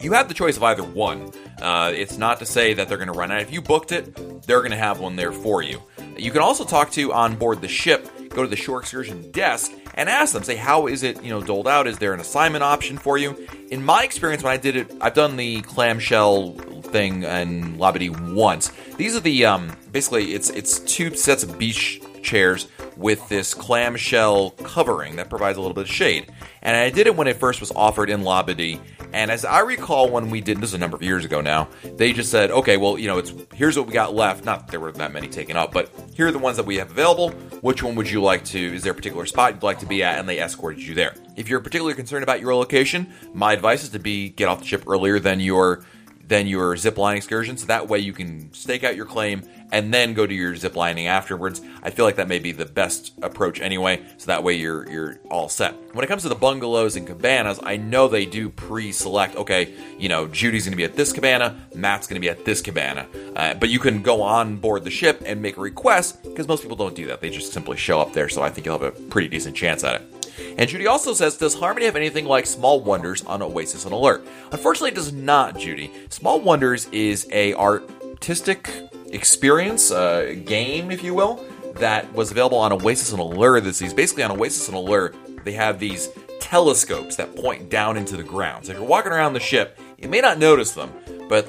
you 0.02 0.13
have 0.13 0.28
the 0.28 0.34
choice 0.34 0.58
of 0.58 0.63
either 0.63 0.84
one. 0.84 1.32
Uh, 1.62 1.91
it's 1.94 2.17
not 2.17 2.39
to 2.39 2.46
say 2.46 2.74
that 2.74 2.88
they're 2.88 2.98
going 2.98 3.12
to 3.12 3.17
run 3.17 3.32
out. 3.32 3.41
If 3.41 3.54
you 3.54 3.62
booked 3.62 3.91
it, 3.91 4.15
they're 4.48 4.60
going 4.60 4.72
to 4.72 4.78
have 4.78 5.00
one 5.00 5.15
there 5.15 5.32
for 5.32 5.62
you. 5.62 5.82
You 6.17 6.32
can 6.32 6.41
also 6.41 6.63
talk 6.63 6.91
to 6.91 7.13
on 7.13 7.36
board 7.36 7.62
the 7.62 7.67
ship, 7.67 8.10
go 8.30 8.41
to 8.41 8.48
the 8.48 8.56
shore 8.56 8.80
excursion 8.80 9.32
desk, 9.32 9.72
and 9.94 10.10
ask 10.10 10.34
them. 10.34 10.44
Say, 10.44 10.56
how 10.56 10.88
is 10.88 11.04
it, 11.04 11.24
you 11.24 11.30
know, 11.30 11.42
doled 11.42 11.68
out? 11.68 11.88
Is 11.88 11.98
there 11.98 12.14
an 12.14 12.20
assignment 12.20 12.64
option 12.64 12.98
for 12.98 13.18
you? 13.18 13.48
In 13.70 13.84
my 13.84 14.04
experience, 14.04 14.44
when 14.44 14.54
I 14.54 14.58
did 14.58 14.76
it, 14.76 14.92
I've 15.02 15.14
done 15.14 15.38
the 15.38 15.62
clamshell 15.62 16.54
thing 16.82 17.24
in 17.24 17.78
Labadee 17.78 18.34
once. 18.34 18.72
These 18.98 19.16
are 19.16 19.22
the 19.22 19.46
um, 19.46 19.76
basically 19.92 20.34
it's 20.34 20.50
it's 20.50 20.80
two 20.80 21.16
sets 21.16 21.44
of 21.44 21.58
beach 21.58 22.02
chairs 22.22 22.68
with 22.98 23.28
this 23.30 23.54
clamshell 23.54 24.52
covering 24.64 25.16
that 25.16 25.30
provides 25.30 25.58
a 25.58 25.62
little 25.62 25.74
bit 25.74 25.86
of 25.86 25.90
shade. 25.90 26.32
And 26.62 26.76
I 26.76 26.90
did 26.90 27.08
it 27.08 27.16
when 27.16 27.28
it 27.28 27.38
first 27.38 27.60
was 27.60 27.72
offered 27.72 28.10
in 28.10 28.22
Labadee. 28.22 28.80
And 29.13 29.30
as 29.30 29.43
I 29.43 29.60
recall, 29.60 30.10
when 30.10 30.30
we 30.30 30.41
did 30.41 30.58
this 30.58 30.69
is 30.69 30.74
a 30.74 30.78
number 30.78 30.95
of 30.95 31.04
years 31.04 31.26
ago 31.26 31.41
now, 31.41 31.67
they 31.97 32.13
just 32.13 32.32
said, 32.32 32.52
okay, 32.52 32.78
well, 32.78 32.97
you 32.97 33.08
know, 33.08 33.17
it's 33.17 33.34
here's 33.54 33.78
what 33.78 33.88
we 33.88 33.93
got 33.93 34.15
left. 34.15 34.45
Not 34.45 34.60
that 34.60 34.71
there 34.71 34.80
were 34.80 34.91
that 34.93 35.12
many 35.12 35.28
taken 35.28 35.58
up, 35.58 35.71
but 35.74 35.91
here 36.15 36.28
are 36.28 36.32
the 36.32 36.39
ones 36.39 36.58
that 36.58 36.65
we 36.65 36.78
have 36.78 36.91
available. 36.91 37.30
Which 37.62 37.84
one 37.84 37.95
would 37.95 38.10
you 38.10 38.21
like 38.21 38.45
to? 38.45 38.60
Is 38.60 38.84
there 38.84 38.93
a 38.93 38.95
particular 38.95 39.26
spot 39.26 39.54
you'd 39.54 39.63
like 39.63 39.80
to 39.80 39.86
be 39.86 40.04
at? 40.04 40.19
And 40.19 40.28
they 40.28 40.39
escorted 40.39 40.82
you 40.82 40.95
there. 40.95 41.15
If 41.36 41.50
you're 41.50 41.60
particularly 41.60 41.95
concerned 41.95 42.24
about 42.24 42.41
your 42.41 42.56
location, 42.56 43.12
my 43.34 43.54
advice 43.54 43.84
is 43.84 43.89
to 43.89 44.00
be 44.00 44.30
get 44.30 44.47
off 44.47 44.60
the 44.60 44.65
ship 44.65 44.84
earlier 44.88 45.19
than 45.19 45.39
your 45.39 45.84
than 46.32 46.48
your 46.48 46.78
zip 46.78 46.98
line 46.98 47.17
excursion. 47.17 47.58
So 47.58 47.65
that 47.65 47.89
way 47.89 48.00
you 48.00 48.13
can 48.13 48.54
stake 48.54 48.86
out 48.86 48.96
your 48.96 49.06
claim 49.06 49.44
and 49.70 49.94
then 49.94 50.13
go 50.13 50.26
to 50.26 50.34
your 50.34 50.56
zip 50.56 50.78
lining 50.78 51.08
afterwards. 51.08 51.60
I 51.84 51.89
feel 51.89 52.06
like 52.06 52.15
that 52.15 52.30
may 52.30 52.39
be 52.39 52.54
the 52.54 52.65
best 52.65 53.12
approach 53.22 53.60
anyway. 53.60 54.02
So 54.17 54.28
that 54.28 54.41
way 54.41 54.54
you're 54.54 54.89
you're 54.89 55.20
all 55.30 55.50
set. 55.50 55.76
When 55.91 56.06
it 56.06 56.08
comes 56.08 56.22
to 56.22 56.30
the 56.30 56.36
bungalows 56.36 56.96
and 56.96 57.06
cabanas, 57.06 57.60
I 57.62 57.76
know 57.76 58.08
they 58.08 58.26
do 58.26 58.50
pre-select. 58.50 59.36
Okay, 59.36 59.74
you 60.00 60.08
know 60.08 60.26
Judy's 60.30 60.63
going 60.63 60.72
to 60.72 60.78
be 60.78 60.86
at 60.86 60.96
this 60.96 61.12
cabana, 61.12 61.67
Matt's 61.76 62.08
going 62.08 62.22
to 62.22 62.26
be 62.26 62.30
at 62.30 62.46
this 62.46 62.62
cabana, 62.62 63.08
uh, 63.36 63.56
but 63.56 63.67
you 63.67 63.80
can 63.80 64.02
go 64.02 64.22
on 64.22 64.56
board 64.56 64.86
the 64.86 64.89
ship 64.89 65.22
and 65.26 65.41
make 65.41 65.58
a 65.58 65.62
request 65.62 66.24
because 66.24 66.48
most 66.48 66.62
people 66.62 66.78
don't 66.78 66.96
do 66.96 67.08
that. 67.08 67.20
They 67.20 67.30
just 67.30 67.52
simply 67.52 67.76
show 67.76 68.00
up 68.00 68.13
there. 68.13 68.30
So 68.30 68.41
I 68.41 68.50
think 68.50 68.65
you'll 68.65 68.80
have 68.80 68.88
a 68.88 68.98
pretty 69.10 69.28
decent 69.28 69.58
chance 69.58 69.84
at 69.84 70.00
it. 70.00 70.21
And 70.58 70.70
Judy 70.70 70.88
also 70.88 71.13
says, 71.13 71.38
Does 71.38 71.56
Harmony 71.56 71.86
have 71.86 71.96
anything 71.96 72.26
like 72.26 72.46
Small 72.46 72.82
Wonders 72.82 73.24
on 73.26 73.41
Oasis 73.41 73.86
and 73.86 73.94
Allure? 73.94 74.22
Unfortunately, 74.52 74.91
it 74.91 74.96
does 74.96 75.13
not, 75.13 75.58
Judy. 75.58 75.91
Small 76.10 76.39
Wonders 76.39 76.88
is 76.91 77.28
a 77.32 77.54
artistic 77.56 78.70
experience, 79.08 79.91
uh, 79.91 80.36
game, 80.46 80.91
if 80.91 81.04
you 81.04 81.13
will, 81.13 81.46
that 81.76 82.12
was 82.13 82.32
available 82.32 82.58
on 82.58 82.72
Oasis 82.72 83.12
and 83.12 83.20
Allure 83.20 83.62
this 83.62 83.78
season. 83.78 83.96
Basically, 83.96 84.24
on 84.24 84.32
Oasis 84.32 84.67
and 84.67 84.78
Allure, 84.78 85.13
they 85.44 85.54
have 85.54 85.80
these 85.80 86.10
telescopes 86.39 87.15
that 87.15 87.36
point 87.36 87.70
down 87.70 87.98
into 87.98 88.17
the 88.17 88.24
ground. 88.24 88.65
So 88.65 88.72
if 88.72 88.78
you're 88.78 88.88
walking 88.88 89.12
around 89.12 89.34
the 89.34 89.39
ship, 89.39 89.80
you 89.98 90.10
may 90.10 90.22
not 90.22 90.38
notice 90.38 90.72
them, 90.72 90.91
but 91.30 91.48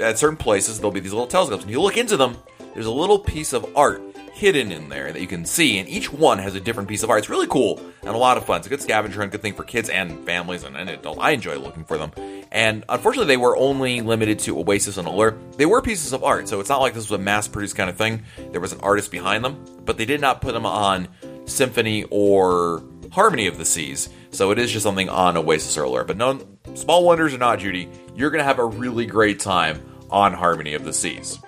at 0.00 0.18
certain 0.18 0.36
places, 0.36 0.78
there'll 0.78 0.92
be 0.92 1.00
these 1.00 1.12
little 1.12 1.26
telescopes. 1.26 1.64
And 1.64 1.70
you 1.70 1.80
look 1.80 1.96
into 1.96 2.16
them, 2.16 2.36
there's 2.72 2.86
a 2.86 2.90
little 2.90 3.18
piece 3.18 3.52
of 3.52 3.66
art 3.76 4.02
hidden 4.36 4.70
in 4.70 4.90
there 4.90 5.10
that 5.10 5.18
you 5.18 5.26
can 5.26 5.46
see, 5.46 5.78
and 5.78 5.88
each 5.88 6.12
one 6.12 6.38
has 6.38 6.54
a 6.54 6.60
different 6.60 6.90
piece 6.90 7.02
of 7.02 7.08
art. 7.08 7.20
It's 7.20 7.30
really 7.30 7.46
cool 7.46 7.80
and 8.02 8.10
a 8.10 8.18
lot 8.18 8.36
of 8.36 8.44
fun. 8.44 8.58
It's 8.58 8.66
a 8.66 8.70
good 8.70 8.82
scavenger 8.82 9.20
hunt, 9.20 9.32
good 9.32 9.40
thing 9.40 9.54
for 9.54 9.64
kids 9.64 9.88
and 9.88 10.26
families, 10.26 10.62
and, 10.62 10.76
and 10.76 10.90
adult. 10.90 11.18
I 11.18 11.30
enjoy 11.30 11.58
looking 11.58 11.84
for 11.84 11.96
them. 11.96 12.12
And 12.52 12.84
unfortunately, 12.90 13.28
they 13.28 13.38
were 13.38 13.56
only 13.56 14.02
limited 14.02 14.38
to 14.40 14.58
Oasis 14.58 14.98
and 14.98 15.08
Allure. 15.08 15.38
They 15.56 15.64
were 15.64 15.80
pieces 15.80 16.12
of 16.12 16.22
art, 16.22 16.48
so 16.48 16.60
it's 16.60 16.68
not 16.68 16.82
like 16.82 16.92
this 16.92 17.08
was 17.08 17.18
a 17.18 17.22
mass-produced 17.22 17.76
kind 17.76 17.88
of 17.88 17.96
thing. 17.96 18.24
There 18.52 18.60
was 18.60 18.74
an 18.74 18.80
artist 18.82 19.10
behind 19.10 19.42
them, 19.42 19.64
but 19.86 19.96
they 19.96 20.04
did 20.04 20.20
not 20.20 20.42
put 20.42 20.52
them 20.52 20.66
on 20.66 21.08
Symphony 21.46 22.04
or 22.10 22.84
Harmony 23.12 23.46
of 23.46 23.56
the 23.56 23.64
Seas. 23.64 24.10
So 24.32 24.50
it 24.50 24.58
is 24.58 24.70
just 24.70 24.82
something 24.82 25.08
on 25.08 25.38
Oasis 25.38 25.78
or 25.78 25.84
Allure. 25.84 26.04
But 26.04 26.18
no, 26.18 26.46
small 26.74 27.06
wonders 27.06 27.32
or 27.32 27.38
not, 27.38 27.60
Judy, 27.60 27.88
you're 28.14 28.30
going 28.30 28.40
to 28.40 28.44
have 28.44 28.58
a 28.58 28.66
really 28.66 29.06
great 29.06 29.40
time 29.40 29.80
on 30.10 30.34
Harmony 30.34 30.74
of 30.74 30.84
the 30.84 30.92
Seas. 30.92 31.38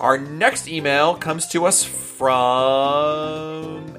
Our 0.00 0.16
next 0.16 0.68
email 0.68 1.16
comes 1.16 1.48
to 1.48 1.66
us 1.66 1.82
from 1.82 2.28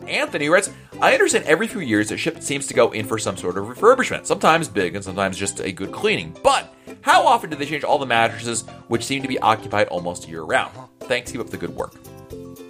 Anthony 0.07 0.45
who 0.45 0.53
writes, 0.53 0.71
I 1.01 1.11
understand 1.13 1.43
every 1.45 1.67
few 1.67 1.81
years 1.81 2.11
a 2.11 2.17
ship 2.17 2.41
seems 2.41 2.67
to 2.67 2.73
go 2.73 2.91
in 2.91 3.05
for 3.05 3.17
some 3.17 3.35
sort 3.35 3.57
of 3.57 3.65
refurbishment, 3.65 4.25
sometimes 4.25 4.69
big 4.69 4.95
and 4.95 5.03
sometimes 5.03 5.35
just 5.35 5.59
a 5.59 5.73
good 5.73 5.91
cleaning. 5.91 6.37
But 6.41 6.73
how 7.01 7.27
often 7.27 7.49
do 7.49 7.57
they 7.57 7.65
change 7.65 7.83
all 7.83 7.97
the 7.97 8.05
mattresses, 8.05 8.61
which 8.87 9.03
seem 9.03 9.21
to 9.23 9.27
be 9.27 9.39
occupied 9.39 9.89
almost 9.89 10.29
year 10.29 10.43
round? 10.43 10.71
Thanks, 11.01 11.31
keep 11.31 11.41
up 11.41 11.49
the 11.49 11.57
good 11.57 11.75
work. 11.75 11.93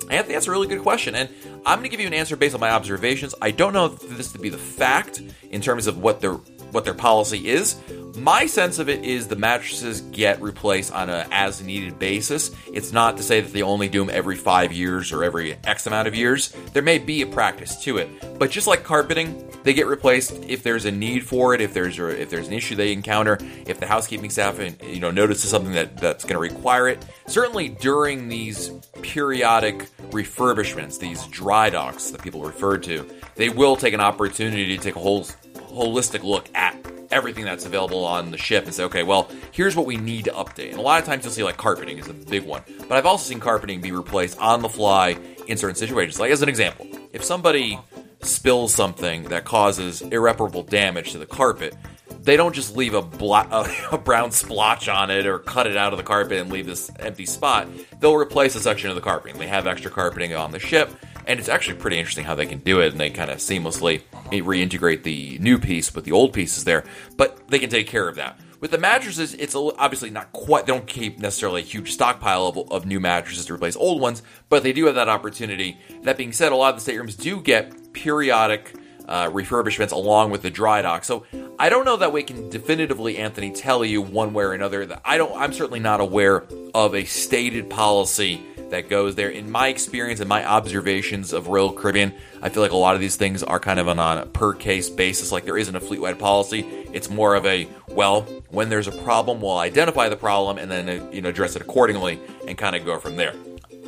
Anthony, 0.10 0.34
that's 0.34 0.48
a 0.48 0.52
really 0.52 0.68
good 0.68 0.82
question, 0.82 1.14
and 1.14 1.30
I'm 1.68 1.80
going 1.80 1.84
to 1.84 1.90
give 1.90 2.00
you 2.00 2.08
an 2.08 2.16
answer 2.16 2.36
based 2.36 2.56
on 2.56 2.62
my 2.62 2.72
observations. 2.72 3.36
I 3.42 3.52
don't 3.52 3.74
know 3.74 3.90
this 3.90 4.32
to 4.32 4.40
be 4.40 4.50
the 4.50 4.58
fact 4.58 5.22
in 5.52 5.62
terms 5.62 5.86
of 5.86 6.00
what 6.00 6.20
their 6.20 6.40
what 6.72 6.86
their 6.86 6.94
policy 6.94 7.50
is. 7.50 7.76
My 8.16 8.48
sense 8.48 8.80
of 8.80 8.90
it 8.90 9.06
is 9.06 9.28
the 9.28 9.36
mattresses 9.36 10.02
get 10.02 10.42
replaced 10.42 10.92
on 10.92 11.10
a 11.10 11.28
as 11.32 11.62
needed 11.62 12.00
basis. 12.00 12.52
It's 12.74 12.92
not 12.92 13.18
to 13.18 13.24
say 13.24 13.40
that 13.40 13.54
they 13.54 13.62
only 13.62 13.88
do 13.88 14.00
them 14.00 14.14
every 14.14 14.36
five 14.36 14.74
years 14.74 15.12
or 15.12 15.24
every 15.24 15.54
X 15.64 15.88
amount 15.88 16.08
of 16.08 16.16
years. 16.16 16.50
There 16.74 16.84
may 16.84 16.98
be 16.98 17.22
a 17.22 17.28
practice 17.28 17.82
to 17.84 17.98
it, 17.98 18.40
but 18.40 18.52
just 18.52 18.68
like 18.68 18.84
carpeting, 18.84 19.50
they 19.64 19.74
get 19.74 19.88
replaced 19.88 20.32
if 20.48 20.64
there's 20.64 20.86
a 20.86 20.92
need 20.92 21.26
for 21.26 21.54
it, 21.54 21.62
if 21.62 21.74
there's 21.74 22.00
if 22.00 22.30
there's 22.30 22.48
an 22.48 22.54
issue 22.54 22.76
they 22.76 22.92
encounter, 22.92 23.38
if 23.66 23.80
the 23.80 23.86
housekeeping 23.86 24.30
staff 24.30 24.60
eh, 24.60 24.72
you 24.84 25.00
know 25.00 25.12
notices 25.12 25.50
something 25.50 25.74
that 25.74 25.98
that's 25.98 26.24
going 26.24 26.36
to 26.36 26.56
require 26.56 26.88
it. 26.88 27.06
Certainly 27.28 27.70
during 27.70 28.28
these 28.28 28.72
periodic 29.02 29.88
refurbishments, 30.12 31.00
these 31.00 31.26
dry 31.28 31.70
docks 31.70 32.10
that 32.12 32.22
people 32.22 32.42
refer 32.42 32.78
to, 32.80 33.10
they 33.36 33.50
will 33.50 33.76
take 33.76 33.94
an 33.94 34.02
opportunity 34.02 34.76
to 34.76 34.84
take 34.84 34.96
a 34.96 35.00
whole 35.00 35.26
holistic 35.70 36.24
look 36.24 36.50
at 36.56 36.76
everything 37.12 37.44
that's 37.44 37.66
available 37.66 38.06
on 38.06 38.32
the 38.32 38.38
ship 38.38 38.66
and 38.66 38.74
say, 38.74 38.84
okay, 38.84 39.04
well, 39.04 39.30
here's 39.52 39.76
what 39.76 39.86
we 39.86 39.98
need 39.98 40.26
to 40.26 40.32
update. 40.32 40.70
And 40.70 40.78
a 40.78 40.82
lot 40.82 41.00
of 41.00 41.08
times 41.08 41.24
you'll 41.24 41.34
see 41.34 41.44
like 41.44 41.58
carpeting 41.58 41.98
is 41.98 42.08
a 42.08 42.14
big 42.14 42.46
one, 42.46 42.62
but 42.88 42.92
I've 42.92 43.06
also 43.06 43.28
seen 43.28 43.40
carpeting 43.40 43.82
be 43.82 43.92
replaced 43.92 44.38
on 44.40 44.62
the 44.62 44.70
fly 44.70 45.18
in 45.48 45.58
certain 45.58 45.76
situations. 45.76 46.20
Like 46.20 46.32
as 46.32 46.42
an 46.42 46.50
example, 46.50 46.88
if 47.14 47.24
somebody 47.24 47.80
spills 48.22 48.74
something 48.74 49.24
that 49.26 49.46
causes 49.46 50.02
irreparable 50.02 50.64
damage 50.64 51.12
to 51.14 51.18
the 51.18 51.26
carpet, 51.26 51.76
they 52.22 52.38
don't 52.38 52.54
just 52.54 52.76
leave 52.76 52.94
a, 52.94 53.00
a, 53.92 53.98
brown 53.98 54.32
splotch 54.32 54.88
on 54.90 55.10
it 55.10 55.26
or 55.26 55.40
cut 55.40 55.68
it 55.68 55.78
out 55.78 55.94
of 55.94 55.98
the 55.98 56.04
carpet 56.04 56.40
and 56.40 56.52
leave 56.52 56.66
this 56.66 56.92
empty 57.00 57.26
spot. 57.26 57.68
They'll 58.00 58.16
replace 58.16 58.56
a 58.56 58.60
section 58.60 58.90
of 58.90 58.96
the 58.96 59.02
carpeting. 59.02 59.40
They 59.40 59.48
have 59.48 59.68
extra 59.68 59.92
carpeting 59.92 60.34
on 60.34 60.52
the 60.52 60.60
ship, 60.60 60.92
and 61.26 61.40
it's 61.40 61.50
actually 61.50 61.78
pretty 61.78 61.98
interesting 61.98 62.26
how 62.26 62.36
they 62.36 62.46
can 62.46 62.60
do 62.60 62.82
it, 62.82 62.92
and 62.92 63.00
they 63.00 63.10
kind 63.10 63.32
of 63.32 63.38
seamlessly 63.38 64.02
reintegrate 64.32 65.04
the 65.04 65.38
new 65.40 65.58
piece 65.58 65.94
with 65.94 66.06
the 66.06 66.12
old 66.12 66.34
pieces 66.34 66.64
there. 66.64 66.84
But 67.18 67.48
they 67.48 67.60
can 67.60 67.70
take 67.70 67.88
care 67.88 68.08
of 68.08 68.16
that. 68.16 68.40
With 68.60 68.72
the 68.72 68.78
mattresses, 68.78 69.34
it's 69.36 69.56
obviously 69.56 70.10
not 70.10 70.34
quite. 70.34 70.66
They 70.66 70.74
don't 70.74 70.86
keep 70.86 71.18
necessarily 71.18 71.62
a 71.62 71.66
huge 71.66 71.94
stockpile 71.94 72.48
of, 72.48 72.72
of 72.72 72.86
new 72.86 73.00
mattresses 73.00 73.46
to 73.46 73.54
replace 73.54 73.78
old 73.78 74.02
ones, 74.02 74.22
but 74.50 74.64
they 74.64 74.74
do 74.74 74.86
have 74.88 74.96
that 74.96 75.08
opportunity. 75.08 75.78
That 76.04 76.18
being 76.18 76.34
said, 76.34 76.52
a 76.52 76.58
lot 76.58 76.74
of 76.74 76.76
the 76.76 76.82
staterooms 76.82 77.16
do 77.16 77.40
get 77.40 77.94
periodic 77.94 78.76
uh, 79.10 79.30
refurbishments 79.32 79.92
along 79.92 80.30
with 80.30 80.44
the 80.44 80.52
dry 80.52 80.82
dock. 80.84 81.04
So 81.04 81.26
I 81.58 81.70
don't 81.70 81.84
know 81.84 81.98
that 81.98 82.14
we 82.14 82.22
can 82.22 82.50
definitively, 82.50 83.18
Anthony, 83.18 83.52
tell 83.52 83.84
you 83.84 84.02
one 84.02 84.34
way 84.34 84.44
or 84.46 84.54
another. 84.54 84.86
That 84.86 85.02
I 85.04 85.18
don't. 85.18 85.36
I'm 85.36 85.52
certainly 85.52 85.80
not 85.80 86.00
aware 86.00 86.46
of 86.76 86.94
a 86.96 87.04
stated 87.06 87.70
policy 87.70 88.46
that 88.70 88.88
goes 88.88 89.16
there. 89.16 89.30
In 89.30 89.50
my 89.50 89.68
experience 89.70 90.20
and 90.20 90.30
my 90.30 90.46
observations 90.46 91.34
of 91.34 91.48
Royal 91.48 91.74
Caribbean, 91.74 92.14
I 92.44 92.50
feel 92.50 92.62
like 92.62 92.72
a 92.72 92.78
lot 92.78 92.94
of 92.94 93.02
these 93.02 93.16
things 93.16 93.42
are 93.42 93.60
kind 93.60 93.80
of 93.80 93.88
on 93.88 93.98
a 93.98 94.28
per 94.28 94.54
case 94.54 94.92
basis. 94.92 95.32
Like 95.32 95.44
there 95.44 95.58
isn't 95.58 95.76
a 95.76 95.80
fleet 95.80 96.02
wide 96.02 96.20
policy. 96.20 96.60
It's 96.94 97.10
more 97.10 97.34
of 97.34 97.48
a 97.48 97.68
well, 97.88 98.22
when 98.50 98.70
there's 98.70 98.88
a 98.88 98.92
problem, 99.04 99.42
we'll 99.42 99.58
identify 99.58 100.08
the 100.08 100.18
problem 100.18 100.60
and 100.60 100.70
then 100.70 100.88
uh, 100.88 101.10
you 101.12 101.22
know 101.22 101.30
address 101.30 101.56
it 101.56 101.64
accordingly 101.64 102.20
and 102.48 102.60
kind 102.60 102.76
of 102.76 102.86
go 102.86 103.00
from 103.00 103.16
there. 103.16 103.34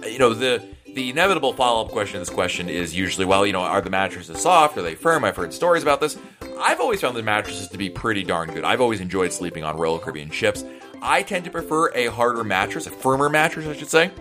You 0.04 0.18
know 0.18 0.34
the 0.34 0.64
the 0.94 1.10
inevitable 1.10 1.54
follow 1.54 1.86
up 1.86 1.92
question 1.92 2.14
to 2.14 2.20
this 2.20 2.30
question 2.30 2.70
is 2.70 2.96
usually, 2.96 3.26
well, 3.26 3.46
you 3.46 3.54
know, 3.54 3.62
are 3.62 3.82
the 3.82 3.90
mattresses 3.90 4.42
soft? 4.42 4.78
Are 4.78 4.82
they 4.82 4.96
firm? 4.96 5.24
I've 5.24 5.36
heard 5.36 5.54
stories 5.54 5.84
about 5.84 6.02
this. 6.02 6.18
I've 6.60 6.80
always 6.80 7.02
found 7.02 7.16
the 7.16 7.24
mattresses 7.24 7.68
to 7.70 7.78
be 7.78 7.90
pretty 7.90 8.24
darn 8.24 8.54
good. 8.54 8.64
I've 8.64 8.82
always 8.82 9.02
enjoyed 9.02 9.32
sleeping 9.32 9.64
on 9.64 9.78
Royal 9.78 10.00
Caribbean 10.00 10.30
ships. 10.30 10.64
I 11.02 11.24
tend 11.24 11.46
to 11.46 11.52
prefer 11.52 11.92
a 11.96 12.08
harder 12.08 12.44
mattress, 12.44 12.88
a 12.88 12.92
firmer 12.92 13.30
mattress, 13.30 13.66
I 13.66 13.74
should 13.76 13.90
say. 13.90 14.12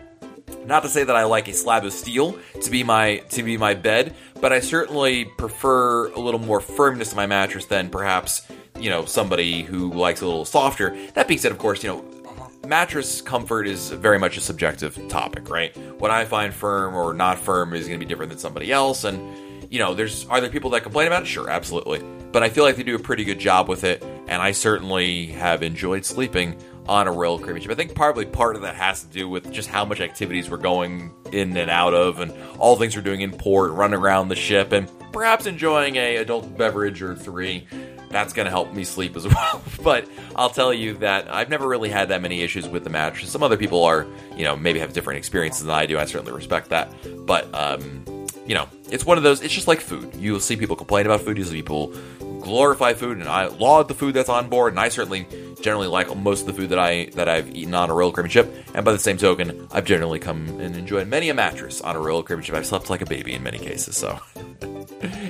Not 0.64 0.82
to 0.82 0.88
say 0.88 1.04
that 1.04 1.16
I 1.16 1.24
like 1.24 1.48
a 1.48 1.52
slab 1.52 1.84
of 1.84 1.92
steel 1.92 2.38
to 2.62 2.70
be 2.70 2.82
my 2.82 3.18
to 3.30 3.42
be 3.42 3.56
my 3.56 3.74
bed, 3.74 4.14
but 4.40 4.52
I 4.52 4.60
certainly 4.60 5.24
prefer 5.24 6.08
a 6.08 6.18
little 6.20 6.40
more 6.40 6.60
firmness 6.60 7.10
to 7.10 7.16
my 7.16 7.26
mattress 7.26 7.66
than 7.66 7.88
perhaps 7.88 8.46
you 8.78 8.90
know 8.90 9.04
somebody 9.04 9.62
who 9.62 9.92
likes 9.92 10.20
a 10.20 10.26
little 10.26 10.44
softer. 10.44 10.96
That 11.14 11.28
being 11.28 11.40
said, 11.40 11.52
of 11.52 11.58
course, 11.58 11.82
you 11.82 11.90
know 11.90 12.04
mattress 12.66 13.20
comfort 13.20 13.66
is 13.66 13.90
very 13.90 14.18
much 14.18 14.36
a 14.36 14.40
subjective 14.40 14.98
topic, 15.08 15.50
right? 15.50 15.76
What 15.98 16.10
I 16.10 16.24
find 16.24 16.52
firm 16.52 16.94
or 16.94 17.14
not 17.14 17.38
firm 17.38 17.74
is 17.74 17.86
going 17.86 17.98
to 17.98 18.04
be 18.04 18.08
different 18.08 18.30
than 18.30 18.38
somebody 18.38 18.72
else, 18.72 19.04
and 19.04 19.20
you 19.72 19.78
know, 19.78 19.94
there's 19.94 20.26
are 20.26 20.40
there 20.40 20.50
people 20.50 20.70
that 20.70 20.82
complain 20.82 21.06
about 21.06 21.22
it? 21.22 21.26
Sure, 21.26 21.48
absolutely, 21.48 22.02
but 22.32 22.42
I 22.42 22.48
feel 22.48 22.64
like 22.64 22.76
they 22.76 22.82
do 22.82 22.96
a 22.96 23.00
pretty 23.00 23.24
good 23.24 23.38
job 23.38 23.68
with 23.68 23.84
it, 23.84 24.02
and 24.02 24.42
I 24.42 24.52
certainly 24.52 25.26
have 25.26 25.62
enjoyed 25.62 26.04
sleeping 26.04 26.56
on 26.88 27.06
a 27.06 27.12
Royal 27.12 27.38
Caribbean 27.38 27.62
ship. 27.62 27.70
I 27.70 27.74
think 27.74 27.94
probably 27.94 28.26
part 28.26 28.56
of 28.56 28.62
that 28.62 28.74
has 28.74 29.02
to 29.02 29.06
do 29.08 29.28
with 29.28 29.52
just 29.52 29.68
how 29.68 29.84
much 29.84 30.00
activities 30.00 30.50
we're 30.50 30.56
going 30.56 31.14
in 31.30 31.56
and 31.56 31.70
out 31.70 31.94
of, 31.94 32.20
and 32.20 32.32
all 32.58 32.76
things 32.76 32.96
we're 32.96 33.02
doing 33.02 33.20
in 33.20 33.32
port, 33.32 33.70
running 33.72 33.98
around 33.98 34.28
the 34.28 34.36
ship, 34.36 34.72
and 34.72 34.90
perhaps 35.12 35.46
enjoying 35.46 35.96
a 35.96 36.16
adult 36.16 36.56
beverage 36.56 37.00
or 37.02 37.14
three. 37.14 37.66
That's 38.10 38.32
going 38.32 38.46
to 38.46 38.50
help 38.50 38.72
me 38.74 38.84
sleep 38.84 39.16
as 39.16 39.26
well. 39.34 39.62
but 39.82 40.08
I'll 40.36 40.50
tell 40.50 40.74
you 40.74 40.94
that 40.98 41.32
I've 41.32 41.48
never 41.48 41.66
really 41.66 41.88
had 41.88 42.08
that 42.08 42.20
many 42.20 42.42
issues 42.42 42.68
with 42.68 42.84
the 42.84 42.90
mattress. 42.90 43.30
Some 43.30 43.42
other 43.42 43.56
people 43.56 43.84
are, 43.84 44.06
you 44.36 44.44
know, 44.44 44.56
maybe 44.56 44.80
have 44.80 44.92
different 44.92 45.18
experiences 45.18 45.64
than 45.64 45.74
I 45.74 45.86
do. 45.86 45.98
I 45.98 46.04
certainly 46.04 46.32
respect 46.32 46.70
that. 46.70 46.92
But, 47.26 47.52
um, 47.54 48.04
you 48.46 48.54
know, 48.54 48.68
it's 48.90 49.06
one 49.06 49.16
of 49.16 49.22
those, 49.22 49.42
it's 49.42 49.54
just 49.54 49.68
like 49.68 49.80
food. 49.80 50.14
You'll 50.16 50.40
see 50.40 50.56
people 50.56 50.74
complain 50.76 51.06
about 51.06 51.20
food, 51.20 51.38
you'll 51.38 51.46
see 51.46 51.56
people 51.56 51.94
glorify 52.40 52.94
food, 52.94 53.18
and 53.18 53.28
I 53.28 53.46
laud 53.46 53.86
the 53.86 53.94
food 53.94 54.14
that's 54.14 54.28
on 54.28 54.48
board, 54.48 54.72
and 54.72 54.80
I 54.80 54.88
certainly 54.88 55.26
generally 55.60 55.88
like 55.88 56.14
most 56.16 56.40
of 56.40 56.46
the 56.46 56.52
food 56.54 56.70
that 56.70 56.78
I 56.78 57.06
that 57.14 57.28
I've 57.28 57.54
eaten 57.54 57.74
on 57.74 57.90
a 57.90 57.94
Royal 57.94 58.10
Caribbean 58.12 58.30
ship. 58.30 58.54
And 58.74 58.84
by 58.84 58.92
the 58.92 58.98
same 58.98 59.18
token, 59.18 59.68
I've 59.70 59.84
generally 59.84 60.18
come 60.18 60.48
and 60.60 60.74
enjoyed 60.74 61.06
many 61.06 61.28
a 61.28 61.34
mattress 61.34 61.80
on 61.80 61.96
a 61.96 62.00
Royal 62.00 62.22
Caribbean 62.22 62.46
ship. 62.46 62.54
I've 62.56 62.66
slept 62.66 62.90
like 62.90 63.02
a 63.02 63.06
baby 63.06 63.34
in 63.34 63.42
many 63.42 63.58
cases. 63.58 63.96
So, 63.96 64.18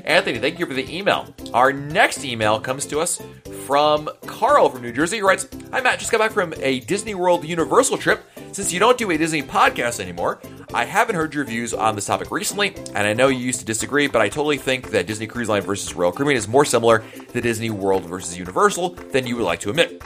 Anthony, 0.04 0.38
thank 0.38 0.58
you 0.58 0.66
for 0.66 0.74
the 0.74 0.94
email. 0.94 1.32
Our 1.52 1.72
next 1.72 2.24
email 2.24 2.60
comes 2.60 2.86
to 2.86 3.00
us 3.00 3.20
from 3.66 4.08
Carl 4.26 4.68
from 4.68 4.82
New 4.82 4.92
Jersey. 4.92 5.16
He 5.16 5.22
writes, 5.22 5.46
"Hi 5.72 5.80
Matt, 5.80 5.98
just 5.98 6.10
got 6.10 6.18
back 6.18 6.32
from 6.32 6.54
a 6.58 6.80
Disney 6.80 7.14
World 7.14 7.44
Universal 7.44 7.98
trip. 7.98 8.24
Since 8.52 8.72
you 8.72 8.80
don't 8.80 8.98
do 8.98 9.10
a 9.10 9.16
Disney 9.16 9.42
podcast 9.42 10.00
anymore, 10.00 10.40
I 10.74 10.84
haven't 10.84 11.14
heard 11.14 11.34
your 11.34 11.44
views 11.44 11.72
on 11.72 11.94
this 11.94 12.06
topic 12.06 12.30
recently, 12.30 12.74
and 12.94 13.06
I 13.06 13.12
know 13.12 13.28
you 13.28 13.38
used 13.38 13.60
to 13.60 13.66
disagree, 13.66 14.08
but 14.08 14.20
I 14.20 14.28
totally 14.28 14.58
think 14.58 14.90
that 14.90 15.06
Disney 15.06 15.26
Cruise 15.28 15.48
Line 15.48 15.62
versus 15.62 15.94
Royal 15.94 16.10
Caribbean 16.10 16.36
is 16.36 16.48
more 16.48 16.64
similar 16.64 17.04
to 17.32 17.40
Disney 17.40 17.70
World 17.70 18.04
versus 18.06 18.36
Universal 18.36 18.96
than 19.12 19.26
you 19.26 19.36
would 19.36 19.44
like 19.44 19.60
to 19.60 19.70
admit. 19.70 20.02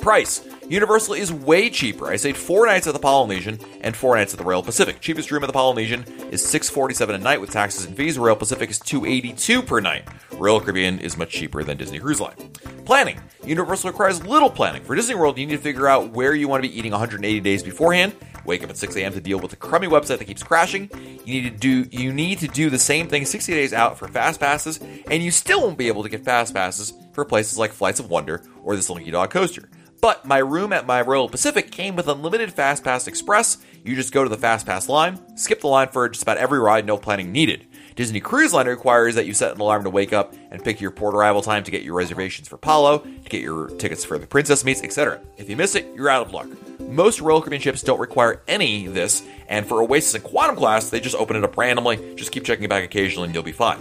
Price. 0.00 0.42
Universal 0.70 1.14
is 1.14 1.32
way 1.32 1.68
cheaper. 1.68 2.06
I 2.06 2.14
stayed 2.14 2.36
four 2.36 2.64
nights 2.64 2.86
at 2.86 2.92
the 2.92 3.00
Polynesian 3.00 3.58
and 3.80 3.96
four 3.96 4.14
nights 4.16 4.32
at 4.32 4.38
the 4.38 4.44
Royal 4.44 4.62
Pacific. 4.62 5.00
Cheapest 5.00 5.32
room 5.32 5.42
at 5.42 5.48
the 5.48 5.52
Polynesian 5.52 6.04
is 6.30 6.48
six 6.48 6.70
forty 6.70 6.94
seven 6.94 7.16
a 7.16 7.18
night 7.18 7.40
with 7.40 7.50
taxes 7.50 7.86
and 7.86 7.96
fees. 7.96 8.16
Royal 8.16 8.36
Pacific 8.36 8.70
is 8.70 8.78
two 8.78 9.04
eighty 9.04 9.32
two 9.32 9.62
per 9.62 9.80
night. 9.80 10.06
Royal 10.34 10.60
Caribbean 10.60 11.00
is 11.00 11.16
much 11.16 11.30
cheaper 11.30 11.64
than 11.64 11.76
Disney 11.76 11.98
Cruise 11.98 12.20
Line. 12.20 12.36
Planning. 12.84 13.20
Universal 13.44 13.90
requires 13.90 14.24
little 14.24 14.48
planning. 14.48 14.84
For 14.84 14.94
Disney 14.94 15.16
World, 15.16 15.38
you 15.38 15.46
need 15.46 15.56
to 15.56 15.60
figure 15.60 15.88
out 15.88 16.12
where 16.12 16.36
you 16.36 16.46
want 16.46 16.62
to 16.62 16.68
be 16.68 16.78
eating 16.78 16.92
180 16.92 17.40
days 17.40 17.64
beforehand. 17.64 18.14
Wake 18.44 18.62
up 18.62 18.70
at 18.70 18.76
6 18.76 18.94
a.m. 18.94 19.12
to 19.12 19.20
deal 19.20 19.40
with 19.40 19.50
the 19.50 19.56
crummy 19.56 19.88
website 19.88 20.18
that 20.18 20.26
keeps 20.26 20.44
crashing. 20.44 20.88
You 21.24 21.42
need 21.42 21.60
to 21.60 21.84
do 21.84 21.88
you 21.90 22.12
need 22.12 22.38
to 22.38 22.46
do 22.46 22.70
the 22.70 22.78
same 22.78 23.08
thing 23.08 23.26
60 23.26 23.52
days 23.52 23.72
out 23.72 23.98
for 23.98 24.06
fast 24.06 24.38
passes, 24.38 24.78
and 25.10 25.20
you 25.20 25.32
still 25.32 25.62
won't 25.62 25.78
be 25.78 25.88
able 25.88 26.04
to 26.04 26.08
get 26.08 26.24
fast 26.24 26.54
passes 26.54 26.92
for 27.12 27.24
places 27.24 27.58
like 27.58 27.72
Flights 27.72 27.98
of 27.98 28.08
Wonder 28.08 28.44
or 28.62 28.76
the 28.76 28.82
Slinky 28.82 29.10
Dog 29.10 29.30
Coaster. 29.30 29.68
But 30.00 30.24
my 30.24 30.38
room 30.38 30.72
at 30.72 30.86
my 30.86 31.02
Royal 31.02 31.28
Pacific 31.28 31.70
came 31.70 31.94
with 31.94 32.08
unlimited 32.08 32.52
Fast 32.52 32.82
Pass 32.82 33.06
Express. 33.06 33.58
You 33.84 33.94
just 33.94 34.12
go 34.12 34.22
to 34.22 34.30
the 34.30 34.36
Fast 34.38 34.64
Pass 34.64 34.88
line, 34.88 35.20
skip 35.36 35.60
the 35.60 35.66
line 35.66 35.88
for 35.88 36.08
just 36.08 36.22
about 36.22 36.38
every 36.38 36.58
ride, 36.58 36.86
no 36.86 36.96
planning 36.96 37.32
needed. 37.32 37.66
Disney 37.96 38.20
Cruise 38.20 38.54
Line 38.54 38.66
requires 38.66 39.14
that 39.16 39.26
you 39.26 39.34
set 39.34 39.52
an 39.52 39.60
alarm 39.60 39.84
to 39.84 39.90
wake 39.90 40.14
up 40.14 40.34
and 40.50 40.64
pick 40.64 40.80
your 40.80 40.90
port 40.90 41.14
arrival 41.14 41.42
time 41.42 41.64
to 41.64 41.70
get 41.70 41.82
your 41.82 41.94
reservations 41.94 42.48
for 42.48 42.56
Palo, 42.56 42.98
to 43.00 43.28
get 43.28 43.42
your 43.42 43.68
tickets 43.68 44.04
for 44.04 44.16
the 44.16 44.26
Princess 44.26 44.64
Meets, 44.64 44.82
etc. 44.82 45.20
If 45.36 45.50
you 45.50 45.56
miss 45.56 45.74
it, 45.74 45.86
you're 45.94 46.08
out 46.08 46.26
of 46.26 46.32
luck. 46.32 46.48
Most 46.80 47.20
Royal 47.20 47.40
Caribbean 47.42 47.60
ships 47.60 47.82
don't 47.82 48.00
require 48.00 48.42
any 48.48 48.86
of 48.86 48.94
this, 48.94 49.22
and 49.48 49.66
for 49.66 49.82
Oasis 49.82 50.14
and 50.14 50.24
Quantum 50.24 50.56
class, 50.56 50.88
they 50.88 51.00
just 51.00 51.16
open 51.16 51.36
it 51.36 51.44
up 51.44 51.58
randomly. 51.58 52.14
Just 52.14 52.32
keep 52.32 52.44
checking 52.44 52.68
back 52.68 52.84
occasionally 52.84 53.26
and 53.26 53.34
you'll 53.34 53.42
be 53.42 53.52
fine. 53.52 53.78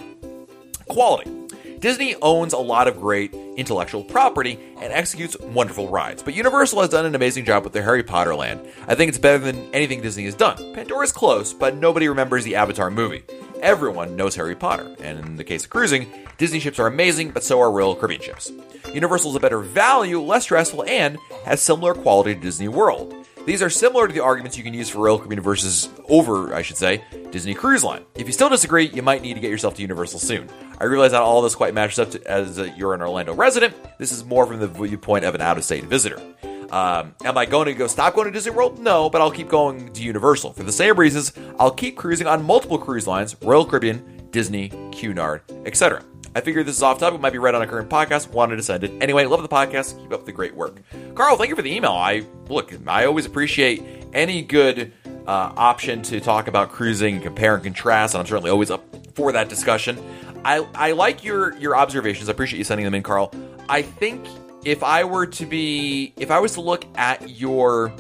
Quality. 0.88 1.32
Disney 1.80 2.14
owns 2.22 2.52
a 2.52 2.58
lot 2.58 2.90
of 2.90 3.00
great 3.00 3.34
intellectual 3.56 4.04
property 4.04 4.60
and 4.82 4.92
executes 4.92 5.40
wonderful 5.40 5.88
rides, 5.88 6.22
but 6.22 6.34
Universal 6.34 6.82
has 6.82 6.90
done 6.90 7.06
an 7.06 7.16
amazing 7.16 7.46
job 7.46 7.64
with 7.64 7.72
their 7.72 7.84
Harry 7.84 8.04
Potter 8.04 8.36
land. 8.36 8.60
I 8.86 8.96
think 8.96 9.08
it's 9.08 9.18
better 9.18 9.38
than 9.38 9.74
anything 9.74 10.02
Disney 10.02 10.26
has 10.26 10.36
done. 10.36 10.58
Pandora's 10.74 11.14
close, 11.14 11.54
but 11.54 11.78
nobody 11.78 12.10
remembers 12.10 12.44
the 12.44 12.56
Avatar 12.56 12.92
movie. 12.92 13.24
Everyone 13.62 14.18
knows 14.18 14.36
Harry 14.36 14.56
Potter, 14.56 14.94
and 15.02 15.20
in 15.20 15.36
the 15.38 15.44
case 15.46 15.64
of 15.64 15.70
cruising, 15.70 16.08
Disney 16.38 16.60
ships 16.60 16.80
are 16.80 16.88
amazing, 16.88 17.32
but 17.32 17.44
so 17.44 17.62
are 17.62 17.72
Royal 17.72 17.96
Caribbean 17.96 18.22
ships. 18.22 18.52
Universal 18.94 19.32
is 19.32 19.38
a 19.38 19.40
better 19.40 19.60
value, 19.60 20.20
less 20.20 20.44
stressful, 20.44 20.84
and 20.84 21.18
has 21.46 21.62
similar 21.62 21.94
quality 21.94 22.36
to 22.36 22.42
Disney 22.42 22.68
World. 22.68 23.19
These 23.50 23.64
are 23.64 23.70
similar 23.72 24.08
to 24.08 24.14
the 24.14 24.20
arguments 24.20 24.60
you 24.60 24.64
can 24.64 24.76
use 24.76 24.90
for 24.90 25.00
Royal 25.00 25.18
Caribbean 25.18 25.42
versus 25.42 25.90
over, 26.08 26.54
I 26.54 26.62
should 26.62 26.78
say, 26.78 27.04
Disney 27.32 27.56
Cruise 27.56 27.84
Line. 27.84 28.06
If 28.14 28.28
you 28.28 28.32
still 28.32 28.48
disagree, 28.48 28.90
you 28.90 29.02
might 29.02 29.24
need 29.24 29.34
to 29.34 29.40
get 29.40 29.50
yourself 29.50 29.74
to 29.78 29.82
Universal 29.82 30.20
soon. 30.20 30.48
I 30.80 30.84
realize 30.84 31.14
that 31.14 31.24
all 31.24 31.42
this 31.42 31.56
quite 31.56 31.74
matches 31.74 31.98
up 31.98 32.12
to, 32.12 32.24
as 32.32 32.60
you're 32.78 32.94
an 32.94 33.02
Orlando 33.02 33.34
resident. 33.34 33.74
This 33.98 34.12
is 34.12 34.24
more 34.24 34.46
from 34.46 34.60
the 34.60 34.68
viewpoint 34.68 35.26
of 35.26 35.34
an 35.34 35.42
out-of-state 35.42 35.86
visitor. 35.86 36.22
Um, 36.70 37.16
am 37.26 37.40
I 37.40 37.48
going 37.48 37.66
to 37.66 37.74
go 37.74 37.88
stop 37.88 38.14
going 38.14 38.28
to 38.28 38.32
Disney 38.32 38.52
World? 38.52 38.78
No, 38.78 39.10
but 39.10 39.20
I'll 39.20 39.32
keep 39.32 39.50
going 39.50 39.94
to 39.94 40.04
Universal. 40.04 40.54
For 40.54 40.62
the 40.62 40.72
same 40.72 41.00
reasons, 41.00 41.34
I'll 41.58 41.72
keep 41.72 41.98
cruising 41.98 42.28
on 42.28 42.44
multiple 42.44 42.78
cruise 42.78 43.08
lines 43.08 43.36
Royal 43.42 43.66
Caribbean, 43.66 44.28
Disney, 44.30 44.70
Cunard, 44.92 45.42
etc. 45.66 46.04
I 46.36 46.42
figured 46.42 46.66
this 46.66 46.78
is 46.78 46.84
off 46.84 47.00
topic, 47.00 47.20
might 47.20 47.34
be 47.34 47.40
right 47.40 47.56
on 47.56 47.62
a 47.62 47.68
current 47.68 47.90
podcast, 47.90 48.30
wanted 48.30 48.58
to 48.58 48.64
send 48.64 48.84
it. 48.84 48.92
Anyway, 49.02 49.26
love 49.26 49.42
the 49.42 49.50
podcast, 49.50 50.00
keep 50.00 50.14
up 50.14 50.26
the 50.26 50.32
great 50.32 50.54
work. 50.56 50.82
Carl, 51.16 51.38
thank 51.38 51.50
you 51.50 51.56
for 51.56 51.62
the 51.62 51.74
email. 51.74 51.92
I 51.92 52.26
look, 52.50 52.72
I 52.88 53.06
always 53.06 53.26
appreciate 53.26 53.84
any 54.14 54.42
good 54.42 54.94
uh, 55.28 55.54
option 55.56 56.02
to 56.04 56.20
talk 56.20 56.48
about 56.48 56.72
cruising 56.72 57.22
compare 57.22 57.56
and 57.56 57.64
contrast, 57.64 58.14
and 58.14 58.22
I'm 58.22 58.28
certainly 58.28 58.52
always 58.52 58.72
up 58.72 58.84
for 59.16 59.32
that 59.32 59.50
discussion. 59.50 59.98
I, 60.46 60.66
I 60.74 60.92
like 60.92 61.24
your 61.24 61.56
your 61.58 61.76
observations. 61.76 62.30
I 62.30 62.32
appreciate 62.32 62.58
you 62.60 62.64
sending 62.64 62.86
them 62.86 62.96
in, 62.96 63.04
Carl. 63.04 63.32
I 63.68 63.82
think 63.82 64.26
if 64.66 64.84
I 64.84 65.04
were 65.04 65.26
to 65.26 65.46
be 65.46 66.14
if 66.18 66.32
I 66.32 66.40
was 66.40 66.54
to 66.54 66.62
look 66.62 66.86
at 66.96 67.30
your 67.30 67.94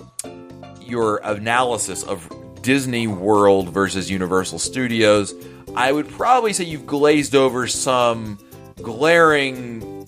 your 0.81 1.17
analysis 1.23 2.03
of 2.03 2.27
Disney 2.61 3.07
World 3.07 3.69
versus 3.69 4.09
Universal 4.09 4.59
Studios, 4.59 5.33
I 5.75 5.91
would 5.91 6.09
probably 6.09 6.53
say 6.53 6.65
you've 6.65 6.87
glazed 6.87 7.35
over 7.35 7.67
some 7.67 8.37
glaring 8.81 10.07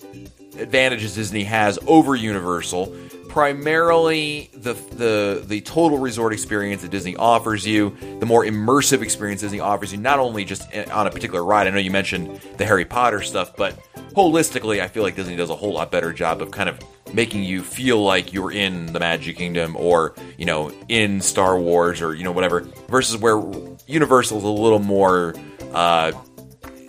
advantages 0.58 1.14
Disney 1.14 1.44
has 1.44 1.78
over 1.86 2.14
Universal. 2.14 2.94
Primarily 3.28 4.50
the 4.52 4.74
the 4.74 5.42
the 5.46 5.62
total 5.62 5.98
resort 5.98 6.34
experience 6.34 6.82
that 6.82 6.90
Disney 6.90 7.16
offers 7.16 7.66
you, 7.66 7.96
the 8.20 8.26
more 8.26 8.44
immersive 8.44 9.00
experience 9.00 9.40
Disney 9.40 9.60
offers 9.60 9.92
you, 9.92 9.98
not 9.98 10.18
only 10.18 10.44
just 10.44 10.68
eh, 10.72 10.84
on 10.92 11.06
a 11.06 11.10
particular 11.10 11.42
ride. 11.42 11.66
I 11.66 11.70
know 11.70 11.78
you 11.78 11.90
mentioned 11.90 12.40
the 12.58 12.66
Harry 12.66 12.84
Potter 12.84 13.22
stuff, 13.22 13.56
but 13.56 13.78
holistically, 14.12 14.80
I 14.80 14.88
feel 14.88 15.02
like 15.02 15.16
Disney 15.16 15.36
does 15.36 15.48
a 15.48 15.56
whole 15.56 15.72
lot 15.72 15.90
better 15.90 16.12
job 16.12 16.42
of 16.42 16.50
kind 16.50 16.68
of 16.68 16.78
making 17.14 17.42
you 17.44 17.62
feel 17.62 18.02
like 18.02 18.32
you're 18.32 18.52
in 18.52 18.92
the 18.92 19.00
Magic 19.00 19.36
Kingdom 19.36 19.76
or 19.76 20.14
you 20.36 20.44
know 20.44 20.70
in 20.88 21.22
Star 21.22 21.58
Wars 21.58 22.02
or 22.02 22.14
you 22.14 22.24
know 22.24 22.32
whatever. 22.32 22.60
Versus 22.88 23.16
where 23.16 23.42
Universal 23.86 24.38
is 24.38 24.44
a 24.44 24.48
little 24.48 24.78
more, 24.78 25.34
uh, 25.74 26.12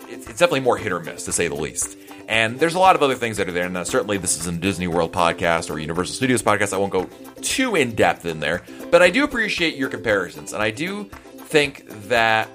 it's, 0.10 0.28
it's 0.28 0.40
definitely 0.40 0.62
more 0.62 0.78
hit 0.78 0.92
or 0.92 1.00
miss 1.00 1.26
to 1.26 1.32
say 1.32 1.48
the 1.48 1.56
least. 1.56 1.98
And 2.28 2.60
there's 2.60 2.76
a 2.76 2.80
lot 2.80 2.96
of 2.96 3.04
other 3.04 3.16
things 3.16 3.38
that 3.38 3.50
are 3.50 3.52
there. 3.52 3.66
And 3.66 3.76
uh, 3.76 3.84
certainly, 3.84 4.18
this 4.18 4.40
is 4.40 4.48
a 4.48 4.52
Disney 4.52 4.88
World 4.88 5.12
podcast 5.12 5.70
or 5.70 5.80
Universal 5.80 6.16
Studios 6.16 6.42
podcast. 6.42 6.74
I 6.74 6.78
won't 6.78 6.92
go 6.92 7.10
too 7.42 7.76
in 7.76 7.96
depth 7.96 8.26
in 8.26 8.40
there, 8.40 8.64
but 8.92 9.02
I 9.02 9.10
do 9.10 9.24
appreciate 9.24 9.76
your 9.76 9.90
comparisons, 9.90 10.54
and 10.54 10.64
I 10.64 10.72
do 10.72 11.06
think 11.36 11.86
that 12.08 12.50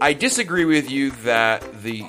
I 0.00 0.12
disagree 0.12 0.64
with 0.64 0.90
you 0.90 1.10
that 1.22 1.82
the 1.82 2.04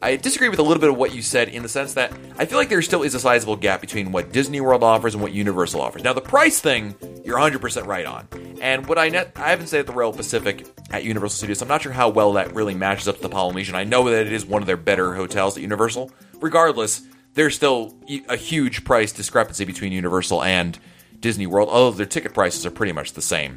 I 0.00 0.16
disagree 0.16 0.48
with 0.48 0.58
a 0.58 0.62
little 0.62 0.80
bit 0.80 0.90
of 0.90 0.96
what 0.96 1.14
you 1.14 1.22
said 1.22 1.48
in 1.48 1.62
the 1.62 1.68
sense 1.68 1.94
that 1.94 2.12
I 2.38 2.46
feel 2.46 2.58
like 2.58 2.68
there 2.68 2.80
still 2.82 3.02
is 3.02 3.14
a 3.14 3.20
sizable 3.20 3.56
gap 3.56 3.80
between 3.80 4.12
what 4.12 4.32
Disney 4.32 4.60
World 4.60 4.82
offers 4.82 5.14
and 5.14 5.22
what 5.22 5.32
Universal 5.32 5.80
offers. 5.80 6.02
Now, 6.02 6.12
the 6.12 6.20
price 6.20 6.60
thing, 6.60 6.94
you're 7.24 7.38
100% 7.38 7.86
right 7.86 8.06
on. 8.06 8.28
And 8.60 8.86
what 8.86 8.98
I 8.98 9.08
net, 9.08 9.32
I 9.36 9.50
haven't 9.50 9.66
said 9.66 9.80
at 9.80 9.86
the 9.86 9.92
Royal 9.92 10.12
Pacific 10.12 10.66
at 10.94 11.02
Universal 11.02 11.38
Studios, 11.38 11.60
I'm 11.60 11.66
not 11.66 11.82
sure 11.82 11.90
how 11.90 12.08
well 12.08 12.34
that 12.34 12.54
really 12.54 12.74
matches 12.74 13.08
up 13.08 13.16
to 13.16 13.22
the 13.22 13.28
Polynesian. 13.28 13.74
I 13.74 13.82
know 13.82 14.08
that 14.08 14.26
it 14.26 14.32
is 14.32 14.46
one 14.46 14.62
of 14.62 14.66
their 14.66 14.76
better 14.76 15.12
hotels 15.12 15.56
at 15.56 15.62
Universal. 15.62 16.12
Regardless, 16.40 17.02
there's 17.34 17.56
still 17.56 17.96
a 18.28 18.36
huge 18.36 18.84
price 18.84 19.10
discrepancy 19.10 19.64
between 19.64 19.90
Universal 19.90 20.44
and 20.44 20.78
Disney 21.18 21.48
World, 21.48 21.68
although 21.68 21.96
their 21.96 22.06
ticket 22.06 22.32
prices 22.32 22.64
are 22.64 22.70
pretty 22.70 22.92
much 22.92 23.14
the 23.14 23.22
same. 23.22 23.56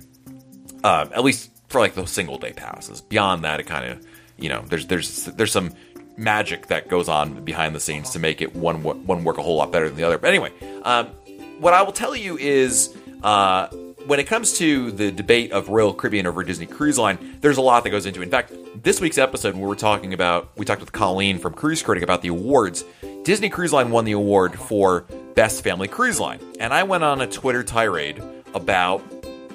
Uh, 0.84 1.06
at 1.14 1.24
least 1.24 1.52
for 1.68 1.80
like 1.80 1.94
those 1.94 2.10
single 2.10 2.40
day 2.40 2.54
passes. 2.54 3.02
Beyond 3.02 3.44
that, 3.44 3.60
it 3.60 3.68
kind 3.68 3.86
of 3.92 4.08
you 4.38 4.50
know 4.50 4.64
there's 4.68 4.88
there's 4.88 5.26
there's 5.26 5.52
some 5.52 5.74
magic 6.18 6.68
that 6.68 6.88
goes 6.88 7.08
on 7.08 7.44
behind 7.46 7.76
the 7.76 7.80
scenes 7.80 8.10
to 8.12 8.20
make 8.20 8.42
it 8.42 8.56
one 8.56 8.82
one 8.82 9.24
work 9.24 9.38
a 9.38 9.44
whole 9.44 9.58
lot 9.58 9.72
better 9.72 9.88
than 9.88 9.98
the 9.98 10.04
other. 10.04 10.18
But 10.18 10.30
anyway, 10.30 10.52
um, 10.82 11.08
what 11.60 11.76
I 11.76 11.84
will 11.84 11.94
tell 11.94 12.16
you 12.16 12.36
is. 12.38 12.98
Uh, 13.22 13.68
when 14.08 14.22
it 14.22 14.26
comes 14.26 14.53
to 14.53 14.89
the 14.91 15.12
debate 15.12 15.51
of 15.51 15.68
Royal 15.68 15.93
Caribbean 15.93 16.26
over 16.26 16.41
Disney 16.41 16.66
Cruise 16.66 16.97
Line, 16.97 17.38
there's 17.41 17.58
a 17.58 17.62
lot 17.62 17.84
that 17.84 17.89
goes 17.89 18.05
into 18.05 18.22
it. 18.22 18.24
In 18.24 18.30
fact, 18.30 18.53
this 18.82 19.01
week's 19.01 19.18
episode, 19.18 19.53
we 19.55 19.62
were 19.62 19.76
talking 19.76 20.14
about, 20.14 20.49
we 20.55 20.66
talked 20.66 20.80
with 20.80 20.93
Colleen 20.93 21.38
from 21.39 21.53
Cruise 21.53 21.84
Critic 21.84 22.03
about 22.03 22.22
the 22.22 22.30
awards. 22.30 22.86
Disney 23.24 23.49
Cruise 23.49 23.74
Line 23.74 23.91
won 23.91 24.05
the 24.05 24.14
award 24.14 24.58
for 24.58 25.01
Best 25.36 25.62
Family 25.62 25.89
Cruise 25.89 26.22
Line. 26.22 26.39
And 26.60 26.74
I 26.74 26.84
went 26.84 27.03
on 27.03 27.20
a 27.20 27.28
Twitter 27.28 27.64
tirade 27.64 28.24
about 28.53 29.03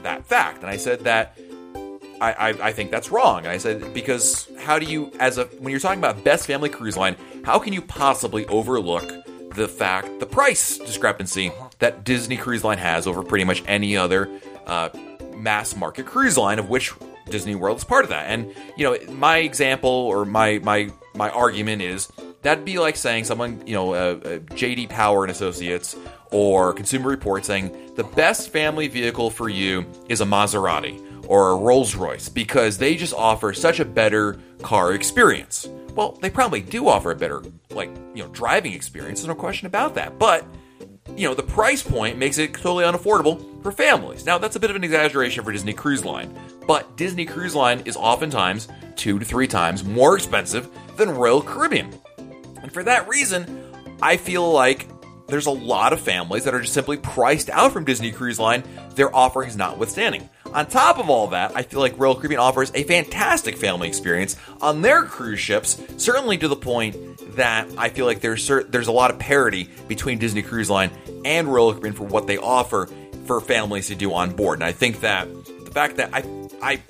that 0.03 0.27
fact. 0.27 0.61
And 0.61 0.69
I 0.69 0.77
said 0.77 1.01
that 1.01 1.39
I, 2.21 2.33
I, 2.33 2.49
I, 2.49 2.73
think 2.73 2.91
that's 2.91 3.11
wrong. 3.11 3.39
And 3.39 3.49
I 3.49 3.57
said, 3.57 3.95
because 3.95 4.49
how 4.59 4.79
do 4.79 4.85
you, 4.85 5.13
as 5.19 5.39
a, 5.39 5.47
when 5.61 5.71
you're 5.71 5.81
talking 5.81 5.99
about 5.99 6.23
best 6.25 6.47
family 6.47 6.69
cruise 6.69 6.97
line, 6.97 7.17
how 7.43 7.59
can 7.59 7.73
you 7.73 7.81
possibly 7.81 8.47
overlook 8.49 9.11
the 9.55 9.69
fact, 9.69 10.21
the 10.21 10.27
price 10.27 10.79
discrepancy 10.79 11.49
uh-huh. 11.49 11.69
That 11.83 12.05
Disney 12.05 12.37
Cruise 12.37 12.63
Line 12.63 12.79
has 12.79 13.09
over 13.09 13.25
pretty 13.25 13.45
much 13.45 13.65
any 13.67 13.97
other 13.97 14.31
uh, 14.67 14.89
mass 15.37 15.75
market 15.75 16.07
cruise 16.07 16.39
line, 16.39 16.61
of 16.61 16.69
which 16.69 16.93
Disney 17.29 17.57
World 17.57 17.79
is 17.79 17.85
part 17.85 18.05
of 18.05 18.11
that. 18.11 18.27
And 18.27 18.55
you 18.77 18.85
know, 18.85 19.13
my 19.13 19.39
example 19.39 19.91
or 19.91 20.25
my 20.25 20.61
my 20.61 20.91
my 21.17 21.29
argument 21.31 21.83
is 21.83 22.11
that'd 22.43 22.65
be 22.65 22.79
like 22.79 22.97
saying 22.97 23.25
someone, 23.25 23.67
you 23.67 23.75
know, 23.75 23.95
uh, 23.95 23.97
uh, 23.97 24.39
JD 24.55 24.91
Power 24.91 25.25
and 25.25 25.33
Associates 25.33 25.97
or 26.31 26.73
Consumer 26.73 27.09
Report 27.09 27.45
saying 27.45 27.95
the 27.97 28.05
best 28.05 28.51
family 28.51 28.87
vehicle 28.87 29.29
for 29.29 29.49
you 29.49 29.85
is 30.09 30.21
a 30.21 30.25
Maserati 30.25 31.05
or 31.27 31.51
a 31.51 31.57
Rolls 31.57 31.97
Royce 31.97 32.29
because 32.29 32.79
they 32.79 32.95
just 32.95 33.15
offer 33.15 33.53
such 33.53 33.81
a 33.81 33.85
better 33.85 34.39
car 34.63 34.93
experience. 34.93 35.69
Well, 35.97 36.17
they 36.23 36.31
probably 36.31 36.61
do 36.61 36.89
offer 36.89 37.11
a 37.11 37.17
better, 37.17 37.43
like, 37.71 37.91
you 38.15 38.23
know, 38.23 38.31
driving 38.31 38.73
experience. 38.73 39.21
There's 39.21 39.29
no 39.29 39.35
question 39.35 39.67
about 39.67 39.95
that. 39.97 40.19
But, 40.19 40.47
you 41.17 41.29
know, 41.29 41.35
the 41.35 41.43
price 41.43 41.83
point 41.83 42.19
makes 42.19 42.39
it 42.39 42.55
totally 42.55 42.85
unaffordable 42.85 43.63
for 43.63 43.73
families. 43.73 44.25
Now, 44.25 44.39
that's 44.39 44.57
a 44.57 44.61
bit 44.61 44.71
of 44.71 44.77
an 44.77 44.85
exaggeration 44.85 45.45
for 45.45 45.53
Disney 45.53 45.73
Cruise 45.73 46.05
Line, 46.05 46.37
but 46.67 46.97
Disney 46.97 47.25
Cruise 47.25 47.55
Line 47.55 47.83
is 47.85 47.97
oftentimes 47.97 48.69
two 48.97 49.19
to 49.19 49.25
three 49.25 49.47
times 49.47 49.85
more 49.85 50.17
expensive 50.17 50.69
than 50.97 51.11
Royal 51.11 51.43
Caribbean. 51.43 51.93
And 52.63 52.73
for 52.73 52.83
that 52.83 53.09
reason, 53.09 53.73
I 54.01 54.17
feel 54.17 54.51
like 54.51 54.87
there's 55.33 55.47
a 55.47 55.51
lot 55.51 55.95
of 55.95 56.01
families 56.01 56.45
that 56.45 56.55
are 56.55 56.61
just 56.61 56.75
simply 56.75 56.99
priced 56.99 57.49
out 57.49 57.73
from 57.73 57.87
Disney 57.87 58.13
Cruise 58.13 58.39
Line, 58.39 58.63
their 58.97 59.15
offerings 59.17 59.57
notwithstanding. 59.57 60.29
On 60.53 60.67
top 60.67 60.99
of 60.99 61.09
all 61.09 61.29
that, 61.29 61.57
I 61.57 61.63
feel 61.63 61.81
like 61.81 61.99
Royal 61.99 62.15
Caribbean 62.15 62.39
offers 62.39 62.71
a 62.75 62.83
fantastic 62.83 63.57
family 63.57 63.89
experience 63.89 64.37
on 64.61 64.83
their 64.83 65.05
cruise 65.05 65.41
ships, 65.41 65.83
certainly 65.97 66.37
to 66.37 66.49
the 66.49 66.57
point 66.57 66.97
that 67.35 67.67
I 67.79 67.89
feel 67.89 68.05
like 68.05 68.21
there's 68.21 68.47
there's 68.47 68.89
a 68.89 68.93
lot 68.93 69.11
of 69.11 69.19
parity 69.19 69.71
between 69.89 70.19
Disney 70.19 70.43
Cruise 70.43 70.69
Line 70.69 70.91
and 71.25 71.49
Royal 71.49 71.73
Caribbean 71.73 71.95
for 71.95 72.05
what 72.05 72.27
they 72.27 72.37
offer 72.37 72.91
for 73.25 73.41
families 73.41 73.87
to 73.87 73.95
do 73.95 74.13
on 74.13 74.33
board. 74.33 74.59
And 74.59 74.65
I 74.65 74.73
think 74.73 75.01
that 75.01 75.27
the 75.65 75.71
fact 75.73 75.97
that 75.97 76.11
I 76.13 76.25
I 76.61 76.83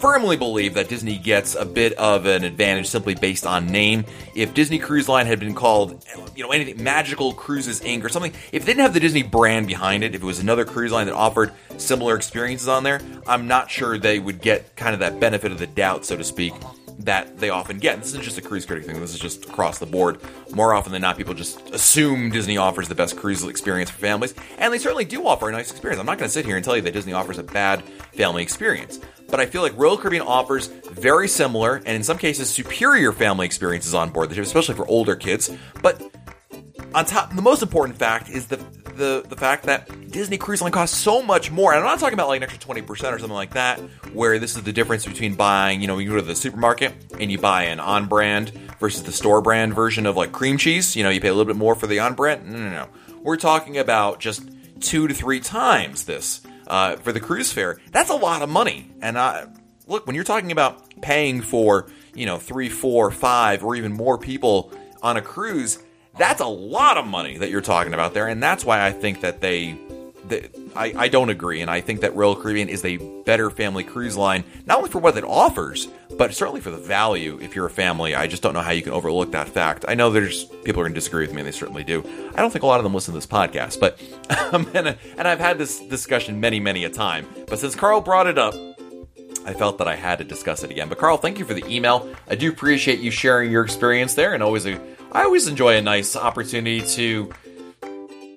firmly 0.00 0.36
believe 0.36 0.74
that 0.74 0.88
Disney 0.88 1.18
gets 1.18 1.54
a 1.54 1.64
bit 1.64 1.92
of 1.94 2.24
an 2.24 2.42
advantage 2.42 2.86
simply 2.86 3.14
based 3.14 3.46
on 3.46 3.66
name. 3.66 4.06
If 4.34 4.54
Disney 4.54 4.78
Cruise 4.78 5.08
Line 5.08 5.26
had 5.26 5.38
been 5.38 5.54
called, 5.54 6.04
you 6.34 6.42
know, 6.42 6.50
anything 6.50 6.82
Magical 6.82 7.34
Cruises 7.34 7.80
Inc. 7.82 8.02
or 8.02 8.08
something, 8.08 8.32
if 8.50 8.64
they 8.64 8.72
didn't 8.72 8.82
have 8.82 8.94
the 8.94 9.00
Disney 9.00 9.22
brand 9.22 9.66
behind 9.66 10.02
it, 10.02 10.14
if 10.14 10.22
it 10.22 10.26
was 10.26 10.40
another 10.40 10.64
cruise 10.64 10.90
line 10.90 11.06
that 11.06 11.14
offered 11.14 11.52
similar 11.76 12.16
experiences 12.16 12.66
on 12.66 12.82
there, 12.82 13.00
I'm 13.26 13.46
not 13.46 13.70
sure 13.70 13.98
they 13.98 14.18
would 14.18 14.40
get 14.40 14.74
kind 14.74 14.94
of 14.94 15.00
that 15.00 15.20
benefit 15.20 15.52
of 15.52 15.58
the 15.58 15.66
doubt, 15.66 16.06
so 16.06 16.16
to 16.16 16.24
speak, 16.24 16.54
that 17.00 17.38
they 17.38 17.50
often 17.50 17.78
get. 17.78 17.98
This 17.98 18.08
isn't 18.08 18.24
just 18.24 18.38
a 18.38 18.42
cruise 18.42 18.64
critic 18.64 18.86
thing, 18.86 18.98
this 19.00 19.12
is 19.12 19.20
just 19.20 19.44
across 19.44 19.78
the 19.78 19.86
board. 19.86 20.18
More 20.54 20.72
often 20.72 20.92
than 20.92 21.02
not, 21.02 21.18
people 21.18 21.34
just 21.34 21.60
assume 21.70 22.30
Disney 22.30 22.56
offers 22.56 22.88
the 22.88 22.94
best 22.94 23.16
cruise 23.18 23.44
experience 23.44 23.90
for 23.90 23.98
families, 23.98 24.34
and 24.58 24.72
they 24.72 24.78
certainly 24.78 25.04
do 25.04 25.26
offer 25.26 25.50
a 25.50 25.52
nice 25.52 25.70
experience. 25.70 26.00
I'm 26.00 26.06
not 26.06 26.18
going 26.18 26.28
to 26.28 26.32
sit 26.32 26.46
here 26.46 26.56
and 26.56 26.64
tell 26.64 26.76
you 26.76 26.82
that 26.82 26.92
Disney 26.92 27.12
offers 27.12 27.38
a 27.38 27.42
bad 27.42 27.82
family 28.14 28.42
experience 28.42 28.98
but 29.30 29.40
I 29.40 29.46
feel 29.46 29.62
like 29.62 29.76
Royal 29.76 29.96
Caribbean 29.96 30.22
offers 30.22 30.66
very 30.66 31.28
similar 31.28 31.76
and 31.76 31.88
in 31.88 32.02
some 32.02 32.18
cases 32.18 32.50
superior 32.50 33.12
family 33.12 33.46
experiences 33.46 33.94
on 33.94 34.10
board 34.10 34.30
the 34.30 34.34
ship, 34.34 34.44
especially 34.44 34.74
for 34.74 34.86
older 34.86 35.16
kids. 35.16 35.50
But 35.82 36.02
on 36.94 37.04
top, 37.04 37.34
the 37.34 37.42
most 37.42 37.62
important 37.62 37.98
fact 37.98 38.28
is 38.28 38.46
the 38.46 38.56
the 38.96 39.24
the 39.28 39.36
fact 39.36 39.64
that 39.64 40.10
Disney 40.10 40.36
Cruise 40.36 40.60
Line 40.60 40.72
costs 40.72 40.96
so 40.96 41.22
much 41.22 41.50
more. 41.50 41.72
And 41.72 41.80
I'm 41.80 41.86
not 41.86 41.98
talking 41.98 42.14
about 42.14 42.28
like 42.28 42.38
an 42.38 42.42
extra 42.42 42.60
twenty 42.60 42.82
percent 42.82 43.14
or 43.14 43.18
something 43.18 43.34
like 43.34 43.54
that, 43.54 43.78
where 44.12 44.38
this 44.38 44.56
is 44.56 44.62
the 44.62 44.72
difference 44.72 45.06
between 45.06 45.34
buying, 45.34 45.80
you 45.80 45.86
know, 45.86 45.98
you 45.98 46.10
go 46.10 46.16
to 46.16 46.22
the 46.22 46.34
supermarket 46.34 46.92
and 47.18 47.30
you 47.30 47.38
buy 47.38 47.64
an 47.64 47.80
on 47.80 48.06
brand 48.06 48.50
versus 48.78 49.02
the 49.02 49.12
store 49.12 49.40
brand 49.40 49.74
version 49.74 50.06
of 50.06 50.16
like 50.16 50.32
cream 50.32 50.58
cheese. 50.58 50.96
You 50.96 51.02
know, 51.04 51.10
you 51.10 51.20
pay 51.20 51.28
a 51.28 51.34
little 51.34 51.50
bit 51.50 51.56
more 51.56 51.74
for 51.74 51.86
the 51.86 52.00
on 52.00 52.14
brand. 52.14 52.50
No, 52.50 52.58
no, 52.58 52.70
no. 52.70 52.88
We're 53.22 53.36
talking 53.36 53.78
about 53.78 54.20
just 54.20 54.48
two 54.80 55.06
to 55.08 55.14
three 55.14 55.40
times 55.40 56.04
this 56.04 56.42
uh, 56.70 56.96
for 56.96 57.12
the 57.12 57.20
cruise 57.20 57.52
fare. 57.52 57.78
That's 57.90 58.10
a 58.10 58.14
lot 58.14 58.42
of 58.42 58.48
money. 58.48 58.90
And 59.02 59.18
uh, 59.18 59.46
look, 59.88 60.06
when 60.06 60.14
you're 60.14 60.24
talking 60.24 60.52
about 60.52 61.00
paying 61.02 61.42
for 61.42 61.90
you 62.14 62.24
know 62.24 62.38
three, 62.38 62.68
four, 62.68 63.10
five, 63.10 63.64
or 63.64 63.74
even 63.74 63.92
more 63.92 64.16
people 64.16 64.72
on 65.02 65.16
a 65.16 65.22
cruise, 65.22 65.80
that's 66.16 66.40
a 66.40 66.46
lot 66.46 66.96
of 66.96 67.06
money 67.06 67.36
that 67.38 67.50
you're 67.50 67.60
talking 67.60 67.92
about 67.92 68.14
there. 68.14 68.28
And 68.28 68.42
that's 68.42 68.64
why 68.64 68.86
I 68.86 68.92
think 68.92 69.20
that 69.22 69.40
they 69.40 69.78
I, 70.76 70.94
I, 70.96 71.08
don't 71.08 71.30
agree, 71.30 71.60
and 71.60 71.68
I 71.68 71.80
think 71.80 72.02
that 72.02 72.14
Royal 72.14 72.36
Caribbean 72.36 72.68
is 72.68 72.84
a 72.84 72.98
better 73.24 73.50
family 73.50 73.82
cruise 73.82 74.16
line, 74.16 74.44
not 74.64 74.78
only 74.78 74.90
for 74.90 75.00
what 75.00 75.16
it 75.16 75.24
offers, 75.24 75.88
But 76.20 76.34
certainly 76.34 76.60
for 76.60 76.70
the 76.70 76.76
value, 76.76 77.38
if 77.40 77.56
you're 77.56 77.64
a 77.64 77.70
family, 77.70 78.14
I 78.14 78.26
just 78.26 78.42
don't 78.42 78.52
know 78.52 78.60
how 78.60 78.72
you 78.72 78.82
can 78.82 78.92
overlook 78.92 79.32
that 79.32 79.48
fact. 79.48 79.86
I 79.88 79.94
know 79.94 80.10
there's 80.10 80.44
people 80.44 80.82
are 80.82 80.84
going 80.84 80.92
to 80.92 81.00
disagree 81.00 81.24
with 81.24 81.32
me, 81.32 81.40
and 81.40 81.48
they 81.48 81.50
certainly 81.50 81.82
do. 81.82 82.04
I 82.34 82.42
don't 82.42 82.50
think 82.50 82.62
a 82.62 82.66
lot 82.66 82.78
of 82.78 82.84
them 82.84 82.92
listen 82.92 83.14
to 83.14 83.16
this 83.16 83.26
podcast, 83.26 83.80
but 83.80 83.98
um, 84.52 84.70
and, 84.74 84.98
and 85.16 85.26
I've 85.26 85.40
had 85.40 85.56
this 85.56 85.80
discussion 85.80 86.38
many, 86.38 86.60
many 86.60 86.84
a 86.84 86.90
time. 86.90 87.26
But 87.46 87.58
since 87.58 87.74
Carl 87.74 88.02
brought 88.02 88.26
it 88.26 88.36
up, 88.36 88.52
I 89.46 89.54
felt 89.54 89.78
that 89.78 89.88
I 89.88 89.96
had 89.96 90.18
to 90.18 90.24
discuss 90.24 90.62
it 90.62 90.70
again. 90.70 90.90
But 90.90 90.98
Carl, 90.98 91.16
thank 91.16 91.38
you 91.38 91.46
for 91.46 91.54
the 91.54 91.64
email. 91.64 92.06
I 92.28 92.34
do 92.34 92.50
appreciate 92.50 93.00
you 93.00 93.10
sharing 93.10 93.50
your 93.50 93.64
experience 93.64 94.12
there, 94.12 94.34
and 94.34 94.42
always 94.42 94.66
a, 94.66 94.78
I 95.12 95.22
always 95.22 95.48
enjoy 95.48 95.78
a 95.78 95.80
nice 95.80 96.16
opportunity 96.16 96.82
to 96.96 97.32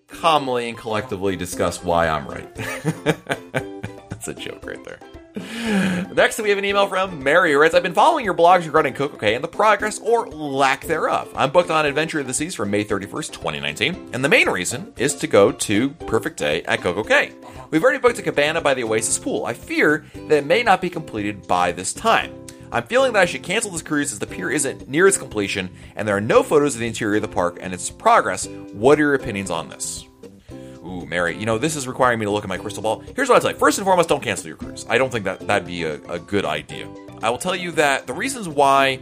calmly 0.07 0.69
and 0.69 0.77
collectively 0.77 1.35
discuss 1.35 1.83
why 1.83 2.07
I'm 2.07 2.29
right. 2.29 2.55
That's 2.55 4.29
a 4.29 4.33
joke 4.33 4.65
right 4.65 4.81
there. 4.85 4.99
Next, 6.13 6.39
we 6.39 6.49
have 6.49 6.59
an 6.59 6.65
email 6.65 6.87
from 6.87 7.23
Mary 7.23 7.53
who 7.53 7.59
writes, 7.59 7.73
I've 7.73 7.81
been 7.81 7.93
following 7.93 8.23
your 8.23 8.35
blogs 8.35 8.65
regarding 8.65 8.93
CocoCay 8.93 9.33
and 9.33 9.43
the 9.43 9.47
progress 9.47 9.97
or 9.99 10.27
lack 10.27 10.85
thereof. 10.85 11.31
I'm 11.35 11.49
booked 11.49 11.71
on 11.71 11.87
Adventure 11.87 12.19
of 12.19 12.27
the 12.27 12.35
Seas 12.35 12.53
from 12.53 12.69
May 12.69 12.85
31st, 12.85 13.31
2019, 13.31 14.09
and 14.13 14.23
the 14.23 14.29
main 14.29 14.47
reason 14.47 14.93
is 14.95 15.15
to 15.15 15.27
go 15.27 15.51
to 15.51 15.89
Perfect 15.89 16.37
Day 16.37 16.61
at 16.63 16.81
CocoCay. 16.81 17.33
We've 17.71 17.83
already 17.83 17.97
booked 17.97 18.19
a 18.19 18.21
cabana 18.21 18.61
by 18.61 18.75
the 18.75 18.83
Oasis 18.83 19.17
Pool. 19.17 19.47
I 19.47 19.53
fear 19.53 20.05
that 20.13 20.37
it 20.37 20.45
may 20.45 20.61
not 20.61 20.81
be 20.81 20.89
completed 20.91 21.47
by 21.47 21.71
this 21.71 21.93
time. 21.93 22.45
I'm 22.71 22.85
feeling 22.85 23.13
that 23.13 23.21
I 23.23 23.25
should 23.25 23.41
cancel 23.41 23.71
this 23.71 23.81
cruise 23.81 24.11
as 24.11 24.19
the 24.19 24.27
pier 24.27 24.51
isn't 24.51 24.87
near 24.87 25.07
its 25.07 25.17
completion 25.17 25.71
and 25.95 26.07
there 26.07 26.17
are 26.17 26.21
no 26.21 26.43
photos 26.43 26.75
of 26.75 26.81
the 26.81 26.87
interior 26.87 27.15
of 27.15 27.21
the 27.23 27.27
park 27.27 27.57
and 27.59 27.73
its 27.73 27.89
progress. 27.89 28.47
What 28.73 28.99
are 28.99 29.03
your 29.03 29.13
opinions 29.15 29.49
on 29.49 29.69
this? 29.69 30.05
Ooh, 30.93 31.05
Mary, 31.07 31.35
you 31.35 31.45
know, 31.45 31.57
this 31.57 31.75
is 31.75 31.87
requiring 31.87 32.19
me 32.19 32.25
to 32.25 32.31
look 32.31 32.43
at 32.43 32.49
my 32.49 32.57
crystal 32.57 32.83
ball. 32.83 32.99
Here's 33.15 33.29
what 33.29 33.37
I'd 33.37 33.41
say. 33.41 33.57
First 33.57 33.79
and 33.79 33.85
foremost, 33.85 34.09
don't 34.09 34.21
cancel 34.21 34.47
your 34.47 34.57
cruise. 34.57 34.85
I 34.87 34.97
don't 34.97 35.11
think 35.11 35.25
that 35.25 35.39
that'd 35.47 35.67
be 35.67 35.83
a, 35.83 35.95
a 36.03 36.19
good 36.19 36.45
idea. 36.45 36.87
I 37.21 37.29
will 37.29 37.37
tell 37.37 37.55
you 37.55 37.71
that 37.71 38.05
the 38.05 38.13
reasons 38.13 38.47
why 38.47 38.99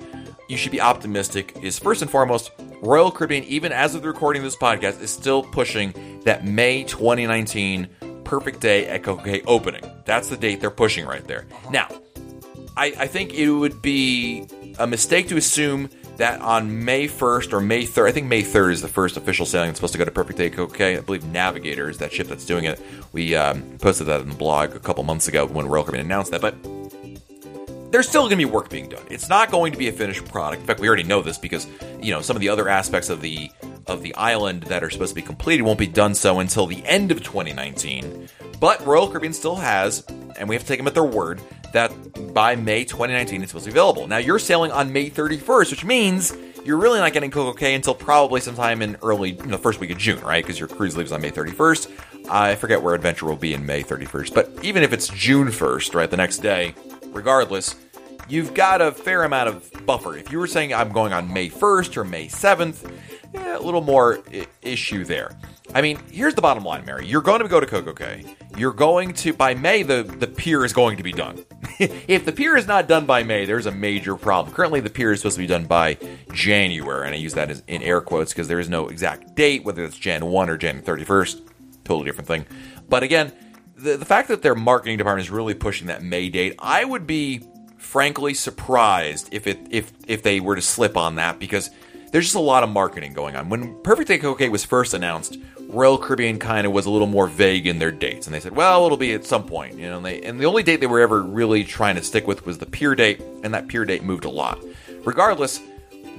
you 0.48 0.56
should 0.56 0.72
be 0.72 0.80
optimistic 0.80 1.58
is 1.62 1.78
first 1.78 2.02
and 2.02 2.10
foremost, 2.10 2.52
Royal 2.82 3.12
Caribbean, 3.12 3.44
even 3.46 3.72
as 3.72 3.94
of 3.94 4.04
the 4.04 4.08
recording 4.08 4.42
of 4.42 4.46
this 4.46 4.56
podcast, 4.56 5.02
is 5.02 5.12
still 5.12 5.44
pushing 5.44 6.22
that 6.24 6.46
May 6.46 6.84
2019 6.84 7.90
perfect 8.24 8.62
day 8.62 8.88
at 8.88 9.04
CocoCay 9.04 9.44
opening. 9.48 9.84
That's 10.06 10.30
the 10.30 10.38
date 10.38 10.62
they're 10.62 10.72
pushing 10.72 11.06
right 11.06 11.26
there. 11.28 11.46
Now, 11.70 11.90
I, 12.78 12.94
I 12.98 13.08
think 13.08 13.34
it 13.34 13.50
would 13.50 13.82
be 13.82 14.48
a 14.80 14.88
mistake 14.88 15.28
to 15.30 15.38
assume 15.38 15.90
that 16.22 16.40
on 16.42 16.86
May 16.86 17.08
1st 17.08 17.52
or 17.52 17.62
May 17.62 17.84
3rd, 17.84 18.08
I 18.08 18.12
think 18.12 18.28
May 18.28 18.44
3rd 18.44 18.74
is 18.74 18.82
the 18.82 18.88
first 18.88 19.18
official 19.18 19.46
sailing 19.46 19.70
that's 19.70 19.80
supposed 19.80 19.94
to 19.94 19.98
go 19.98 20.06
to 20.06 20.12
Perfect 20.12 20.38
Day 20.38 20.52
CocoCay. 20.52 20.98
I 20.98 21.02
believe 21.02 21.26
Navigator 21.26 21.90
is 21.90 21.98
that 21.98 22.14
ship 22.14 22.28
that's 22.28 22.46
doing 22.46 22.66
it. 22.66 22.80
We 23.12 23.36
um, 23.36 23.64
posted 23.80 24.06
that 24.08 24.22
in 24.22 24.30
the 24.30 24.36
blog 24.36 24.76
a 24.76 24.80
couple 24.80 25.04
months 25.04 25.28
ago 25.28 25.48
when 25.48 25.68
Royal 25.68 25.84
Caribbean 25.84 26.06
announced 26.06 26.30
that, 26.32 26.42
but 26.42 26.56
there's 27.92 28.08
still 28.08 28.22
going 28.22 28.32
to 28.32 28.36
be 28.38 28.46
work 28.46 28.70
being 28.70 28.88
done. 28.88 29.04
It's 29.10 29.30
not 29.30 29.50
going 29.50 29.72
to 29.72 29.80
be 29.80 29.88
a 29.88 29.92
finished 29.92 30.24
product. 30.26 30.62
In 30.62 30.68
fact, 30.68 30.80
we 30.80 30.88
already 30.88 31.04
know 31.04 31.24
this 31.24 31.40
because 31.40 31.66
you 32.02 32.14
know 32.14 32.22
some 32.22 32.36
of 32.36 32.40
the 32.42 32.50
other 32.50 32.70
aspects 32.70 33.10
of 33.10 33.22
the 33.22 33.52
of 33.88 34.04
the 34.04 34.14
island 34.14 34.64
that 34.64 34.84
are 34.84 34.92
supposed 34.92 35.10
to 35.10 35.16
be 35.16 35.24
completed 35.24 35.64
won't 35.64 35.80
be 35.80 35.88
done 35.88 36.14
so 36.14 36.40
until 36.40 36.68
the 36.68 36.86
end 36.86 37.12
of 37.12 37.24
2019. 37.24 38.30
But 38.60 38.86
Royal 38.86 39.08
Caribbean 39.08 39.34
still 39.34 39.56
has, 39.56 40.06
and 40.38 40.48
we 40.48 40.54
have 40.54 40.62
to 40.62 40.68
take 40.68 40.78
them 40.78 40.88
at 40.88 40.94
their 40.94 41.04
word, 41.04 41.42
that 41.74 42.34
by 42.34 42.56
May 42.56 42.84
2019 42.84 43.42
it's 43.42 43.52
supposed 43.52 43.66
to 43.66 43.72
be 43.72 43.74
available. 43.74 44.08
Now 44.08 44.18
you're 44.18 44.40
sailing 44.40 44.72
on 44.72 44.92
May 44.92 45.10
31st, 45.10 45.72
which 45.72 45.86
means 45.86 46.36
you're 46.64 46.78
really 46.78 47.00
not 47.00 47.14
getting 47.14 47.32
CocoCay 47.32 47.76
until 47.76 47.96
probably 47.96 48.40
sometime 48.40 48.82
in 48.82 48.98
early, 49.02 49.34
know, 49.34 49.58
first 49.58 49.80
week 49.80 49.90
of 49.92 49.98
June, 49.98 50.22
right? 50.22 50.44
Because 50.44 50.60
your 50.60 50.68
cruise 50.68 50.96
leaves 50.96 51.12
on 51.12 51.22
May 51.22 51.32
31st. 51.32 52.30
I 52.30 52.56
forget 52.56 52.82
where 52.82 52.94
Adventure 52.94 53.26
will 53.26 53.36
be 53.36 53.54
in 53.54 53.66
May 53.66 53.84
31st, 53.84 54.34
but 54.34 54.52
even 54.64 54.84
if 54.84 54.94
it's 54.94 55.08
June 55.08 55.48
1st, 55.48 55.96
right, 55.96 56.10
the 56.10 56.18
next 56.18 56.38
day, 56.38 56.76
regardless, 57.08 57.76
you've 58.30 58.54
got 58.54 58.82
a 58.82 58.92
fair 58.92 59.24
amount 59.24 59.50
of 59.50 59.72
buffer. 59.86 60.16
If 60.16 60.32
you 60.32 60.38
were 60.38 60.48
saying 60.48 60.74
I'm 60.74 60.92
going 60.92 61.14
on 61.14 61.34
May 61.34 61.50
1st 61.50 61.98
or 61.98 62.04
May 62.04 62.28
7th, 62.28 62.90
yeah, 63.34 63.58
a 63.58 63.62
little 63.62 63.82
more 63.82 64.20
I- 64.32 64.48
issue 64.62 65.06
there. 65.06 65.38
I 65.74 65.82
mean, 65.82 66.00
here's 66.12 66.36
the 66.36 66.42
bottom 66.42 66.66
line, 66.66 66.86
Mary. 66.86 67.06
You're 67.08 67.22
going 67.22 67.42
to 67.42 67.48
go 67.48 67.60
to 67.60 67.66
Coco 67.66 67.94
CocoCay. 67.94 68.58
You're 68.58 68.74
going 68.74 69.14
to 69.14 69.34
by 69.34 69.54
May 69.54 69.84
the 69.84 70.04
the 70.04 70.28
pier 70.28 70.66
is 70.66 70.74
going 70.74 70.98
to 70.98 71.04
be 71.04 71.14
done. 71.14 71.46
if 71.80 72.26
the 72.26 72.32
pier 72.32 72.58
is 72.58 72.68
not 72.68 72.88
done 72.88 73.06
by 73.06 73.24
May, 73.24 73.46
there's 73.46 73.66
a 73.66 73.72
major 73.72 74.18
problem. 74.18 74.54
Currently, 74.54 74.82
the 74.82 74.90
pier 74.90 75.14
is 75.14 75.22
supposed 75.22 75.38
to 75.38 75.42
be 75.42 75.48
done 75.48 75.66
by 75.66 75.98
January, 76.34 77.06
and 77.06 77.16
I 77.16 77.18
use 77.18 77.34
that 77.36 77.50
as 77.50 77.64
in 77.68 77.82
air 77.82 78.02
quotes 78.02 78.34
because 78.34 78.50
there 78.50 78.60
is 78.60 78.70
no 78.70 78.90
exact 78.90 79.36
date, 79.36 79.64
whether 79.64 79.84
it's 79.84 79.98
Jan 79.98 80.26
1 80.26 80.50
or 80.50 80.58
Jan 80.58 80.82
31st. 80.82 81.42
Totally 81.86 82.06
different 82.06 82.28
thing. 82.28 82.46
But 82.90 83.04
again, 83.04 83.32
the, 83.78 83.98
the 83.98 84.06
fact 84.06 84.28
that 84.28 84.42
their 84.42 84.56
marketing 84.56 84.98
department 84.98 85.26
is 85.26 85.32
really 85.32 85.54
pushing 85.54 85.88
that 85.88 86.04
May 86.04 86.30
date, 86.30 86.56
I 86.60 86.84
would 86.84 87.08
be 87.08 87.48
frankly 87.78 88.34
surprised 88.34 89.30
if 89.34 89.48
it 89.48 89.60
if 89.70 89.92
if 90.08 90.24
they 90.24 90.40
were 90.40 90.56
to 90.56 90.62
slip 90.62 90.96
on 90.98 91.16
that 91.16 91.40
because 91.40 91.70
there's 92.12 92.26
just 92.26 92.36
a 92.36 92.40
lot 92.40 92.64
of 92.64 92.70
marketing 92.70 93.14
going 93.14 93.36
on. 93.36 93.50
When 93.50 93.82
Perfect 93.84 94.10
Day 94.10 94.20
CocoCay 94.20 94.52
was 94.52 94.64
first 94.64 94.94
announced, 94.94 95.38
Royal 95.70 95.98
Caribbean 95.98 96.38
kind 96.38 96.68
of 96.68 96.74
was 96.74 96.86
a 96.86 96.90
little 96.90 97.08
more 97.08 97.28
vague 97.28 97.66
in 97.66 97.80
their 97.80 97.92
dates, 97.92 98.28
and 98.28 98.34
they 98.34 98.42
said, 98.42 98.56
"Well, 98.56 98.86
it'll 98.86 98.98
be 98.98 99.14
at 99.14 99.26
some 99.26 99.46
point," 99.46 99.78
you 99.78 99.88
know. 99.88 99.98
And, 99.98 100.06
they, 100.06 100.22
and 100.22 100.40
the 100.40 100.46
only 100.46 100.64
date 100.64 100.82
they 100.82 100.88
were 100.88 101.00
ever 101.00 101.22
really 101.22 101.64
trying 101.64 101.96
to 101.96 102.04
stick 102.04 102.28
with 102.28 102.46
was 102.46 102.58
the 102.58 102.66
pier 102.66 102.94
date, 102.94 103.22
and 103.44 103.54
that 103.54 103.68
pier 103.68 103.86
date 103.86 104.04
moved 104.04 104.26
a 104.26 104.30
lot. 104.30 104.60
Regardless, 105.06 105.62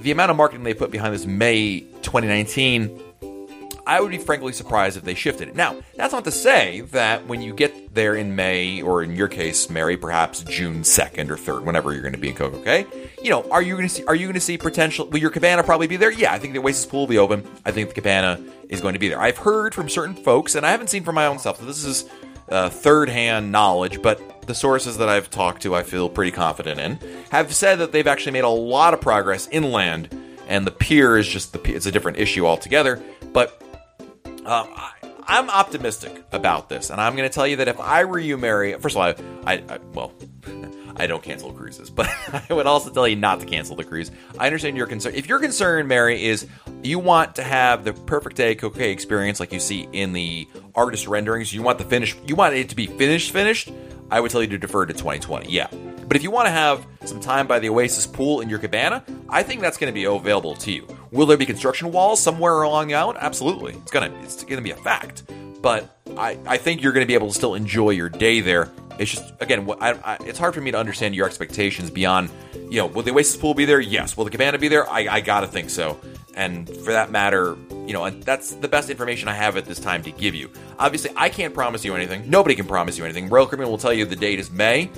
the 0.01 0.11
amount 0.11 0.31
of 0.31 0.37
marketing 0.37 0.63
they 0.63 0.73
put 0.73 0.91
behind 0.91 1.13
this 1.13 1.25
May 1.25 1.81
2019 2.01 2.99
I 3.85 3.99
would 3.99 4.11
be 4.11 4.17
frankly 4.17 4.53
surprised 4.53 4.97
if 4.97 5.03
they 5.03 5.13
shifted 5.13 5.49
it. 5.49 5.55
Now, 5.55 5.75
that's 5.95 6.13
not 6.13 6.23
to 6.23 6.31
say 6.31 6.81
that 6.91 7.27
when 7.27 7.41
you 7.41 7.53
get 7.53 7.93
there 7.93 8.15
in 8.15 8.35
May, 8.35 8.81
or 8.81 9.03
in 9.03 9.15
your 9.15 9.27
case, 9.27 9.69
Mary, 9.69 9.97
perhaps 9.97 10.43
June 10.43 10.83
second 10.83 11.29
or 11.29 11.37
third, 11.37 11.65
whenever 11.65 11.91
you're 11.91 12.01
going 12.01 12.13
to 12.13 12.19
be 12.19 12.29
in 12.29 12.35
CocoCay, 12.35 13.23
you 13.23 13.29
know, 13.29 13.49
are 13.51 13.61
you 13.61 13.75
going 13.75 13.87
to 13.87 13.93
see? 13.93 14.05
Are 14.05 14.15
you 14.15 14.25
going 14.25 14.35
to 14.35 14.39
see 14.39 14.57
potential? 14.57 15.07
Will 15.07 15.19
your 15.19 15.31
cabana 15.31 15.63
probably 15.63 15.87
be 15.87 15.97
there? 15.97 16.11
Yeah, 16.11 16.33
I 16.33 16.39
think 16.39 16.53
the 16.53 16.59
Oasis 16.59 16.85
pool 16.85 17.01
will 17.01 17.07
be 17.07 17.17
open. 17.17 17.45
I 17.65 17.71
think 17.71 17.89
the 17.89 17.95
cabana 17.95 18.41
is 18.69 18.81
going 18.81 18.93
to 18.93 18.99
be 18.99 19.09
there. 19.09 19.19
I've 19.19 19.37
heard 19.37 19.75
from 19.75 19.89
certain 19.89 20.15
folks, 20.15 20.55
and 20.55 20.65
I 20.65 20.71
haven't 20.71 20.89
seen 20.89 21.03
from 21.03 21.15
my 21.15 21.25
own 21.25 21.39
self. 21.39 21.59
So 21.59 21.65
this 21.65 21.83
is 21.83 22.05
uh, 22.49 22.69
third-hand 22.69 23.51
knowledge, 23.51 24.01
but 24.01 24.47
the 24.47 24.55
sources 24.55 24.97
that 24.97 25.09
I've 25.09 25.29
talked 25.29 25.61
to, 25.63 25.75
I 25.75 25.83
feel 25.83 26.09
pretty 26.09 26.31
confident 26.31 26.79
in, 26.79 26.99
have 27.31 27.53
said 27.53 27.79
that 27.79 27.91
they've 27.91 28.07
actually 28.07 28.33
made 28.33 28.43
a 28.43 28.49
lot 28.49 28.93
of 28.93 29.01
progress 29.01 29.47
inland, 29.51 30.09
and 30.47 30.67
the 30.67 30.71
pier 30.71 31.17
is 31.17 31.27
just 31.27 31.53
the 31.53 31.73
it's 31.73 31.85
a 31.85 31.91
different 31.91 32.17
issue 32.17 32.45
altogether. 32.45 33.01
But 33.31 33.61
um, 34.45 34.69
I, 34.75 34.91
I'm 35.25 35.49
optimistic 35.49 36.23
about 36.31 36.69
this, 36.69 36.89
and 36.89 36.99
I'm 36.99 37.15
going 37.15 37.27
to 37.27 37.33
tell 37.33 37.47
you 37.47 37.57
that 37.57 37.67
if 37.67 37.79
I 37.79 38.05
were 38.05 38.19
you, 38.19 38.37
Mary, 38.37 38.73
first 38.73 38.95
of 38.95 39.01
all, 39.01 39.13
I, 39.45 39.53
I, 39.53 39.63
I 39.69 39.79
well, 39.93 40.11
I 40.95 41.07
don't 41.07 41.23
cancel 41.23 41.51
cruises, 41.51 41.89
but 41.89 42.07
I 42.49 42.53
would 42.53 42.67
also 42.67 42.89
tell 42.91 43.07
you 43.07 43.15
not 43.15 43.39
to 43.39 43.45
cancel 43.45 43.75
the 43.75 43.83
cruise. 43.83 44.11
I 44.37 44.45
understand 44.45 44.77
your 44.77 44.87
concern. 44.87 45.15
If 45.15 45.27
your 45.27 45.39
concern, 45.39 45.87
Mary, 45.87 46.23
is 46.25 46.47
you 46.83 46.99
want 46.99 47.35
to 47.35 47.43
have 47.43 47.83
the 47.83 47.93
perfect 47.93 48.35
day 48.35 48.55
CocoCay 48.55 48.91
experience 48.91 49.39
like 49.39 49.53
you 49.53 49.59
see 49.59 49.87
in 49.91 50.13
the 50.13 50.47
artist 50.75 51.07
renderings, 51.07 51.53
you 51.53 51.63
want 51.63 51.77
the 51.77 51.85
finish, 51.85 52.15
you 52.25 52.35
want 52.35 52.55
it 52.55 52.69
to 52.69 52.75
be 52.75 52.87
finished, 52.87 53.31
finished. 53.31 53.71
I 54.11 54.19
would 54.19 54.29
tell 54.29 54.41
you 54.41 54.49
to 54.49 54.57
defer 54.57 54.85
to 54.85 54.93
2020. 54.93 55.49
Yeah. 55.49 55.67
But 56.07 56.17
if 56.17 56.23
you 56.23 56.31
want 56.31 56.47
to 56.47 56.51
have 56.51 56.85
some 57.05 57.19
time 57.19 57.47
by 57.47 57.59
the 57.59 57.69
Oasis 57.69 58.07
pool 58.07 58.41
in 58.41 58.49
your 58.49 58.59
cabana, 58.59 59.03
I 59.29 59.43
think 59.43 59.61
that's 59.61 59.77
going 59.77 59.91
to 59.91 59.93
be 59.93 60.05
available 60.05 60.55
to 60.55 60.71
you. 60.71 60.87
Will 61.11 61.25
there 61.25 61.37
be 61.37 61.45
construction 61.45 61.91
walls 61.91 62.19
somewhere 62.19 62.61
along 62.61 62.87
the 62.87 62.95
island? 62.95 63.19
Absolutely. 63.21 63.73
It's 63.73 63.91
gonna 63.91 64.13
it's 64.23 64.43
gonna 64.43 64.61
be 64.61 64.71
a 64.71 64.75
fact. 64.75 65.23
But 65.61 65.97
I, 66.17 66.37
I 66.45 66.57
think 66.57 66.83
you're 66.83 66.91
going 66.91 67.05
to 67.05 67.07
be 67.07 67.13
able 67.13 67.29
to 67.29 67.33
still 67.33 67.55
enjoy 67.55 67.91
your 67.91 68.09
day 68.09 68.41
there. 68.41 68.69
It's 68.99 69.11
just 69.11 69.33
again, 69.39 69.69
I, 69.79 69.93
I, 69.93 70.17
it's 70.25 70.37
hard 70.37 70.53
for 70.53 70.61
me 70.61 70.71
to 70.71 70.77
understand 70.77 71.15
your 71.15 71.25
expectations 71.25 71.89
beyond, 71.89 72.29
you 72.73 72.79
know, 72.79 72.87
will 72.87 73.03
the 73.03 73.11
Oasis 73.11 73.37
pool 73.37 73.53
be 73.53 73.65
there? 73.65 73.79
Yes. 73.79 74.17
Will 74.17 74.25
the 74.25 74.31
cabana 74.31 74.57
be 74.57 74.67
there? 74.67 74.89
I, 74.89 75.07
I 75.07 75.21
gotta 75.21 75.45
think 75.45 75.69
so. 75.69 75.99
And 76.33 76.67
for 76.67 76.91
that 76.91 77.11
matter, 77.11 77.55
you 77.85 77.93
know, 77.93 78.09
that's 78.09 78.55
the 78.55 78.67
best 78.67 78.89
information 78.89 79.27
I 79.27 79.35
have 79.35 79.57
at 79.57 79.65
this 79.65 79.79
time 79.79 80.01
to 80.01 80.11
give 80.11 80.33
you. 80.33 80.49
Obviously, 80.79 81.11
I 81.15 81.29
can't 81.29 81.53
promise 81.53 81.85
you 81.85 81.93
anything. 81.93 82.27
Nobody 82.27 82.55
can 82.55 82.65
promise 82.65 82.97
you 82.97 83.03
anything. 83.03 83.29
Royal 83.29 83.45
Caribbean 83.45 83.69
will 83.69 83.77
tell 83.77 83.93
you 83.93 84.05
the 84.05 84.15
date 84.15 84.39
is 84.39 84.49
May, 84.49 84.89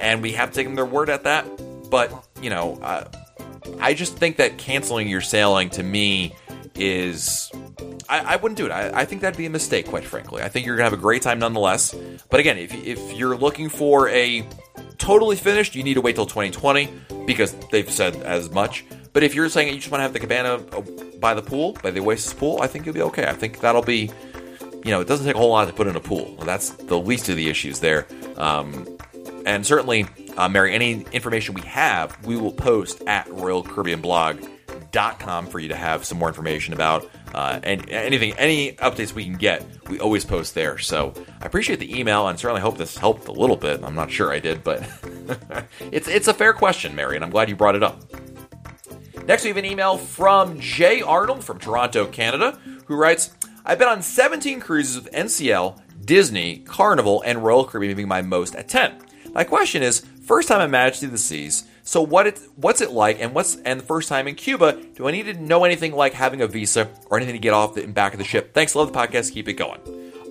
and 0.00 0.22
we 0.22 0.32
have 0.32 0.50
to 0.50 0.56
take 0.56 0.74
their 0.74 0.84
word 0.84 1.08
at 1.08 1.22
that. 1.22 1.46
But 1.88 2.12
you 2.42 2.50
know, 2.50 2.80
uh, 2.82 3.04
I 3.78 3.94
just 3.94 4.16
think 4.16 4.38
that 4.38 4.58
canceling 4.58 5.08
your 5.08 5.20
sailing 5.20 5.70
to 5.70 5.84
me 5.84 6.34
is 6.74 7.50
I, 8.08 8.34
I 8.34 8.36
wouldn't 8.36 8.56
do 8.56 8.66
it. 8.66 8.72
I, 8.72 9.00
I, 9.00 9.04
think 9.04 9.22
that'd 9.22 9.36
be 9.36 9.46
a 9.46 9.50
mistake, 9.50 9.86
quite 9.86 10.04
frankly. 10.04 10.42
I 10.42 10.48
think 10.48 10.66
you're 10.66 10.76
gonna 10.76 10.90
have 10.90 10.98
a 10.98 11.02
great 11.02 11.22
time 11.22 11.38
nonetheless. 11.38 11.94
But 12.30 12.40
again, 12.40 12.58
if 12.58 12.72
if 12.74 13.12
you're 13.14 13.36
looking 13.36 13.68
for 13.68 14.08
a 14.08 14.46
totally 14.98 15.36
finished, 15.36 15.74
you 15.74 15.82
need 15.82 15.94
to 15.94 16.00
wait 16.00 16.16
till 16.16 16.26
2020 16.26 16.90
because 17.26 17.54
they've 17.70 17.90
said 17.90 18.16
as 18.16 18.50
much. 18.50 18.84
But 19.12 19.22
if 19.22 19.34
you're 19.34 19.48
saying 19.48 19.68
you 19.68 19.74
just 19.76 19.90
want 19.90 20.00
to 20.00 20.02
have 20.02 20.12
the 20.12 20.20
cabana 20.20 20.54
uh, 20.72 20.82
by 21.18 21.34
the 21.34 21.42
pool, 21.42 21.76
by 21.82 21.90
the 21.90 22.00
Oasis 22.00 22.32
pool, 22.32 22.60
I 22.62 22.66
think 22.66 22.86
you'll 22.86 22.94
be 22.94 23.02
okay. 23.02 23.26
I 23.26 23.32
think 23.32 23.60
that'll 23.60 23.82
be, 23.82 24.10
you 24.84 24.90
know, 24.90 25.00
it 25.00 25.08
doesn't 25.08 25.26
take 25.26 25.34
a 25.34 25.38
whole 25.38 25.50
lot 25.50 25.66
to 25.66 25.72
put 25.72 25.86
in 25.86 25.96
a 25.96 26.00
pool. 26.00 26.36
That's 26.44 26.70
the 26.70 26.98
least 26.98 27.28
of 27.28 27.36
the 27.36 27.48
issues 27.48 27.80
there. 27.80 28.06
Um, 28.36 28.86
and 29.46 29.66
certainly, 29.66 30.06
uh, 30.36 30.48
Mary, 30.48 30.74
any 30.74 31.02
information 31.12 31.54
we 31.54 31.62
have, 31.62 32.24
we 32.24 32.36
will 32.36 32.52
post 32.52 33.02
at 33.06 33.26
RoyalCaribbeanBlog.com 34.90 35.46
for 35.46 35.58
you 35.58 35.68
to 35.68 35.76
have 35.76 36.04
some 36.04 36.18
more 36.18 36.28
information 36.28 36.74
about. 36.74 37.08
Uh, 37.34 37.60
and 37.62 37.88
anything, 37.90 38.32
any 38.34 38.72
updates 38.74 39.12
we 39.12 39.24
can 39.24 39.36
get, 39.36 39.64
we 39.88 40.00
always 40.00 40.24
post 40.24 40.54
there. 40.54 40.78
So 40.78 41.14
I 41.40 41.46
appreciate 41.46 41.78
the 41.78 41.98
email 41.98 42.26
and 42.28 42.38
certainly 42.38 42.60
hope 42.60 42.76
this 42.76 42.96
helped 42.96 43.28
a 43.28 43.32
little 43.32 43.56
bit. 43.56 43.82
I'm 43.84 43.94
not 43.94 44.10
sure 44.10 44.32
I 44.32 44.38
did, 44.38 44.64
but 44.64 44.88
it's 45.92 46.08
it's 46.08 46.28
a 46.28 46.34
fair 46.34 46.52
question, 46.52 46.94
Mary, 46.94 47.16
and 47.16 47.24
I'm 47.24 47.30
glad 47.30 47.48
you 47.48 47.56
brought 47.56 47.76
it 47.76 47.82
up. 47.82 48.02
Next, 49.26 49.44
we 49.44 49.48
have 49.48 49.56
an 49.56 49.64
email 49.64 49.96
from 49.96 50.58
Jay 50.58 51.02
Arnold 51.02 51.44
from 51.44 51.58
Toronto, 51.58 52.06
Canada, 52.06 52.58
who 52.86 52.96
writes, 52.96 53.32
I've 53.64 53.78
been 53.78 53.88
on 53.88 54.02
17 54.02 54.58
cruises 54.58 54.96
with 54.96 55.12
NCL, 55.12 55.80
Disney, 56.04 56.58
Carnival, 56.58 57.22
and 57.24 57.44
Royal 57.44 57.64
Caribbean 57.64 57.96
being 57.96 58.08
my 58.08 58.22
most 58.22 58.56
at 58.56 58.68
10. 58.68 58.94
My 59.32 59.44
question 59.44 59.82
is, 59.82 60.00
first 60.24 60.48
time 60.48 60.62
in 60.62 60.70
Majesty 60.70 61.06
of 61.06 61.12
the 61.12 61.18
Seas, 61.18 61.69
so 61.82 62.02
what 62.02 62.26
it, 62.26 62.38
what's 62.56 62.80
it 62.80 62.90
like, 62.90 63.20
and 63.20 63.34
what's 63.34 63.56
and 63.56 63.80
the 63.80 63.84
first 63.84 64.08
time 64.08 64.28
in 64.28 64.34
Cuba? 64.34 64.80
Do 64.94 65.08
I 65.08 65.10
need 65.10 65.24
to 65.24 65.34
know 65.34 65.64
anything 65.64 65.92
like 65.92 66.12
having 66.12 66.40
a 66.40 66.46
visa 66.46 66.88
or 67.06 67.16
anything 67.16 67.34
to 67.34 67.40
get 67.40 67.52
off 67.52 67.74
the 67.74 67.86
back 67.86 68.12
of 68.12 68.18
the 68.18 68.24
ship? 68.24 68.54
Thanks, 68.54 68.74
love 68.74 68.92
the 68.92 68.98
podcast, 68.98 69.32
keep 69.32 69.48
it 69.48 69.54
going. 69.54 69.80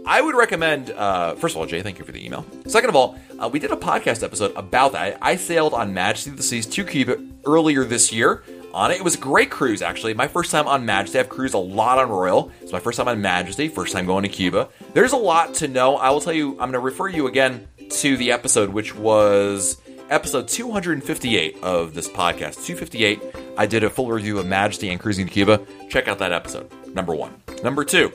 I 0.05 0.21
would 0.21 0.35
recommend, 0.35 0.91
uh, 0.91 1.35
first 1.35 1.55
of 1.55 1.59
all, 1.59 1.67
Jay, 1.67 1.81
thank 1.81 1.99
you 1.99 2.05
for 2.05 2.11
the 2.11 2.25
email. 2.25 2.45
Second 2.65 2.89
of 2.89 2.95
all, 2.95 3.17
uh, 3.37 3.49
we 3.49 3.59
did 3.59 3.71
a 3.71 3.75
podcast 3.75 4.23
episode 4.23 4.53
about 4.55 4.93
that. 4.93 5.17
I, 5.21 5.31
I 5.33 5.35
sailed 5.35 5.73
on 5.73 5.93
Majesty 5.93 6.31
of 6.31 6.37
the 6.37 6.43
Seas 6.43 6.65
to 6.67 6.83
Cuba 6.83 7.17
earlier 7.45 7.83
this 7.83 8.11
year 8.11 8.43
on 8.73 8.91
it. 8.91 8.95
It 8.95 9.03
was 9.03 9.15
a 9.15 9.19
great 9.19 9.49
cruise, 9.51 9.81
actually. 9.81 10.13
My 10.13 10.27
first 10.27 10.51
time 10.51 10.67
on 10.67 10.85
Majesty. 10.85 11.19
I've 11.19 11.29
cruised 11.29 11.53
a 11.53 11.59
lot 11.59 11.99
on 11.99 12.09
Royal. 12.09 12.51
It's 12.61 12.71
my 12.71 12.79
first 12.79 12.97
time 12.97 13.07
on 13.07 13.21
Majesty, 13.21 13.67
first 13.67 13.93
time 13.93 14.05
going 14.05 14.23
to 14.23 14.29
Cuba. 14.29 14.69
There's 14.93 15.11
a 15.11 15.17
lot 15.17 15.55
to 15.55 15.67
know. 15.67 15.95
I 15.97 16.09
will 16.09 16.21
tell 16.21 16.33
you, 16.33 16.51
I'm 16.51 16.71
going 16.71 16.73
to 16.73 16.79
refer 16.79 17.07
you 17.07 17.27
again 17.27 17.67
to 17.89 18.17
the 18.17 18.31
episode, 18.31 18.69
which 18.69 18.95
was 18.95 19.81
episode 20.09 20.47
258 20.47 21.57
of 21.61 21.93
this 21.93 22.07
podcast. 22.07 22.65
258, 22.65 23.21
I 23.57 23.65
did 23.65 23.83
a 23.83 23.89
full 23.89 24.09
review 24.09 24.39
of 24.39 24.45
Majesty 24.45 24.89
and 24.89 24.99
cruising 24.99 25.27
to 25.27 25.31
Cuba. 25.31 25.61
Check 25.89 26.07
out 26.07 26.19
that 26.19 26.31
episode, 26.31 26.71
number 26.93 27.13
one. 27.13 27.41
Number 27.63 27.85
two, 27.85 28.11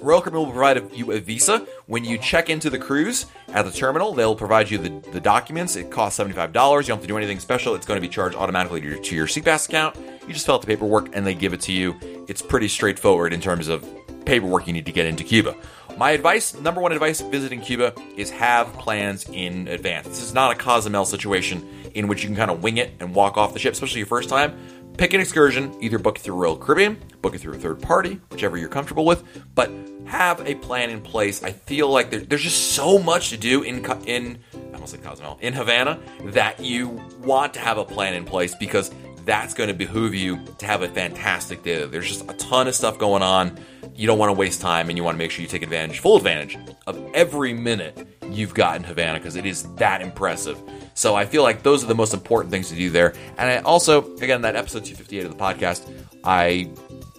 Royal 0.00 0.20
Caribbean 0.20 0.46
will 0.46 0.52
provide 0.52 0.94
you 0.94 1.12
a 1.12 1.18
visa 1.18 1.66
when 1.86 2.04
you 2.04 2.18
check 2.18 2.48
into 2.48 2.70
the 2.70 2.78
cruise 2.78 3.26
at 3.48 3.64
the 3.64 3.72
terminal. 3.72 4.12
They'll 4.12 4.36
provide 4.36 4.70
you 4.70 4.78
the, 4.78 5.10
the 5.10 5.20
documents. 5.20 5.74
It 5.74 5.90
costs 5.90 6.20
$75. 6.20 6.46
You 6.46 6.52
don't 6.52 6.84
have 6.84 7.00
to 7.00 7.06
do 7.06 7.16
anything 7.16 7.40
special. 7.40 7.74
It's 7.74 7.86
going 7.86 8.00
to 8.00 8.06
be 8.06 8.12
charged 8.12 8.36
automatically 8.36 8.80
to 8.80 8.86
your, 8.86 8.98
to 8.98 9.14
your 9.16 9.26
SeaPass 9.26 9.68
account. 9.68 9.96
You 10.26 10.32
just 10.32 10.46
fill 10.46 10.54
out 10.54 10.60
the 10.60 10.68
paperwork 10.68 11.16
and 11.16 11.26
they 11.26 11.34
give 11.34 11.52
it 11.52 11.60
to 11.62 11.72
you. 11.72 11.96
It's 12.28 12.42
pretty 12.42 12.68
straightforward 12.68 13.32
in 13.32 13.40
terms 13.40 13.66
of 13.68 13.84
paperwork 14.24 14.66
you 14.66 14.72
need 14.72 14.86
to 14.86 14.92
get 14.92 15.06
into 15.06 15.24
Cuba. 15.24 15.56
My 15.98 16.12
advice, 16.12 16.54
number 16.54 16.80
one 16.80 16.92
advice 16.92 17.20
visiting 17.20 17.60
Cuba, 17.60 17.92
is 18.16 18.30
have 18.30 18.72
plans 18.74 19.28
in 19.32 19.66
advance. 19.66 20.06
This 20.06 20.22
is 20.22 20.32
not 20.32 20.52
a 20.52 20.54
Cozumel 20.54 21.04
situation 21.04 21.90
in 21.92 22.06
which 22.06 22.22
you 22.22 22.28
can 22.28 22.36
kind 22.36 22.52
of 22.52 22.62
wing 22.62 22.76
it 22.76 22.92
and 23.00 23.12
walk 23.16 23.36
off 23.36 23.52
the 23.52 23.58
ship, 23.58 23.72
especially 23.72 23.98
your 23.98 24.06
first 24.06 24.28
time. 24.28 24.56
Pick 24.96 25.12
an 25.12 25.20
excursion, 25.20 25.74
either 25.80 25.98
book 25.98 26.16
it 26.16 26.20
through 26.20 26.36
Royal 26.36 26.56
Caribbean, 26.56 27.02
book 27.20 27.34
it 27.34 27.38
through 27.38 27.54
a 27.54 27.58
third 27.58 27.82
party, 27.82 28.20
whichever 28.30 28.56
you're 28.56 28.68
comfortable 28.68 29.04
with, 29.04 29.24
but 29.56 29.72
have 30.04 30.40
a 30.46 30.54
plan 30.54 30.90
in 30.90 31.00
place. 31.00 31.42
I 31.42 31.50
feel 31.50 31.90
like 31.90 32.10
there, 32.10 32.20
there's 32.20 32.42
just 32.42 32.74
so 32.74 33.00
much 33.00 33.30
to 33.30 33.36
do 33.36 33.62
in 33.62 33.84
in 34.06 34.38
I 34.54 34.74
almost 34.74 34.92
said 34.92 35.02
Cozumel 35.02 35.36
in 35.40 35.52
Havana 35.52 35.98
that 36.26 36.60
you 36.60 36.90
want 37.24 37.54
to 37.54 37.60
have 37.60 37.76
a 37.76 37.84
plan 37.84 38.14
in 38.14 38.24
place 38.24 38.54
because 38.54 38.92
that's 39.28 39.52
going 39.52 39.68
to 39.68 39.74
behoove 39.74 40.14
you 40.14 40.42
to 40.56 40.64
have 40.64 40.80
a 40.80 40.88
fantastic 40.88 41.62
day. 41.62 41.84
There's 41.84 42.08
just 42.08 42.22
a 42.30 42.32
ton 42.38 42.66
of 42.66 42.74
stuff 42.74 42.96
going 42.96 43.22
on. 43.22 43.58
You 43.94 44.06
don't 44.06 44.18
want 44.18 44.30
to 44.30 44.32
waste 44.32 44.62
time, 44.62 44.88
and 44.88 44.96
you 44.96 45.04
want 45.04 45.16
to 45.16 45.18
make 45.18 45.30
sure 45.30 45.42
you 45.42 45.48
take 45.48 45.60
advantage, 45.60 45.98
full 45.98 46.16
advantage 46.16 46.56
of 46.86 46.98
every 47.12 47.52
minute 47.52 48.08
you've 48.30 48.54
got 48.54 48.76
in 48.76 48.84
Havana 48.84 49.18
because 49.18 49.36
it 49.36 49.44
is 49.44 49.64
that 49.74 50.00
impressive. 50.00 50.58
So 50.94 51.14
I 51.14 51.26
feel 51.26 51.42
like 51.42 51.62
those 51.62 51.84
are 51.84 51.86
the 51.86 51.94
most 51.94 52.14
important 52.14 52.50
things 52.50 52.70
to 52.70 52.74
do 52.74 52.88
there. 52.88 53.12
And 53.36 53.50
I 53.50 53.58
also, 53.58 54.14
again, 54.14 54.40
that 54.42 54.56
episode 54.56 54.86
258 54.86 55.26
of 55.26 55.36
the 55.36 55.36
podcast, 55.36 55.86
I 56.24 56.70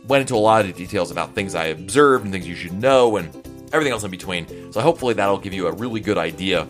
went 0.08 0.22
into 0.22 0.36
a 0.36 0.38
lot 0.38 0.66
of 0.66 0.76
details 0.76 1.12
about 1.12 1.36
things 1.36 1.54
I 1.54 1.66
observed 1.66 2.24
and 2.24 2.34
things 2.34 2.48
you 2.48 2.56
should 2.56 2.74
know 2.74 3.18
and 3.18 3.28
everything 3.72 3.94
else 3.94 4.04
in 4.04 4.10
between. 4.10 4.74
So 4.74 4.82
hopefully 4.82 5.14
that'll 5.14 5.38
give 5.38 5.54
you 5.54 5.68
a 5.68 5.72
really 5.74 6.00
good 6.00 6.18
idea 6.18 6.68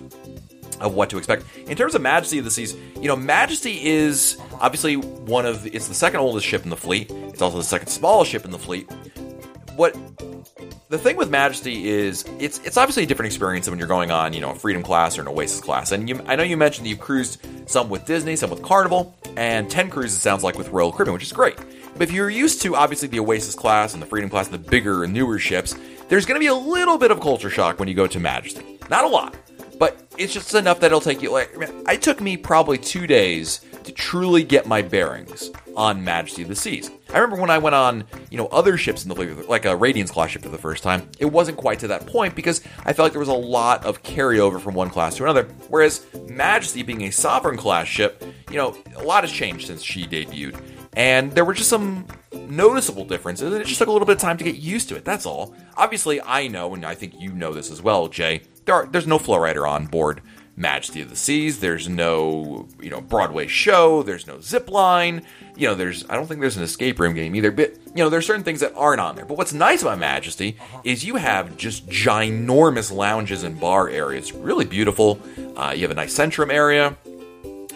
of 0.79 0.93
what 0.93 1.09
to 1.09 1.17
expect. 1.17 1.45
In 1.57 1.75
terms 1.75 1.95
of 1.95 2.01
Majesty 2.01 2.39
of 2.39 2.45
the 2.45 2.51
Seas, 2.51 2.75
you 2.95 3.07
know, 3.07 3.15
Majesty 3.15 3.85
is 3.85 4.37
obviously 4.59 4.95
one 4.95 5.45
of 5.45 5.65
it's 5.67 5.87
the 5.87 5.93
second 5.93 6.19
oldest 6.19 6.45
ship 6.45 6.63
in 6.63 6.69
the 6.69 6.77
fleet. 6.77 7.09
It's 7.11 7.41
also 7.41 7.57
the 7.57 7.63
second 7.63 7.87
smallest 7.87 8.31
ship 8.31 8.45
in 8.45 8.51
the 8.51 8.59
fleet. 8.59 8.89
What 9.75 9.95
the 10.89 10.97
thing 10.97 11.15
with 11.15 11.29
Majesty 11.29 11.87
is 11.87 12.25
it's 12.39 12.59
it's 12.65 12.75
obviously 12.75 13.03
a 13.03 13.05
different 13.05 13.27
experience 13.27 13.65
than 13.65 13.73
when 13.73 13.79
you're 13.79 13.87
going 13.87 14.11
on, 14.11 14.33
you 14.33 14.41
know, 14.41 14.51
a 14.51 14.55
Freedom 14.55 14.83
class 14.83 15.17
or 15.17 15.21
an 15.21 15.27
Oasis 15.27 15.61
class. 15.61 15.91
And 15.91 16.09
you, 16.09 16.19
I 16.25 16.35
know 16.35 16.43
you 16.43 16.57
mentioned 16.57 16.87
you've 16.87 16.99
cruised 16.99 17.45
some 17.69 17.89
with 17.89 18.05
Disney, 18.05 18.35
some 18.35 18.49
with 18.49 18.63
Carnival, 18.63 19.15
and 19.37 19.69
10 19.69 19.89
cruises 19.89 20.19
sounds 20.19 20.43
like 20.43 20.57
with 20.57 20.69
Royal 20.69 20.91
Caribbean, 20.91 21.13
which 21.13 21.23
is 21.23 21.31
great. 21.31 21.55
But 21.93 22.03
if 22.03 22.11
you're 22.11 22.29
used 22.29 22.61
to 22.63 22.75
obviously 22.75 23.07
the 23.07 23.19
Oasis 23.19 23.55
class 23.55 23.93
and 23.93 24.01
the 24.01 24.07
Freedom 24.07 24.29
class, 24.29 24.47
the 24.47 24.57
bigger 24.57 25.03
and 25.03 25.13
newer 25.13 25.37
ships, 25.37 25.75
there's 26.07 26.25
going 26.25 26.35
to 26.35 26.39
be 26.39 26.47
a 26.47 26.55
little 26.55 26.97
bit 26.97 27.11
of 27.11 27.19
culture 27.19 27.49
shock 27.49 27.77
when 27.77 27.87
you 27.87 27.93
go 27.93 28.07
to 28.07 28.19
Majesty. 28.19 28.79
Not 28.89 29.03
a 29.03 29.07
lot, 29.07 29.35
it's 30.19 30.33
just 30.33 30.53
enough 30.53 30.79
that 30.81 30.87
it'll 30.87 31.01
take 31.01 31.21
you 31.21 31.31
like 31.31 31.49
it 31.57 32.01
took 32.01 32.21
me 32.21 32.37
probably 32.37 32.77
2 32.77 33.07
days 33.07 33.61
to 33.83 33.91
truly 33.93 34.43
get 34.43 34.67
my 34.67 34.81
bearings 34.81 35.49
on 35.75 36.03
Majesty 36.03 36.41
of 36.41 36.49
the 36.49 36.55
Seas. 36.55 36.91
I 37.11 37.17
remember 37.17 37.41
when 37.41 37.49
I 37.49 37.57
went 37.57 37.75
on, 37.75 38.03
you 38.29 38.37
know, 38.37 38.47
other 38.47 38.77
ships 38.77 39.03
in 39.03 39.09
the 39.09 39.15
fleet, 39.15 39.47
like 39.47 39.63
a 39.63 39.75
Radiance 39.75 40.11
class 40.11 40.31
ship 40.31 40.43
for 40.43 40.49
the 40.49 40.57
first 40.57 40.83
time, 40.83 41.09
it 41.17 41.25
wasn't 41.25 41.57
quite 41.57 41.79
to 41.79 41.87
that 41.87 42.05
point 42.05 42.35
because 42.35 42.61
I 42.85 42.91
felt 42.91 43.05
like 43.05 43.13
there 43.13 43.19
was 43.19 43.29
a 43.29 43.33
lot 43.33 43.85
of 43.85 44.03
carryover 44.03 44.59
from 44.59 44.75
one 44.75 44.89
class 44.89 45.15
to 45.15 45.23
another. 45.23 45.43
Whereas 45.69 46.05
Majesty 46.27 46.83
being 46.83 47.03
a 47.03 47.11
sovereign 47.11 47.55
class 47.55 47.87
ship, 47.87 48.23
you 48.51 48.57
know, 48.57 48.75
a 48.97 49.03
lot 49.03 49.23
has 49.23 49.31
changed 49.31 49.67
since 49.67 49.81
she 49.81 50.05
debuted. 50.05 50.61
And 50.93 51.31
there 51.31 51.45
were 51.45 51.53
just 51.53 51.69
some 51.69 52.05
noticeable 52.33 53.05
differences, 53.05 53.53
and 53.53 53.61
it 53.61 53.67
just 53.67 53.79
took 53.79 53.87
a 53.87 53.91
little 53.91 54.07
bit 54.07 54.17
of 54.17 54.21
time 54.21 54.37
to 54.37 54.43
get 54.43 54.55
used 54.55 54.89
to 54.89 54.97
it. 54.97 55.05
That's 55.05 55.25
all. 55.25 55.55
Obviously, 55.77 56.19
I 56.21 56.47
know, 56.47 56.73
and 56.73 56.85
I 56.85 56.95
think 56.95 57.13
you 57.17 57.31
know 57.31 57.53
this 57.53 57.71
as 57.71 57.81
well, 57.81 58.09
Jay. 58.09 58.41
There 58.65 58.75
are, 58.75 58.85
there's 58.85 59.07
no 59.07 59.19
FlowRider 59.19 59.67
on 59.67 59.87
board 59.87 60.21
Majesty 60.59 60.99
of 61.01 61.09
the 61.09 61.15
Seas. 61.15 61.61
There's 61.61 61.87
no, 61.87 62.67
you 62.81 62.89
know, 62.89 62.99
Broadway 62.99 63.47
show. 63.47 64.03
There's 64.03 64.27
no 64.27 64.41
zip 64.41 64.69
line. 64.69 65.25
You 65.55 65.69
know, 65.69 65.75
there's 65.75 66.07
I 66.09 66.15
don't 66.15 66.27
think 66.27 66.41
there's 66.41 66.57
an 66.57 66.63
escape 66.63 66.99
room 66.99 67.13
game 67.13 67.33
either. 67.33 67.49
But 67.49 67.75
you 67.87 68.03
know, 68.03 68.09
there's 68.09 68.25
certain 68.25 68.43
things 68.43 68.59
that 68.59 68.73
aren't 68.75 68.99
on 68.99 69.15
there. 69.15 69.25
But 69.25 69.37
what's 69.37 69.53
nice 69.53 69.81
about 69.81 69.99
Majesty 69.99 70.57
is 70.83 71.05
you 71.05 71.15
have 71.15 71.55
just 71.55 71.87
ginormous 71.87 72.91
lounges 72.91 73.43
and 73.43 73.57
bar 73.57 73.87
areas. 73.87 74.33
Really 74.33 74.65
beautiful. 74.65 75.21
Uh, 75.55 75.71
you 75.73 75.83
have 75.83 75.91
a 75.91 75.95
nice 75.95 76.15
centrum 76.15 76.51
area. 76.51 76.97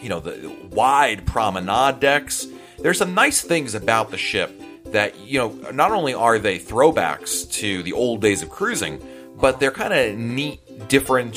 You 0.02 0.10
know, 0.10 0.20
the 0.20 0.54
wide 0.70 1.26
promenade 1.26 2.02
decks. 2.02 2.48
There's 2.80 2.98
some 2.98 3.14
nice 3.14 3.42
things 3.42 3.76
about 3.76 4.12
the 4.12 4.18
ship 4.18 4.62
that 4.88 5.18
you 5.22 5.40
know. 5.40 5.72
Not 5.72 5.92
only 5.92 6.14
are 6.14 6.38
they 6.38 6.60
throwbacks 6.60 7.50
to 7.54 7.82
the 7.84 7.94
old 7.94 8.20
days 8.20 8.42
of 8.42 8.50
cruising, 8.50 9.02
but 9.40 9.62
they're 9.62 9.72
kind 9.72 9.94
of 9.94 10.18
neat 10.18 10.60
different 10.88 11.34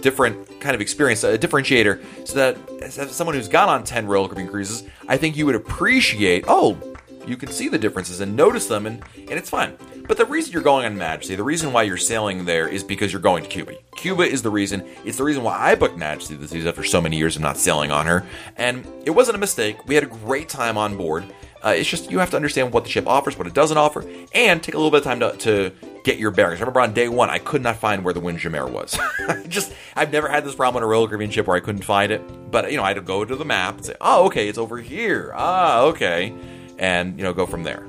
different 0.00 0.60
kind 0.60 0.74
of 0.74 0.80
experience, 0.80 1.24
a 1.24 1.38
differentiator, 1.38 2.02
so 2.26 2.34
that 2.34 2.56
as 2.82 2.94
someone 3.12 3.34
who's 3.34 3.48
gone 3.48 3.68
on 3.68 3.84
ten 3.84 4.06
Royal 4.06 4.26
Caribbean 4.26 4.48
cruises, 4.48 4.84
I 5.08 5.16
think 5.16 5.36
you 5.36 5.46
would 5.46 5.54
appreciate. 5.54 6.44
Oh, 6.48 6.78
you 7.26 7.36
can 7.36 7.50
see 7.50 7.68
the 7.68 7.78
differences 7.78 8.20
and 8.20 8.36
notice 8.36 8.66
them, 8.66 8.86
and 8.86 9.02
and 9.16 9.32
it's 9.32 9.50
fine. 9.50 9.76
But 10.06 10.16
the 10.16 10.24
reason 10.24 10.52
you're 10.52 10.62
going 10.62 10.86
on 10.86 10.96
Majesty, 10.96 11.34
the 11.34 11.42
reason 11.42 11.72
why 11.72 11.82
you're 11.82 11.96
sailing 11.96 12.44
there, 12.44 12.68
is 12.68 12.84
because 12.84 13.12
you're 13.12 13.22
going 13.22 13.42
to 13.42 13.48
Cuba. 13.48 13.72
Cuba 13.96 14.22
is 14.22 14.42
the 14.42 14.50
reason. 14.50 14.84
It's 15.04 15.18
the 15.18 15.24
reason 15.24 15.42
why 15.42 15.58
I 15.58 15.74
booked 15.74 15.96
Majesty 15.96 16.36
this 16.36 16.50
season 16.50 16.68
after 16.68 16.84
so 16.84 17.00
many 17.00 17.16
years 17.16 17.34
of 17.34 17.42
not 17.42 17.56
sailing 17.56 17.90
on 17.90 18.06
her, 18.06 18.24
and 18.56 18.86
it 19.04 19.10
wasn't 19.10 19.36
a 19.36 19.40
mistake. 19.40 19.86
We 19.86 19.96
had 19.96 20.04
a 20.04 20.08
great 20.08 20.48
time 20.48 20.78
on 20.78 20.96
board. 20.96 21.24
Uh, 21.64 21.70
it's 21.70 21.88
just 21.88 22.10
you 22.10 22.20
have 22.20 22.30
to 22.30 22.36
understand 22.36 22.72
what 22.72 22.84
the 22.84 22.90
ship 22.90 23.08
offers, 23.08 23.36
what 23.36 23.48
it 23.48 23.54
doesn't 23.54 23.76
offer, 23.76 24.04
and 24.32 24.62
take 24.62 24.74
a 24.74 24.78
little 24.78 24.92
bit 24.92 24.98
of 24.98 25.04
time 25.04 25.18
to, 25.18 25.36
to 25.38 25.72
get 26.06 26.18
your 26.18 26.30
bearings. 26.30 26.60
I 26.60 26.62
remember 26.62 26.80
on 26.80 26.94
day 26.94 27.08
one, 27.08 27.30
I 27.30 27.38
could 27.38 27.62
not 27.62 27.76
find 27.76 28.04
where 28.04 28.14
the 28.14 28.20
Windjammer 28.20 28.64
was. 28.70 28.96
just, 29.48 29.74
I've 29.96 30.12
never 30.12 30.28
had 30.28 30.44
this 30.44 30.54
problem 30.54 30.82
on 30.82 30.86
a 30.86 30.86
Royal 30.86 31.08
Caribbean 31.08 31.32
ship 31.32 31.48
where 31.48 31.56
I 31.56 31.60
couldn't 31.60 31.82
find 31.82 32.12
it. 32.12 32.22
But, 32.50 32.70
you 32.70 32.76
know, 32.76 32.84
I 32.84 32.88
had 32.88 32.94
to 32.94 33.02
go 33.02 33.24
to 33.24 33.34
the 33.34 33.44
map 33.44 33.74
and 33.74 33.84
say, 33.84 33.96
oh, 34.00 34.26
okay, 34.26 34.48
it's 34.48 34.56
over 34.56 34.78
here. 34.78 35.32
Ah, 35.34 35.80
okay. 35.82 36.32
And, 36.78 37.18
you 37.18 37.24
know, 37.24 37.32
go 37.32 37.44
from 37.44 37.64
there. 37.64 37.84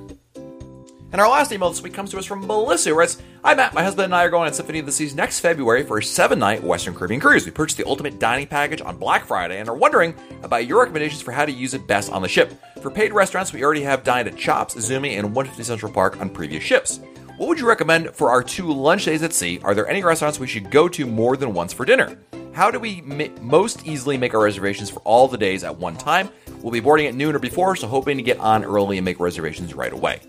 And 1.09 1.21
our 1.21 1.29
last 1.29 1.51
email 1.51 1.69
this 1.69 1.81
week 1.81 1.93
comes 1.93 2.09
to 2.11 2.17
us 2.17 2.25
from 2.25 2.45
Melissa, 2.45 2.89
who 2.89 2.95
writes, 2.95 3.21
Hi 3.43 3.53
Matt, 3.53 3.73
my 3.73 3.83
husband 3.83 4.05
and 4.05 4.15
I 4.15 4.25
are 4.25 4.29
going 4.29 4.47
on 4.47 4.53
Symphony 4.53 4.79
of 4.79 4.87
the 4.87 4.91
Seas 4.91 5.15
next 5.15 5.39
February 5.39 5.83
for 5.83 5.99
a 5.99 6.03
seven 6.03 6.37
night 6.37 6.63
Western 6.63 6.95
Caribbean 6.95 7.21
cruise. 7.21 7.45
We 7.45 7.51
purchased 7.51 7.77
the 7.77 7.87
ultimate 7.87 8.19
dining 8.19 8.47
package 8.47 8.81
on 8.81 8.97
Black 8.97 9.25
Friday 9.25 9.59
and 9.59 9.69
are 9.69 9.75
wondering 9.75 10.15
about 10.43 10.65
your 10.65 10.79
recommendations 10.79 11.21
for 11.21 11.31
how 11.31 11.45
to 11.45 11.51
use 11.51 11.73
it 11.73 11.87
best 11.87 12.11
on 12.11 12.23
the 12.23 12.27
ship. 12.27 12.51
For 12.81 12.91
paid 12.91 13.13
restaurants, 13.13 13.53
we 13.53 13.63
already 13.63 13.83
have 13.83 14.03
dined 14.03 14.27
at 14.27 14.35
Chops, 14.35 14.75
Izumi, 14.75 15.17
and 15.17 15.33
150 15.33 15.63
Central 15.63 15.91
Park 15.93 16.19
on 16.19 16.29
previous 16.29 16.63
ships. 16.63 16.99
What 17.37 17.49
would 17.49 17.59
you 17.59 17.67
recommend 17.67 18.15
for 18.15 18.31
our 18.31 18.41
two 18.41 18.73
lunch 18.73 19.05
days 19.05 19.21
at 19.21 19.31
sea? 19.31 19.59
Are 19.63 19.75
there 19.75 19.87
any 19.87 20.03
restaurants 20.03 20.39
we 20.39 20.47
should 20.47 20.71
go 20.71 20.89
to 20.89 21.05
more 21.05 21.37
than 21.37 21.53
once 21.53 21.71
for 21.71 21.85
dinner? 21.85 22.17
How 22.51 22.71
do 22.71 22.79
we 22.79 23.01
most 23.01 23.85
easily 23.85 24.17
make 24.17 24.33
our 24.33 24.41
reservations 24.41 24.89
for 24.89 25.01
all 25.01 25.27
the 25.27 25.37
days 25.37 25.63
at 25.63 25.77
one 25.77 25.95
time? 25.95 26.29
We'll 26.63 26.71
be 26.71 26.79
boarding 26.79 27.05
at 27.05 27.13
noon 27.13 27.35
or 27.35 27.39
before, 27.39 27.75
so 27.75 27.87
hoping 27.87 28.17
to 28.17 28.23
get 28.23 28.39
on 28.39 28.65
early 28.65 28.97
and 28.97 29.05
make 29.05 29.19
reservations 29.19 29.75
right 29.75 29.93
away. 29.93 30.19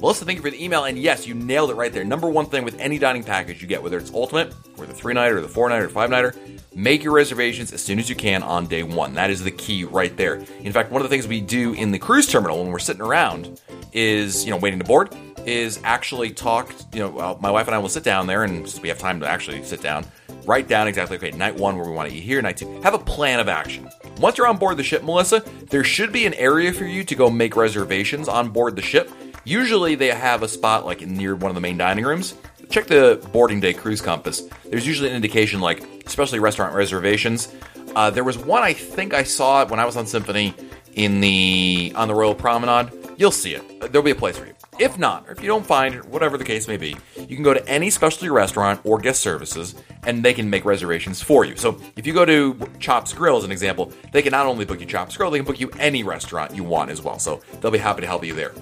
Melissa, 0.00 0.24
thank 0.24 0.36
you 0.36 0.42
for 0.42 0.50
the 0.50 0.64
email, 0.64 0.84
and 0.84 0.96
yes, 0.96 1.26
you 1.26 1.34
nailed 1.34 1.70
it 1.70 1.74
right 1.74 1.92
there. 1.92 2.04
Number 2.04 2.30
one 2.30 2.46
thing 2.46 2.62
with 2.62 2.78
any 2.78 2.96
dining 2.96 3.24
package 3.24 3.60
you 3.60 3.66
get, 3.66 3.82
whether 3.82 3.98
it's 3.98 4.12
ultimate, 4.12 4.54
or 4.78 4.86
the 4.86 4.94
three 4.94 5.14
nighter, 5.14 5.38
or 5.38 5.40
the 5.40 5.48
four 5.48 5.68
nighter, 5.68 5.86
or 5.86 5.88
five 5.88 6.10
nighter, 6.10 6.32
make 6.76 7.02
your 7.02 7.12
reservations 7.12 7.72
as 7.72 7.82
soon 7.82 7.98
as 7.98 8.08
you 8.08 8.14
can 8.14 8.44
on 8.44 8.66
day 8.68 8.84
one. 8.84 9.14
That 9.14 9.30
is 9.30 9.42
the 9.42 9.50
key 9.50 9.82
right 9.82 10.16
there. 10.16 10.36
In 10.60 10.72
fact, 10.72 10.92
one 10.92 11.02
of 11.02 11.10
the 11.10 11.12
things 11.12 11.26
we 11.26 11.40
do 11.40 11.72
in 11.72 11.90
the 11.90 11.98
cruise 11.98 12.28
terminal 12.28 12.62
when 12.62 12.70
we're 12.70 12.78
sitting 12.78 13.02
around 13.02 13.60
is, 13.92 14.44
you 14.44 14.52
know, 14.52 14.56
waiting 14.56 14.78
to 14.78 14.84
board, 14.84 15.12
is 15.46 15.80
actually 15.84 16.30
talk. 16.30 16.74
You 16.92 17.00
know, 17.00 17.38
my 17.40 17.50
wife 17.50 17.66
and 17.66 17.74
I 17.74 17.78
will 17.78 17.88
sit 17.88 18.04
down 18.04 18.26
there, 18.26 18.44
and 18.44 18.66
we 18.82 18.88
have 18.88 18.98
time 18.98 19.20
to 19.20 19.28
actually 19.28 19.62
sit 19.64 19.82
down, 19.82 20.04
write 20.44 20.68
down 20.68 20.88
exactly, 20.88 21.16
okay, 21.16 21.30
night 21.32 21.56
one 21.56 21.76
where 21.76 21.86
we 21.86 21.92
want 21.92 22.10
to 22.10 22.14
eat 22.16 22.22
here, 22.22 22.40
night 22.42 22.56
two. 22.56 22.80
Have 22.82 22.94
a 22.94 22.98
plan 22.98 23.40
of 23.40 23.48
action. 23.48 23.88
Once 24.18 24.38
you're 24.38 24.46
on 24.46 24.58
board 24.58 24.76
the 24.76 24.82
ship, 24.82 25.02
Melissa, 25.02 25.40
there 25.70 25.84
should 25.84 26.12
be 26.12 26.26
an 26.26 26.34
area 26.34 26.72
for 26.72 26.84
you 26.84 27.04
to 27.04 27.14
go 27.14 27.30
make 27.30 27.56
reservations 27.56 28.28
on 28.28 28.50
board 28.50 28.76
the 28.76 28.82
ship. 28.82 29.10
Usually 29.44 29.94
they 29.94 30.08
have 30.08 30.42
a 30.42 30.48
spot 30.48 30.86
like 30.86 31.00
near 31.00 31.34
one 31.34 31.50
of 31.50 31.54
the 31.54 31.60
main 31.60 31.76
dining 31.76 32.04
rooms. 32.04 32.34
Check 32.70 32.86
the 32.86 33.26
boarding 33.32 33.60
day 33.60 33.74
cruise 33.74 34.00
compass. 34.00 34.42
There's 34.64 34.86
usually 34.86 35.10
an 35.10 35.16
indication, 35.16 35.60
like, 35.60 35.84
especially 36.06 36.38
restaurant 36.38 36.74
reservations. 36.74 37.52
Uh, 37.94 38.08
there 38.08 38.24
was 38.24 38.38
one 38.38 38.62
I 38.62 38.72
think 38.72 39.12
I 39.12 39.24
saw 39.24 39.62
it 39.62 39.68
when 39.68 39.78
I 39.78 39.84
was 39.84 39.96
on 39.96 40.06
Symphony 40.06 40.54
in 40.94 41.20
the 41.20 41.92
on 41.96 42.08
the 42.08 42.14
Royal 42.14 42.34
Promenade. 42.34 42.90
You'll 43.18 43.30
see 43.30 43.54
it. 43.54 43.92
There'll 43.92 44.04
be 44.04 44.12
a 44.12 44.14
place 44.14 44.38
for 44.38 44.46
you. 44.46 44.54
If 44.78 44.98
not, 44.98 45.28
or 45.28 45.32
if 45.32 45.42
you 45.42 45.48
don't 45.48 45.66
find 45.66 45.94
it, 45.94 46.06
whatever 46.06 46.38
the 46.38 46.44
case 46.44 46.66
may 46.66 46.78
be, 46.78 46.96
you 47.16 47.36
can 47.36 47.42
go 47.42 47.52
to 47.52 47.68
any 47.68 47.90
specialty 47.90 48.30
restaurant 48.30 48.80
or 48.84 48.98
guest 48.98 49.20
services 49.20 49.74
and 50.04 50.24
they 50.24 50.32
can 50.32 50.48
make 50.48 50.64
reservations 50.64 51.20
for 51.22 51.44
you. 51.44 51.56
So 51.56 51.78
if 51.94 52.06
you 52.06 52.14
go 52.14 52.24
to 52.24 52.58
Chops 52.78 53.12
Grill 53.12 53.36
as 53.36 53.44
an 53.44 53.52
example, 53.52 53.92
they 54.12 54.22
can 54.22 54.30
not 54.30 54.46
only 54.46 54.64
book 54.64 54.80
you 54.80 54.86
Chops 54.86 55.14
Grill, 55.14 55.30
they 55.30 55.38
can 55.38 55.46
book 55.46 55.60
you 55.60 55.70
any 55.78 56.02
restaurant 56.04 56.56
you 56.56 56.64
want 56.64 56.90
as 56.90 57.02
well. 57.02 57.18
So 57.18 57.42
they'll 57.60 57.70
be 57.70 57.78
happy 57.78 58.00
to 58.00 58.06
help 58.06 58.24
you 58.24 58.34
there. 58.34 58.52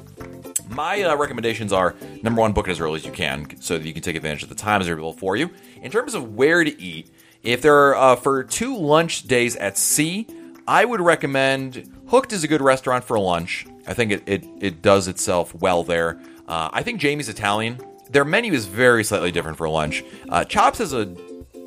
My 0.69 1.01
uh, 1.03 1.17
recommendations 1.17 1.73
are 1.73 1.95
number 2.23 2.41
one, 2.41 2.53
book 2.53 2.67
it 2.67 2.73
as 2.73 2.81
early 2.81 2.97
as 2.97 3.07
you 3.07 3.13
can 3.13 3.61
so 3.61 3.79
that 3.79 3.87
you 3.87 3.93
can 3.93 4.03
take 4.03 4.17
advantage 4.17 4.43
of 4.43 4.49
the 4.49 4.57
times 4.57 4.87
available 4.87 5.13
for 5.13 5.37
you. 5.37 5.51
In 5.81 5.93
terms 5.93 6.15
of 6.15 6.35
where 6.35 6.65
to 6.65 6.83
eat, 6.83 7.09
if 7.45 7.63
there 7.63 7.77
are 7.77 7.95
uh, 7.95 8.17
for 8.17 8.43
two 8.43 8.77
lunch 8.77 9.29
days 9.29 9.55
at 9.55 9.79
sea, 9.79 10.27
I 10.67 10.85
would 10.85 11.01
recommend 11.01 11.91
Hooked 12.09 12.33
is 12.33 12.45
a 12.45 12.49
good 12.49 12.61
restaurant 12.61 13.05
for 13.05 13.19
lunch. 13.19 13.67
I 13.87 13.95
think 13.95 14.13
it, 14.13 14.23
it, 14.27 14.45
it 14.61 14.83
does 14.83 15.09
itself 15.09 15.55
well 15.55 15.85
there. 15.85 16.21
Uh, 16.49 16.69
I 16.73 16.83
think 16.83 17.01
Jamie's 17.01 17.29
Italian. 17.29 17.81
Their 18.11 18.25
menu 18.25 18.53
is 18.53 18.67
very 18.67 19.05
slightly 19.05 19.31
different 19.31 19.57
for 19.57 19.69
lunch. 19.69 20.03
Uh, 20.29 20.45
Chops 20.45 20.79
has 20.79 20.93
a 20.93 21.15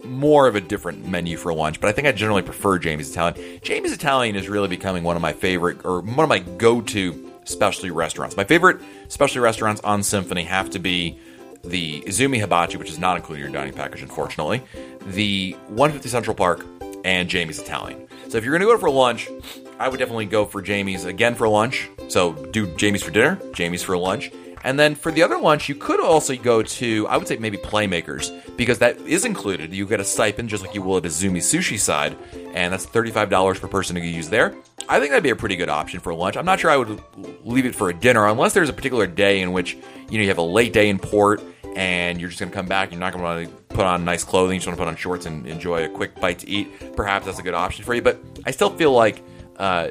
more 0.04 0.48
of 0.48 0.56
a 0.56 0.62
different 0.62 1.08
menu 1.08 1.38
for 1.38 1.54
lunch, 1.54 1.80
but 1.80 1.88
I 1.88 1.94
think 1.94 2.08
I 2.08 2.12
generally 2.12 2.42
prefer 2.42 2.78
Jamie's 2.78 3.10
Italian. 3.10 3.60
Jamie's 3.62 3.94
Italian 3.94 4.36
is 4.36 4.50
really 4.50 4.68
becoming 4.68 5.04
one 5.04 5.16
of 5.16 5.22
my 5.22 5.32
favorite 5.32 5.86
or 5.86 6.02
one 6.02 6.20
of 6.20 6.30
my 6.30 6.40
go-to 6.40 7.32
specialty 7.46 7.92
restaurants. 7.92 8.36
My 8.36 8.44
favorite 8.44 8.82
specialty 9.08 9.40
restaurants 9.40 9.82
on 9.82 10.04
Symphony 10.04 10.44
have 10.44 10.70
to 10.72 10.80
be 10.80 11.18
the 11.64 12.02
Izumi 12.02 12.40
Hibachi, 12.40 12.76
which 12.78 12.90
is 12.90 13.00
not 13.00 13.16
included 13.16 13.46
in 13.46 13.52
your 13.52 13.62
dining 13.62 13.74
package, 13.74 14.02
unfortunately, 14.02 14.62
the 15.08 15.54
150 15.70 16.10
Central 16.10 16.36
Park, 16.36 16.66
and 17.06 17.30
Jamie's 17.30 17.60
Italian. 17.60 18.08
So 18.34 18.40
if 18.40 18.46
you're 18.46 18.58
to 18.58 18.66
go 18.66 18.80
for 18.80 18.90
lunch, 18.90 19.30
I 19.78 19.88
would 19.88 20.00
definitely 20.00 20.26
go 20.26 20.44
for 20.44 20.60
Jamie's 20.60 21.06
again 21.06 21.36
for 21.36 21.48
lunch. 21.48 21.88
So 22.08 22.34
do 22.34 22.66
Jamie's 22.78 23.04
for 23.04 23.12
dinner, 23.12 23.40
Jamie's 23.54 23.84
for 23.84 23.96
lunch. 23.96 24.32
And 24.64 24.80
then 24.80 24.96
for 24.96 25.12
the 25.12 25.22
other 25.22 25.38
lunch, 25.38 25.70
you 25.70 25.76
could 25.76 26.00
also 26.00 26.36
go 26.36 26.64
to, 26.64 27.08
I 27.10 27.18
would 27.18 27.28
say 27.28 27.38
maybe 27.38 27.58
Playmakers, 27.58 28.58
because 28.58 28.80
that 28.80 29.00
is 29.02 29.24
included. 29.24 29.72
You 29.72 29.86
get 29.86 30.00
a 30.00 30.04
stipend 30.04 30.50
just 30.50 30.66
like 30.66 30.74
you 30.74 30.82
will 30.82 30.98
at 30.98 31.04
Izumi 31.04 31.44
Sushi 31.44 31.78
side, 31.78 32.18
and 32.56 32.74
that's 32.74 32.88
$35 32.88 33.62
per 33.62 33.68
person 33.68 33.96
to 33.98 34.02
use 34.02 34.30
there. 34.30 34.56
I 34.90 35.00
think 35.00 35.12
that'd 35.12 35.22
be 35.22 35.30
a 35.30 35.36
pretty 35.36 35.56
good 35.56 35.70
option 35.70 36.00
for 36.00 36.12
lunch. 36.12 36.36
I'm 36.36 36.44
not 36.44 36.60
sure 36.60 36.72
I 36.72 36.78
would 36.78 37.04
leave 37.44 37.68
it 37.68 37.76
for 37.76 37.92
a 37.92 37.94
dinner 37.94 38.26
unless 38.26 38.56
there's 38.56 38.70
a 38.70 38.74
particular 38.74 39.06
day 39.06 39.42
in 39.42 39.52
which 39.52 39.76
you 40.10 40.18
know 40.18 40.24
you 40.24 40.28
have 40.30 40.40
a 40.40 40.42
late 40.42 40.74
day 40.74 40.90
in 40.90 40.98
port 40.98 41.40
and 41.76 42.20
you're 42.20 42.30
just 42.30 42.40
going 42.40 42.52
to 42.52 42.56
come 42.56 42.68
back. 42.68 42.92
You're 42.92 43.00
not 43.00 43.14
going 43.14 43.24
to 43.24 43.50
want 43.50 43.70
to 43.70 43.76
put 43.76 43.86
on 43.86 44.06
nice 44.06 44.24
clothing. 44.24 44.56
You 44.56 44.60
just 44.60 44.68
want 44.68 44.78
to 44.78 44.84
put 44.84 44.90
on 44.90 44.96
shorts 44.96 45.26
and 45.26 45.46
enjoy 45.48 45.86
a 45.86 45.90
quick 45.90 46.20
bite 46.20 46.40
to 46.40 46.50
eat. 46.50 46.96
Perhaps 46.96 47.26
that's 47.26 47.40
a 47.40 47.44
good 47.44 47.54
option 47.54 47.84
for 47.84 47.94
you. 47.94 48.02
But 48.02 48.20
I 48.46 48.52
still 48.52 48.70
feel 48.70 48.92
like 48.92 49.24
uh, 49.58 49.90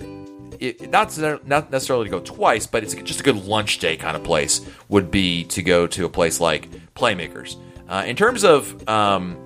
it, 0.61 0.91
not 0.91 1.16
not 1.47 1.70
necessarily 1.70 2.05
to 2.07 2.11
go 2.11 2.20
twice, 2.20 2.66
but 2.66 2.83
it's 2.83 2.95
just 2.95 3.20
a 3.20 3.22
good 3.22 3.45
lunch 3.45 3.78
day 3.78 3.97
kind 3.97 4.16
of 4.16 4.22
place 4.22 4.61
would 4.89 5.11
be 5.11 5.45
to 5.45 5.62
go 5.62 5.87
to 5.89 6.05
a 6.05 6.09
place 6.09 6.41
like 6.41 6.68
Playmakers. 6.95 7.57
Uh, 7.89 8.05
in 8.07 8.16
terms 8.16 8.45
of 8.45 8.89
um, 8.89 9.37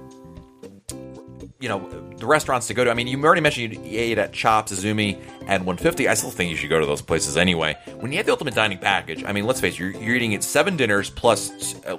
you 1.61 1.69
know 1.69 1.89
the 2.19 2.27
restaurants 2.27 2.67
to 2.67 2.75
go 2.75 2.85
to. 2.85 2.91
I 2.91 2.95
mean, 2.95 3.07
you 3.07 3.23
already 3.23 3.41
mentioned 3.41 3.75
you 3.75 3.99
ate 3.99 4.19
at 4.19 4.33
Chops, 4.33 4.73
Izumi, 4.73 5.15
and 5.47 5.65
150. 5.65 6.09
I 6.09 6.15
still 6.15 6.31
think 6.31 6.51
you 6.51 6.57
should 6.57 6.71
go 6.71 6.81
to 6.81 6.87
those 6.87 7.03
places 7.03 7.37
anyway. 7.37 7.77
When 8.01 8.13
you 8.13 8.19
have 8.19 8.27
the 8.27 8.33
ultimate 8.33 8.55
dining 8.55 8.79
package, 8.79 9.25
I 9.25 9.33
mean, 9.33 9.47
let's 9.47 9.61
face 9.61 9.75
it, 9.75 9.81
you're, 9.81 9.91
you're 9.91 10.17
eating 10.17 10.35
at 10.35 10.45
seven 10.45 10.77
dinners 10.77 11.11
uh, 11.11 11.97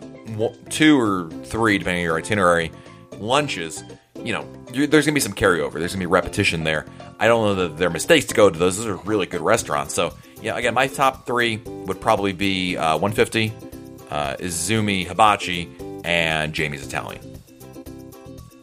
two 0.70 1.00
or 1.00 1.30
three, 1.46 1.78
depending 1.78 2.02
on 2.02 2.06
your 2.06 2.18
itinerary, 2.18 2.72
lunches. 3.18 3.84
You 4.24 4.34
know, 4.34 4.48
there's 4.72 5.06
gonna 5.06 5.14
be 5.14 5.20
some 5.20 5.34
carryover. 5.34 5.74
There's 5.74 5.94
gonna 5.94 6.04
be 6.04 6.08
repetition 6.08 6.64
there. 6.64 6.86
I 7.20 7.28
don't 7.28 7.44
know 7.44 7.68
that 7.68 7.78
they're 7.78 7.90
mistakes 7.90 8.26
to 8.28 8.36
go 8.36 8.50
to 8.50 8.58
those. 8.58 8.78
Those 8.78 8.88
are 8.88 8.96
really 8.98 9.26
good 9.26 9.42
restaurants. 9.42 9.94
So 9.94 10.14
yeah, 10.42 10.56
again, 10.58 10.74
my 10.74 10.88
top 10.88 11.26
three 11.26 11.58
would 11.58 12.00
probably 12.00 12.34
be 12.34 12.78
uh, 12.78 12.98
150, 12.98 13.54
uh, 14.10 14.36
Izumi 14.36 15.08
Hibachi, 15.08 15.70
and 16.04 16.54
Jamie's 16.54 16.86
Italian. 16.86 17.37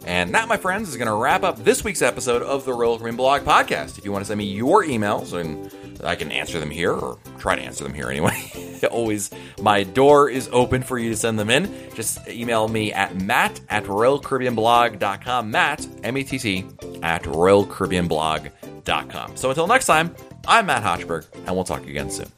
And 0.06 0.34
that, 0.34 0.48
my 0.48 0.56
friends, 0.56 0.88
is 0.88 0.96
going 0.96 1.08
to 1.08 1.14
wrap 1.14 1.44
up 1.44 1.64
this 1.64 1.82
week's 1.82 2.02
episode 2.02 2.42
of 2.42 2.64
the 2.64 2.74
Royal 2.74 2.98
Caribbean 2.98 3.16
Blog 3.16 3.42
Podcast. 3.42 3.98
If 3.98 4.04
you 4.04 4.12
want 4.12 4.22
to 4.22 4.26
send 4.26 4.38
me 4.38 4.44
your 4.44 4.84
emails, 4.84 5.32
and 5.32 5.72
I 6.04 6.14
can 6.14 6.30
answer 6.30 6.60
them 6.60 6.70
here, 6.70 6.92
or 6.92 7.18
try 7.38 7.56
to 7.56 7.62
answer 7.62 7.84
them 7.84 7.94
here 7.94 8.10
anyway. 8.10 8.80
Always, 8.90 9.30
my 9.62 9.82
door 9.82 10.28
is 10.28 10.48
open 10.52 10.82
for 10.82 10.98
you 10.98 11.08
to 11.10 11.16
send 11.16 11.38
them 11.38 11.48
in. 11.48 11.72
Just 11.94 12.18
email 12.28 12.68
me 12.68 12.92
at 12.92 13.18
matt 13.20 13.60
at 13.70 13.84
royalcaribbeanblog.com. 13.84 15.50
Matt, 15.50 15.86
M-A-T-T, 16.02 16.66
at 17.02 17.22
royalcaribbeanblog.com. 17.22 19.36
So 19.36 19.48
until 19.48 19.66
next 19.66 19.86
time, 19.86 20.14
I'm 20.46 20.66
Matt 20.66 20.82
Hochberg, 20.82 21.24
and 21.46 21.54
we'll 21.54 21.64
talk 21.64 21.86
again 21.86 22.10
soon. 22.10 22.28